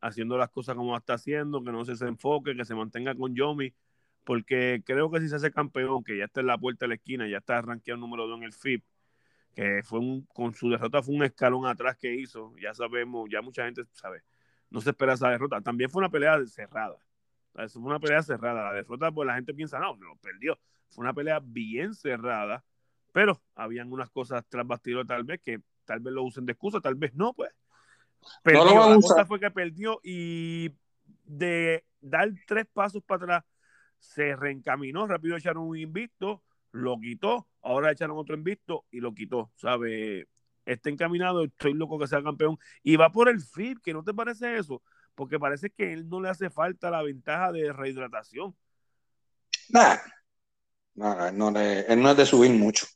haciendo 0.00 0.38
las 0.38 0.50
cosas 0.50 0.76
como 0.76 0.96
está 0.96 1.14
haciendo, 1.14 1.62
que 1.62 1.72
no 1.72 1.84
se, 1.84 1.96
se 1.96 2.06
enfoque, 2.06 2.56
que 2.56 2.64
se 2.64 2.74
mantenga 2.74 3.14
con 3.14 3.34
Yomi, 3.34 3.74
porque 4.24 4.82
creo 4.84 5.10
que 5.10 5.20
si 5.20 5.28
se 5.28 5.36
hace 5.36 5.50
campeón, 5.50 6.04
que 6.04 6.18
ya 6.18 6.24
está 6.24 6.40
en 6.40 6.46
la 6.46 6.58
puerta 6.58 6.84
de 6.84 6.88
la 6.88 6.94
esquina, 6.94 7.28
ya 7.28 7.38
está 7.38 7.58
arranqueado 7.58 8.00
número 8.00 8.26
2 8.26 8.38
en 8.38 8.44
el 8.44 8.52
FIP, 8.52 8.84
que 9.54 9.80
fue 9.84 9.98
un, 9.98 10.22
con 10.26 10.54
su 10.54 10.70
derrota 10.70 11.02
fue 11.02 11.14
un 11.14 11.24
escalón 11.24 11.66
atrás 11.66 11.96
que 11.96 12.14
hizo, 12.14 12.54
ya 12.60 12.74
sabemos, 12.74 13.28
ya 13.30 13.42
mucha 13.42 13.64
gente 13.64 13.82
sabe, 13.92 14.22
no 14.70 14.80
se 14.80 14.90
espera 14.90 15.14
esa 15.14 15.30
derrota. 15.30 15.60
También 15.60 15.90
fue 15.90 16.00
una 16.00 16.10
pelea 16.10 16.44
cerrada, 16.46 16.96
fue 17.52 17.82
una 17.82 17.98
pelea 17.98 18.22
cerrada. 18.22 18.64
La 18.64 18.72
derrota, 18.72 19.10
pues 19.10 19.26
la 19.26 19.34
gente 19.34 19.54
piensa, 19.54 19.78
no, 19.78 19.96
no, 19.96 20.16
perdió. 20.16 20.58
Fue 20.88 21.02
una 21.02 21.12
pelea 21.12 21.40
bien 21.42 21.94
cerrada, 21.94 22.64
pero 23.12 23.40
habían 23.54 23.92
unas 23.92 24.10
cosas 24.10 24.44
tras 24.48 24.66
bastidor 24.66 25.06
tal 25.06 25.24
vez 25.24 25.40
que 25.40 25.60
tal 25.84 26.00
vez 26.00 26.12
lo 26.12 26.22
usen 26.22 26.44
de 26.46 26.52
excusa, 26.52 26.80
tal 26.80 26.94
vez 26.94 27.14
no, 27.14 27.32
pues. 27.32 27.50
Perdió, 28.42 28.64
no 28.64 28.90
la 28.90 28.96
cosa 28.96 29.24
fue 29.26 29.38
que 29.40 29.50
perdió 29.50 30.00
y 30.02 30.72
de 31.24 31.84
dar 32.00 32.28
tres 32.46 32.66
pasos 32.66 33.02
para 33.02 33.24
atrás 33.24 33.44
se 33.98 34.36
reencaminó, 34.36 35.06
rápido 35.06 35.36
echaron 35.36 35.64
un 35.64 35.76
invicto, 35.76 36.42
lo 36.72 36.98
quitó, 36.98 37.46
ahora 37.62 37.92
echaron 37.92 38.18
otro 38.18 38.34
invicto 38.34 38.84
y 38.90 39.00
lo 39.00 39.14
quitó, 39.14 39.50
¿sabe? 39.56 40.28
Está 40.68 40.90
encaminado, 40.90 41.44
estoy 41.44 41.72
loco 41.72 41.98
que 41.98 42.06
sea 42.06 42.22
campeón 42.22 42.58
y 42.82 42.96
va 42.96 43.10
por 43.10 43.28
el 43.28 43.40
FIP, 43.40 43.82
que 43.82 43.94
no 43.94 44.04
te 44.04 44.12
parece 44.12 44.58
eso, 44.58 44.82
porque 45.14 45.38
parece 45.38 45.70
que 45.70 45.92
él 45.92 46.08
no 46.08 46.20
le 46.20 46.28
hace 46.28 46.50
falta 46.50 46.90
la 46.90 47.02
ventaja 47.02 47.52
de 47.52 47.72
rehidratación. 47.72 48.54
Nah. 49.70 49.96
No, 50.94 51.30
no, 51.32 51.60
él 51.60 52.02
no 52.02 52.10
es 52.10 52.16
de 52.16 52.26
subir 52.26 52.50
mucho. 52.50 52.86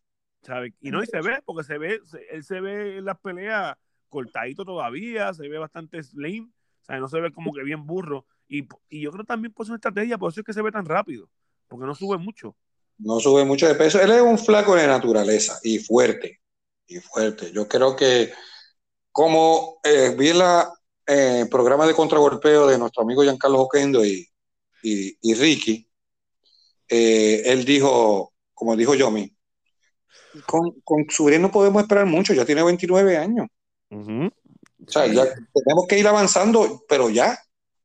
¿Sabe? 0.43 0.75
Y 0.81 0.91
no, 0.91 1.03
y 1.03 1.07
se 1.07 1.21
ve, 1.23 1.41
porque 1.45 1.65
se 1.65 1.79
ve, 1.79 2.01
él 2.31 2.45
se 2.45 2.61
ve 2.61 2.99
en 2.99 3.05
las 3.05 3.19
peleas 3.21 3.77
cortadito 4.11 4.65
todavía, 4.65 5.33
se 5.33 5.49
ve 5.49 5.57
bastante 5.57 6.03
slim, 6.03 6.53
o 6.83 6.85
sea, 6.85 6.99
no 6.99 7.09
se 7.09 7.21
ve 7.21 7.33
como 7.33 7.55
que 7.55 7.63
bien 7.63 7.87
burro. 7.87 8.27
Y, 8.49 8.69
yo 8.91 9.11
creo 9.13 9.25
también 9.25 9.55
por 9.55 9.65
su 9.65 9.75
estrategia, 9.75 10.19
por 10.19 10.31
eso 10.31 10.41
es 10.41 10.47
que 10.47 10.53
se 10.53 10.61
ve 10.61 10.71
tan 10.71 10.85
rápido, 10.85 11.31
porque 11.69 11.87
no 11.87 11.95
sube 11.95 12.19
mucho. 12.19 12.55
No 12.99 13.19
sube 13.19 13.47
mucho 13.47 13.67
de 13.67 13.75
peso. 13.75 13.99
Él 13.99 14.11
es 14.11 14.21
un 14.21 14.39
flaco 14.39 14.75
de 14.75 14.87
naturaleza 14.87 15.59
y 15.63 15.79
fuerte, 15.79 16.42
y 16.87 16.97
fuerte. 16.97 17.53
Yo 17.53 17.69
creo 17.69 17.97
que 17.97 18.33
como 19.11 19.79
eh, 19.85 20.15
vi 20.17 20.29
el 20.29 20.43
eh, 21.07 21.47
programa 21.51 21.87
de 21.87 21.95
contragolpeo 21.95 22.67
de 22.67 22.79
nuestro 22.79 23.03
amigo 23.03 23.23
Giancarlo 23.23 23.61
Oquendo 23.61 24.05
y, 24.05 24.29
y, 24.83 25.35
Ricky, 25.35 25.89
eh, 26.89 27.43
él 27.45 27.65
dijo, 27.65 28.33
como 28.55 28.75
dijo 28.77 28.95
Yomi, 28.95 29.33
con, 30.47 30.81
con 30.83 31.07
no 31.41 31.51
podemos 31.51 31.83
esperar 31.83 32.07
mucho, 32.07 32.33
ya 32.33 32.45
tiene 32.45 32.63
29 32.63 33.17
años. 33.17 33.47
O 33.91 34.91
sea, 34.91 35.07
ya 35.07 35.25
tenemos 35.25 35.87
que 35.89 35.99
ir 35.99 36.09
avanzando, 36.09 36.85
pero 36.89 37.11
ya. 37.11 37.39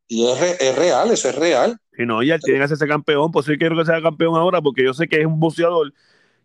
Y 0.07 0.25
es, 0.25 0.75
real, 0.75 1.11
eso 1.11 1.29
es 1.29 1.35
real. 1.35 1.77
Y 1.97 2.05
no, 2.05 2.23
ya 2.23 2.39
tiene 2.39 2.59
que 2.59 2.65
hacerse 2.65 2.87
campeón, 2.87 3.31
pues 3.31 3.45
sí 3.45 3.57
quiero 3.57 3.75
que 3.75 3.85
sea 3.85 4.01
campeón 4.01 4.35
ahora, 4.35 4.61
porque 4.61 4.83
yo 4.83 4.93
sé 4.93 5.07
que 5.07 5.19
es 5.19 5.25
un 5.25 5.39
buceador 5.39 5.93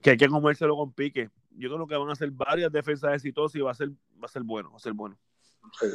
que 0.01 0.11
hay 0.11 0.17
que 0.17 0.29
comérselo 0.29 0.77
con 0.77 0.93
pique. 0.93 1.31
Yo 1.57 1.73
creo 1.73 1.87
que 1.87 1.97
van 1.97 2.11
a 2.11 2.17
ser 2.17 2.31
varias 2.31 2.73
defensas 2.73 3.15
exitosas 3.15 3.57
y 3.57 3.61
va 3.61 3.71
a 3.71 3.75
ser, 3.75 3.91
va 3.91 4.27
a 4.27 4.29
ser 4.29 4.43
bueno, 4.43 4.71
va 4.71 4.77
a 4.77 4.81
ser 4.81 4.93
bueno. 4.93 5.19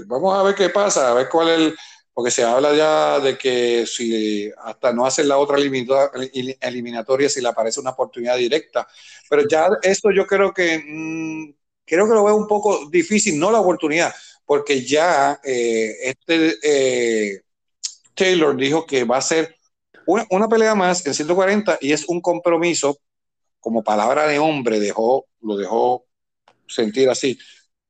Vamos 0.05 0.37
a 0.37 0.43
ver 0.43 0.55
qué 0.55 0.69
pasa, 0.69 1.11
a 1.11 1.13
ver 1.13 1.27
cuál 1.29 1.49
es 1.49 1.59
el, 1.59 1.75
porque 2.13 2.31
se 2.31 2.43
habla 2.43 2.73
ya 2.73 3.19
de 3.19 3.37
que 3.37 3.85
si 3.85 4.49
hasta 4.63 4.91
no 4.91 5.05
hacen 5.05 5.27
la 5.27 5.37
otra 5.37 5.57
eliminatoria, 5.57 7.29
si 7.29 7.41
le 7.41 7.47
aparece 7.47 7.79
una 7.79 7.91
oportunidad 7.91 8.37
directa. 8.37 8.87
Pero 9.29 9.47
ya 9.47 9.69
esto 9.83 10.09
yo 10.11 10.25
creo 10.25 10.51
que 10.51 10.79
mm, 10.79 11.53
creo 11.85 12.07
que 12.07 12.13
lo 12.13 12.23
veo 12.23 12.35
un 12.35 12.47
poco 12.47 12.89
difícil, 12.89 13.39
no 13.39 13.51
la 13.51 13.59
oportunidad, 13.59 14.13
porque 14.45 14.83
ya 14.83 15.39
eh, 15.43 15.95
este 16.01 16.55
eh, 16.63 17.41
Taylor 18.15 18.57
dijo 18.57 18.85
que 18.85 19.03
va 19.03 19.17
a 19.17 19.21
ser 19.21 19.55
una, 20.07 20.47
pelea 20.47 20.73
más 20.73 21.05
en 21.05 21.13
140 21.13 21.77
y 21.81 21.91
es 21.91 22.05
un 22.07 22.21
compromiso, 22.21 22.97
como 23.59 23.83
palabra 23.83 24.27
de 24.27 24.39
hombre, 24.39 24.79
dejó, 24.79 25.27
lo 25.41 25.57
dejó 25.57 26.05
sentir 26.67 27.09
así, 27.09 27.37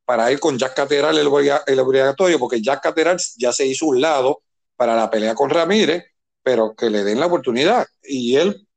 para 0.05 0.32
ir 0.32 0.39
con 0.39 0.57
Jack 0.57 0.74
Cateral 0.74 1.18
el, 1.18 1.80
obligatorio, 1.80 2.39
porque 2.39 2.61
Jack 2.61 2.82
Cateral 2.82 3.18
ya 3.38 3.51
se 3.51 3.65
hizo 3.65 3.88
un 3.88 3.99
lado 3.99 4.41
para 4.76 4.95
la 4.95 5.09
pelea 5.09 5.36
con 5.36 5.49
Ramírez, 5.49 6.05
pero 6.41 6.74
que 6.76 6.89
le 6.89 7.03
den 7.03 7.20
la 7.20 7.26
oportunidad. 7.26 7.86
Y 8.03 8.36
él, 8.36 8.68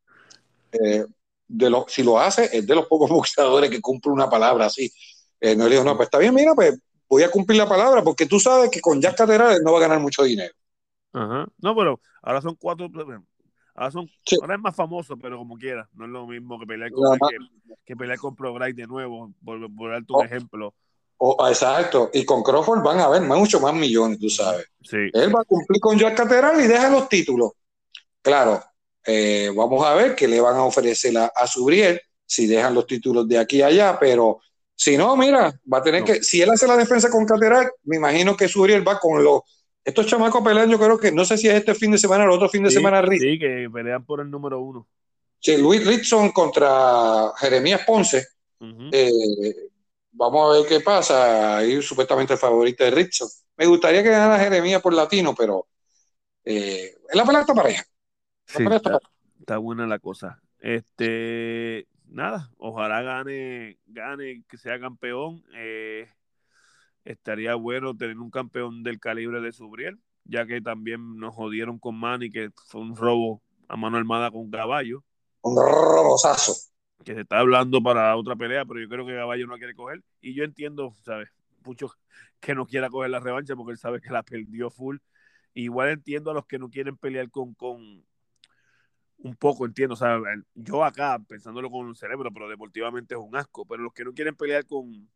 eh, 0.72 1.04
de 1.46 1.70
lo, 1.70 1.86
si 1.88 2.02
lo 2.02 2.18
hace, 2.18 2.50
es 2.52 2.66
de 2.66 2.74
los 2.74 2.86
pocos 2.86 3.10
boxeadores 3.10 3.70
que 3.70 3.80
cumple 3.80 4.10
una 4.10 4.28
palabra 4.28 4.66
así. 4.66 4.92
no 5.40 5.64
le 5.64 5.70
dijo, 5.70 5.84
no, 5.84 5.96
pues 5.96 6.06
está 6.06 6.18
bien, 6.18 6.34
mira, 6.34 6.52
pues 6.54 6.76
voy 7.08 7.22
a 7.22 7.30
cumplir 7.30 7.58
la 7.58 7.68
palabra, 7.68 8.02
porque 8.02 8.26
tú 8.26 8.40
sabes 8.40 8.70
que 8.70 8.80
con 8.80 9.00
Jack 9.00 9.16
Cateral 9.16 9.62
no 9.62 9.72
va 9.72 9.78
a 9.78 9.82
ganar 9.82 10.00
mucho 10.00 10.22
dinero. 10.22 10.54
No, 11.12 11.76
pero 11.76 12.00
ahora 12.22 12.40
son 12.40 12.56
cuatro. 12.56 12.88
Ahora, 13.80 13.92
son, 13.92 14.10
ahora 14.42 14.56
es 14.56 14.60
más 14.60 14.76
famoso, 14.76 15.16
pero 15.16 15.38
como 15.38 15.56
quiera. 15.56 15.88
No 15.94 16.04
es 16.04 16.10
lo 16.10 16.26
mismo 16.26 16.60
que 16.60 16.66
pelear 16.66 16.90
con, 16.92 17.18
que, 17.86 17.96
pelear 17.96 18.18
con 18.18 18.36
ProGride 18.36 18.74
de 18.74 18.86
nuevo, 18.86 19.32
por, 19.42 19.74
por 19.74 19.90
darte 19.90 20.12
un 20.12 20.20
oh. 20.20 20.22
ejemplo. 20.22 20.74
Oh, 21.16 21.48
exacto. 21.48 22.10
Y 22.12 22.26
con 22.26 22.42
Crawford 22.42 22.82
van 22.82 23.00
a 23.00 23.04
haber 23.04 23.22
mucho 23.22 23.58
más 23.58 23.72
millones, 23.72 24.18
tú 24.18 24.28
sabes. 24.28 24.66
Sí. 24.82 24.98
Él 25.14 25.34
va 25.34 25.40
a 25.40 25.44
cumplir 25.44 25.80
con 25.80 25.98
Jack 25.98 26.14
Cateral 26.14 26.62
y 26.62 26.66
deja 26.66 26.90
los 26.90 27.08
títulos. 27.08 27.52
Claro, 28.20 28.62
eh, 29.06 29.50
vamos 29.56 29.82
a 29.86 29.94
ver 29.94 30.14
qué 30.14 30.28
le 30.28 30.42
van 30.42 30.56
a 30.56 30.64
ofrecer 30.64 31.16
a, 31.16 31.32
a 31.34 31.46
Subriel 31.46 31.98
si 32.26 32.46
dejan 32.46 32.74
los 32.74 32.86
títulos 32.86 33.26
de 33.26 33.38
aquí 33.38 33.62
a 33.62 33.68
allá, 33.68 33.98
pero 33.98 34.40
si 34.74 34.98
no, 34.98 35.16
mira, 35.16 35.58
va 35.72 35.78
a 35.78 35.82
tener 35.82 36.04
que, 36.04 36.22
si 36.22 36.42
él 36.42 36.50
hace 36.50 36.66
la 36.66 36.76
defensa 36.76 37.08
con 37.08 37.24
Cateral, 37.24 37.70
me 37.84 37.96
imagino 37.96 38.36
que 38.36 38.46
Subriel 38.46 38.86
va 38.86 39.00
con 39.00 39.24
los 39.24 39.40
estos 39.84 40.06
chamacos 40.06 40.42
pelean, 40.42 40.70
yo 40.70 40.78
creo 40.78 40.98
que 40.98 41.10
no 41.12 41.24
sé 41.24 41.38
si 41.38 41.48
es 41.48 41.54
este 41.54 41.74
fin 41.74 41.90
de 41.90 41.98
semana 41.98 42.24
o 42.24 42.26
el 42.26 42.32
otro 42.32 42.48
fin 42.48 42.62
de 42.62 42.70
semana. 42.70 43.02
Sí, 43.10 43.38
que 43.38 43.68
pelean 43.72 44.04
por 44.04 44.20
el 44.20 44.30
número 44.30 44.60
uno. 44.60 44.86
Sí, 45.38 45.56
Luis 45.56 45.86
Rickson 45.86 46.30
contra 46.32 47.32
Jeremías 47.38 47.82
Ponce. 47.86 48.26
Eh, 48.92 49.54
vamos 50.12 50.50
a 50.54 50.58
ver 50.58 50.68
qué 50.68 50.80
pasa. 50.80 51.58
Ahí 51.58 51.80
supuestamente 51.80 52.34
el 52.34 52.38
favorito 52.38 52.84
de 52.84 52.90
Rickson. 52.90 53.28
Me 53.56 53.66
gustaría 53.66 54.02
que 54.02 54.10
ganara 54.10 54.38
Jeremías 54.38 54.82
por 54.82 54.92
latino, 54.92 55.34
pero 55.34 55.66
eh, 56.44 56.94
es 57.08 57.16
la 57.16 57.24
pelea 57.24 57.40
está 57.40 57.54
pareja. 57.54 57.84
Sí, 58.46 58.64
está, 59.40 59.58
buena 59.58 59.86
la 59.86 59.98
cosa. 59.98 60.40
Este, 60.58 61.86
nada, 62.06 62.50
ojalá 62.58 63.00
gane, 63.02 63.78
gane, 63.86 64.44
que 64.48 64.58
sea 64.58 64.78
campeón. 64.78 65.42
Eh, 65.54 66.06
estaría 67.04 67.54
bueno 67.54 67.96
tener 67.96 68.18
un 68.18 68.30
campeón 68.30 68.82
del 68.82 68.98
calibre 68.98 69.40
de 69.40 69.52
Subriel, 69.52 69.98
ya 70.24 70.46
que 70.46 70.60
también 70.60 71.16
nos 71.16 71.34
jodieron 71.34 71.78
con 71.78 71.98
Manny, 71.98 72.30
que 72.30 72.50
fue 72.66 72.80
un 72.80 72.96
robo 72.96 73.42
a 73.68 73.76
mano 73.76 73.96
armada 73.96 74.30
con 74.30 74.50
Caballo. 74.50 75.04
Un 75.42 75.56
robosazo. 75.56 76.54
Que 77.04 77.14
se 77.14 77.22
está 77.22 77.38
hablando 77.38 77.82
para 77.82 78.14
otra 78.16 78.36
pelea, 78.36 78.64
pero 78.64 78.80
yo 78.80 78.88
creo 78.88 79.06
que 79.06 79.14
Caballo 79.14 79.46
no 79.46 79.56
quiere 79.56 79.74
coger. 79.74 80.02
Y 80.20 80.34
yo 80.34 80.44
entiendo, 80.44 80.94
¿sabes? 81.02 81.30
Mucho 81.64 81.90
que 82.40 82.54
no 82.54 82.66
quiera 82.66 82.90
coger 82.90 83.10
la 83.10 83.20
revancha 83.20 83.56
porque 83.56 83.72
él 83.72 83.78
sabe 83.78 84.00
que 84.00 84.10
la 84.10 84.22
perdió 84.22 84.70
full. 84.70 84.98
Igual 85.54 85.90
entiendo 85.90 86.30
a 86.30 86.34
los 86.34 86.46
que 86.46 86.58
no 86.58 86.68
quieren 86.68 86.96
pelear 86.96 87.30
con, 87.30 87.54
con 87.54 88.04
un 89.18 89.36
poco, 89.36 89.64
entiendo. 89.64 89.94
O 89.94 89.96
sea, 89.96 90.18
yo 90.54 90.84
acá, 90.84 91.18
pensándolo 91.26 91.70
con 91.70 91.86
un 91.86 91.96
cerebro, 91.96 92.30
pero 92.32 92.48
deportivamente 92.48 93.14
es 93.14 93.20
un 93.20 93.34
asco. 93.36 93.64
Pero 93.66 93.82
los 93.82 93.92
que 93.92 94.04
no 94.04 94.12
quieren 94.12 94.36
pelear 94.36 94.66
con, 94.66 95.08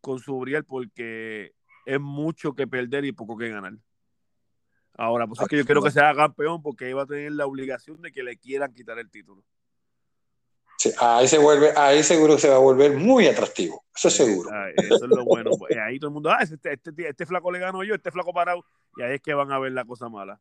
con 0.00 0.18
Subriel 0.18 0.64
porque 0.64 1.52
es 1.86 2.00
mucho 2.00 2.54
que 2.54 2.66
perder 2.66 3.04
y 3.04 3.12
poco 3.12 3.36
que 3.36 3.48
ganar. 3.48 3.74
Ahora, 4.94 5.26
pues 5.26 5.40
es 5.40 5.48
que 5.48 5.56
yo 5.56 5.64
quiero 5.64 5.82
que 5.82 5.92
sea 5.92 6.14
campeón 6.14 6.60
porque 6.60 6.90
iba 6.90 7.02
a 7.02 7.06
tener 7.06 7.32
la 7.32 7.46
obligación 7.46 8.02
de 8.02 8.10
que 8.10 8.22
le 8.22 8.36
quieran 8.36 8.74
quitar 8.74 8.98
el 8.98 9.10
título. 9.10 9.44
Sí, 10.76 10.92
ahí 11.00 11.26
se 11.26 11.38
vuelve, 11.38 11.72
ahí 11.76 12.02
seguro 12.02 12.38
se 12.38 12.48
va 12.48 12.56
a 12.56 12.60
volver 12.60 12.96
muy 12.96 13.26
atractivo, 13.26 13.84
eso 13.94 14.08
es 14.08 14.14
seguro. 14.14 14.50
eso 14.76 14.94
es 14.94 15.00
lo 15.02 15.24
bueno. 15.24 15.50
Pues, 15.58 15.76
ahí 15.76 15.98
todo 15.98 16.08
el 16.08 16.14
mundo, 16.14 16.30
ah, 16.30 16.38
este, 16.40 16.72
este, 16.72 17.08
este, 17.08 17.26
flaco 17.26 17.50
le 17.50 17.58
ganó 17.58 17.82
yo, 17.82 17.94
este 17.94 18.12
flaco 18.12 18.32
parado, 18.32 18.64
y 18.96 19.02
ahí 19.02 19.14
es 19.14 19.20
que 19.20 19.34
van 19.34 19.50
a 19.50 19.58
ver 19.58 19.72
la 19.72 19.84
cosa 19.84 20.08
mala. 20.08 20.40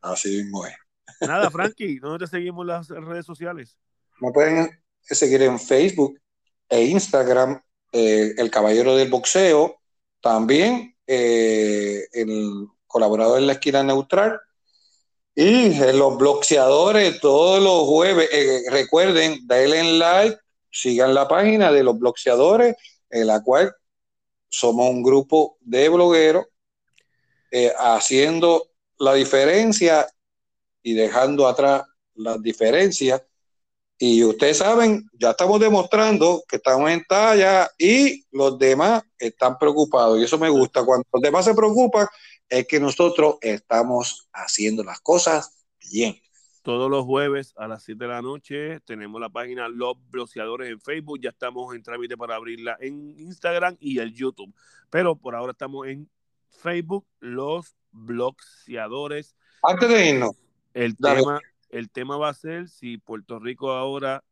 Así 0.00 0.28
mismo 0.36 0.66
es. 0.66 0.74
Nada, 1.20 1.50
Frankie, 1.50 1.98
¿dónde 1.98 2.24
te 2.24 2.30
seguimos 2.30 2.64
las 2.64 2.88
redes 2.88 3.26
sociales? 3.26 3.76
Me 4.20 4.30
pueden 4.30 4.70
seguir 5.00 5.42
en 5.42 5.58
Facebook 5.58 6.20
e 6.68 6.84
Instagram 6.84 7.60
eh, 7.92 8.34
el 8.38 8.50
Caballero 8.50 8.96
del 8.96 9.10
Boxeo, 9.10 9.80
también 10.20 10.96
eh, 11.06 12.06
el 12.12 12.66
colaborador 12.86 13.38
en 13.38 13.46
la 13.46 13.52
esquina 13.54 13.82
neutral. 13.82 14.40
Y 15.34 15.74
los 15.92 16.18
bloqueadores 16.18 17.20
todos 17.20 17.62
los 17.62 17.86
jueves, 17.86 18.28
eh, 18.32 18.62
recuerden, 18.70 19.46
denle 19.46 19.80
en 19.80 19.98
like, 19.98 20.38
sigan 20.70 21.14
la 21.14 21.28
página 21.28 21.72
de 21.72 21.82
los 21.82 21.98
bloqueadores, 21.98 22.76
en 23.10 23.26
la 23.26 23.42
cual 23.42 23.74
somos 24.48 24.90
un 24.90 25.02
grupo 25.02 25.56
de 25.60 25.88
blogueros 25.88 26.46
haciendo 27.78 28.70
la 28.98 29.12
diferencia 29.12 30.06
y 30.82 30.94
dejando 30.94 31.46
atrás 31.46 31.82
las 32.14 32.42
diferencias 32.42 33.22
y 34.04 34.24
ustedes 34.24 34.58
saben, 34.58 35.08
ya 35.12 35.30
estamos 35.30 35.60
demostrando 35.60 36.42
que 36.48 36.56
estamos 36.56 36.90
en 36.90 37.04
talla 37.04 37.70
y 37.78 38.24
los 38.32 38.58
demás 38.58 39.04
están 39.16 39.56
preocupados. 39.56 40.18
Y 40.18 40.24
eso 40.24 40.38
me 40.38 40.48
gusta. 40.48 40.84
Cuando 40.84 41.06
los 41.12 41.22
demás 41.22 41.44
se 41.44 41.54
preocupan, 41.54 42.08
es 42.48 42.66
que 42.66 42.80
nosotros 42.80 43.36
estamos 43.40 44.28
haciendo 44.32 44.82
las 44.82 44.98
cosas 44.98 45.68
bien. 45.88 46.16
todos 46.62 46.90
los 46.90 47.04
jueves 47.04 47.54
a 47.56 47.68
las 47.68 47.84
7 47.84 48.02
de 48.02 48.10
la 48.10 48.22
noche. 48.22 48.80
Tenemos 48.80 49.20
la 49.20 49.28
página 49.28 49.68
Los 49.68 49.94
Bloqueadores 50.10 50.68
en 50.68 50.80
Facebook. 50.80 51.20
Ya 51.22 51.30
estamos 51.30 51.72
en 51.72 51.84
trámite 51.84 52.16
para 52.16 52.34
abrirla 52.34 52.76
en 52.80 53.16
Instagram 53.20 53.76
y 53.78 54.00
el 54.00 54.12
YouTube. 54.12 54.52
Pero 54.90 55.14
por 55.14 55.36
ahora 55.36 55.52
estamos 55.52 55.86
en 55.86 56.10
Facebook, 56.50 57.06
Los 57.20 57.76
Bloqueadores. 57.92 59.36
Antes 59.62 59.88
de 59.88 60.08
irnos, 60.08 60.36
el 60.74 60.96
tema, 60.96 61.40
el 61.72 61.90
tema 61.90 62.16
va 62.16 62.28
a 62.28 62.34
ser 62.34 62.68
si 62.68 62.98
Puerto 62.98 63.40
Rico 63.40 63.72
ahora 63.72 64.22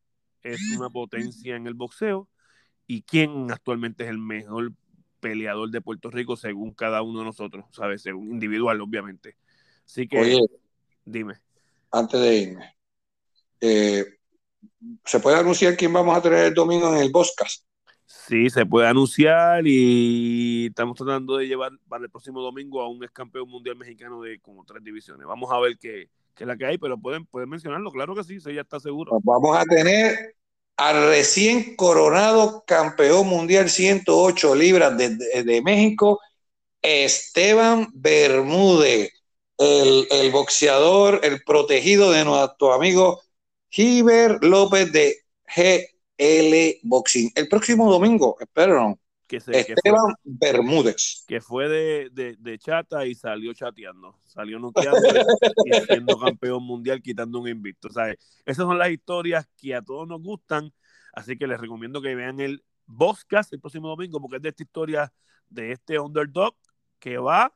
es 0.42 0.60
una 0.76 0.90
potencia 0.90 1.56
en 1.56 1.66
el 1.66 1.74
boxeo 1.74 2.28
y 2.86 3.02
quién 3.02 3.50
actualmente 3.50 4.04
es 4.04 4.10
el 4.10 4.18
mejor 4.18 4.72
peleador 5.20 5.70
de 5.70 5.80
Puerto 5.80 6.10
Rico 6.10 6.36
según 6.36 6.72
cada 6.72 7.02
uno 7.02 7.20
de 7.20 7.24
nosotros, 7.26 7.64
¿sabes? 7.72 8.02
Según 8.02 8.30
individual, 8.30 8.80
obviamente. 8.80 9.36
Así 9.84 10.06
que, 10.06 10.18
Oye, 10.18 10.40
dime. 11.04 11.40
Antes 11.90 12.20
de 12.20 12.36
irme, 12.36 12.76
eh, 13.60 14.04
¿se 15.04 15.20
puede 15.20 15.38
anunciar 15.38 15.76
quién 15.76 15.92
vamos 15.92 16.16
a 16.16 16.22
tener 16.22 16.46
el 16.46 16.54
domingo 16.54 16.94
en 16.94 17.02
el 17.02 17.10
Boscas? 17.10 17.66
Sí, 18.06 18.50
se 18.50 18.66
puede 18.66 18.86
anunciar 18.86 19.62
y 19.66 20.66
estamos 20.66 20.96
tratando 20.96 21.36
de 21.36 21.46
llevar 21.46 21.72
para 21.88 22.04
el 22.04 22.10
próximo 22.10 22.40
domingo 22.42 22.80
a 22.82 22.88
un 22.88 23.02
ex 23.02 23.12
campeón 23.12 23.48
mundial 23.48 23.76
mexicano 23.76 24.20
de 24.20 24.40
como 24.40 24.64
tres 24.64 24.82
divisiones. 24.82 25.26
Vamos 25.26 25.50
a 25.52 25.58
ver 25.58 25.78
qué, 25.78 26.08
qué 26.34 26.44
es 26.44 26.48
la 26.48 26.56
que 26.56 26.66
hay, 26.66 26.78
pero 26.78 26.98
pueden, 26.98 27.26
pueden 27.26 27.48
mencionarlo, 27.48 27.90
claro 27.90 28.14
que 28.14 28.24
sí, 28.24 28.40
si 28.40 28.54
ya 28.54 28.62
está 28.62 28.80
seguro. 28.80 29.18
Vamos 29.22 29.56
a 29.56 29.64
tener 29.64 30.34
al 30.76 31.08
recién 31.08 31.76
coronado 31.76 32.64
campeón 32.66 33.26
mundial 33.26 33.68
108 33.68 34.54
libras 34.54 34.96
de, 34.96 35.16
de, 35.16 35.44
de 35.44 35.62
México, 35.62 36.20
Esteban 36.80 37.88
Bermúdez, 37.92 39.12
el, 39.58 40.06
el, 40.10 40.30
boxeador, 40.30 41.20
el 41.22 41.42
protegido 41.44 42.10
de 42.10 42.24
nuestro 42.24 42.72
amigo 42.72 43.20
Giver 43.68 44.42
López 44.42 44.90
de 44.90 45.16
GL 45.54 46.80
Boxing. 46.82 47.30
El 47.34 47.48
próximo 47.48 47.90
domingo, 47.90 48.36
espero. 48.40 48.98
Que 49.30 49.38
se, 49.38 49.60
Esteban 49.60 49.76
que 49.76 49.84
fue, 49.84 50.50
Bermúdez. 50.52 51.24
Que 51.28 51.40
fue 51.40 51.68
de, 51.68 52.10
de, 52.10 52.34
de, 52.36 52.58
chata 52.58 53.06
y 53.06 53.14
salió 53.14 53.54
chateando. 53.54 54.18
Salió 54.24 54.58
noqueando 54.58 54.98
y, 55.64 55.70
y 55.70 55.80
siendo 55.82 56.18
campeón 56.18 56.64
mundial, 56.64 57.00
quitando 57.00 57.38
un 57.38 57.46
invicto. 57.46 57.86
O 57.86 57.92
sea, 57.92 58.12
esas 58.44 58.66
son 58.66 58.76
las 58.76 58.90
historias 58.90 59.48
que 59.56 59.76
a 59.76 59.82
todos 59.82 60.08
nos 60.08 60.20
gustan. 60.20 60.72
Así 61.12 61.38
que 61.38 61.46
les 61.46 61.60
recomiendo 61.60 62.02
que 62.02 62.16
vean 62.16 62.40
el 62.40 62.64
Boscast 62.86 63.52
el 63.52 63.60
próximo 63.60 63.86
domingo, 63.86 64.20
porque 64.20 64.38
es 64.38 64.42
de 64.42 64.48
esta 64.48 64.64
historia 64.64 65.12
de 65.48 65.70
este 65.70 66.00
underdog 66.00 66.56
que 66.98 67.18
va, 67.18 67.54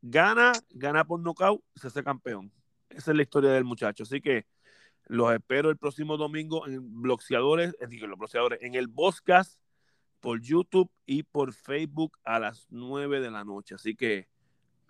gana, 0.00 0.50
gana 0.70 1.04
por 1.04 1.20
nocaut, 1.20 1.62
se 1.76 1.86
hace 1.86 2.02
campeón. 2.02 2.52
Esa 2.90 3.12
es 3.12 3.16
la 3.16 3.22
historia 3.22 3.50
del 3.50 3.62
muchacho. 3.62 4.02
Así 4.02 4.20
que 4.20 4.44
los 5.06 5.32
espero 5.32 5.70
el 5.70 5.78
próximo 5.78 6.16
domingo 6.16 6.66
en 6.66 7.00
bloqueadores, 7.00 7.76
digo, 7.88 8.08
los 8.08 8.18
bloqueadores, 8.18 8.60
en 8.60 8.74
el 8.74 8.88
Boscast 8.88 9.61
por 10.22 10.40
YouTube 10.40 10.88
y 11.04 11.24
por 11.24 11.52
Facebook 11.52 12.16
a 12.24 12.38
las 12.38 12.66
9 12.70 13.20
de 13.20 13.30
la 13.30 13.44
noche. 13.44 13.74
Así 13.74 13.94
que 13.94 14.28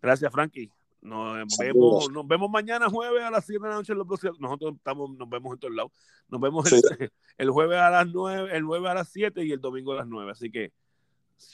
gracias, 0.01 0.31
Frankie. 0.31 0.71
Nos 1.01 1.57
vemos, 1.59 2.13
nos 2.13 2.29
vemos 2.29 2.49
mañana 2.49 2.89
jueves 2.89 3.25
a 3.25 3.31
las 3.31 3.45
7 3.47 3.61
de 3.61 3.69
la 3.71 3.75
noche 3.75 3.93
en 3.93 3.99
los 3.99 4.07
bloqueadores. 4.07 4.41
Nosotros 4.41 4.75
estamos, 4.77 5.11
nos 5.17 5.29
vemos 5.29 5.55
en 5.55 5.59
todos 5.59 5.75
lados. 5.75 5.93
Nos 6.29 6.41
vemos 6.41 6.69
sí. 6.69 6.77
el, 6.77 7.11
el, 7.39 7.51
jueves 7.51 7.79
a 7.79 7.91
las 7.91 8.07
9, 8.07 8.57
el 8.57 8.63
jueves 8.63 8.91
a 8.91 8.95
las 8.95 9.09
7 9.09 9.45
y 9.45 9.51
el 9.51 9.61
domingo 9.61 9.93
a 9.93 9.97
las 9.97 10.07
9. 10.07 10.31
Así 10.31 10.51
que, 10.51 10.71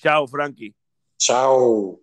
chao, 0.03 0.26
Frankie. 0.26 0.74
Chao. 1.16 2.01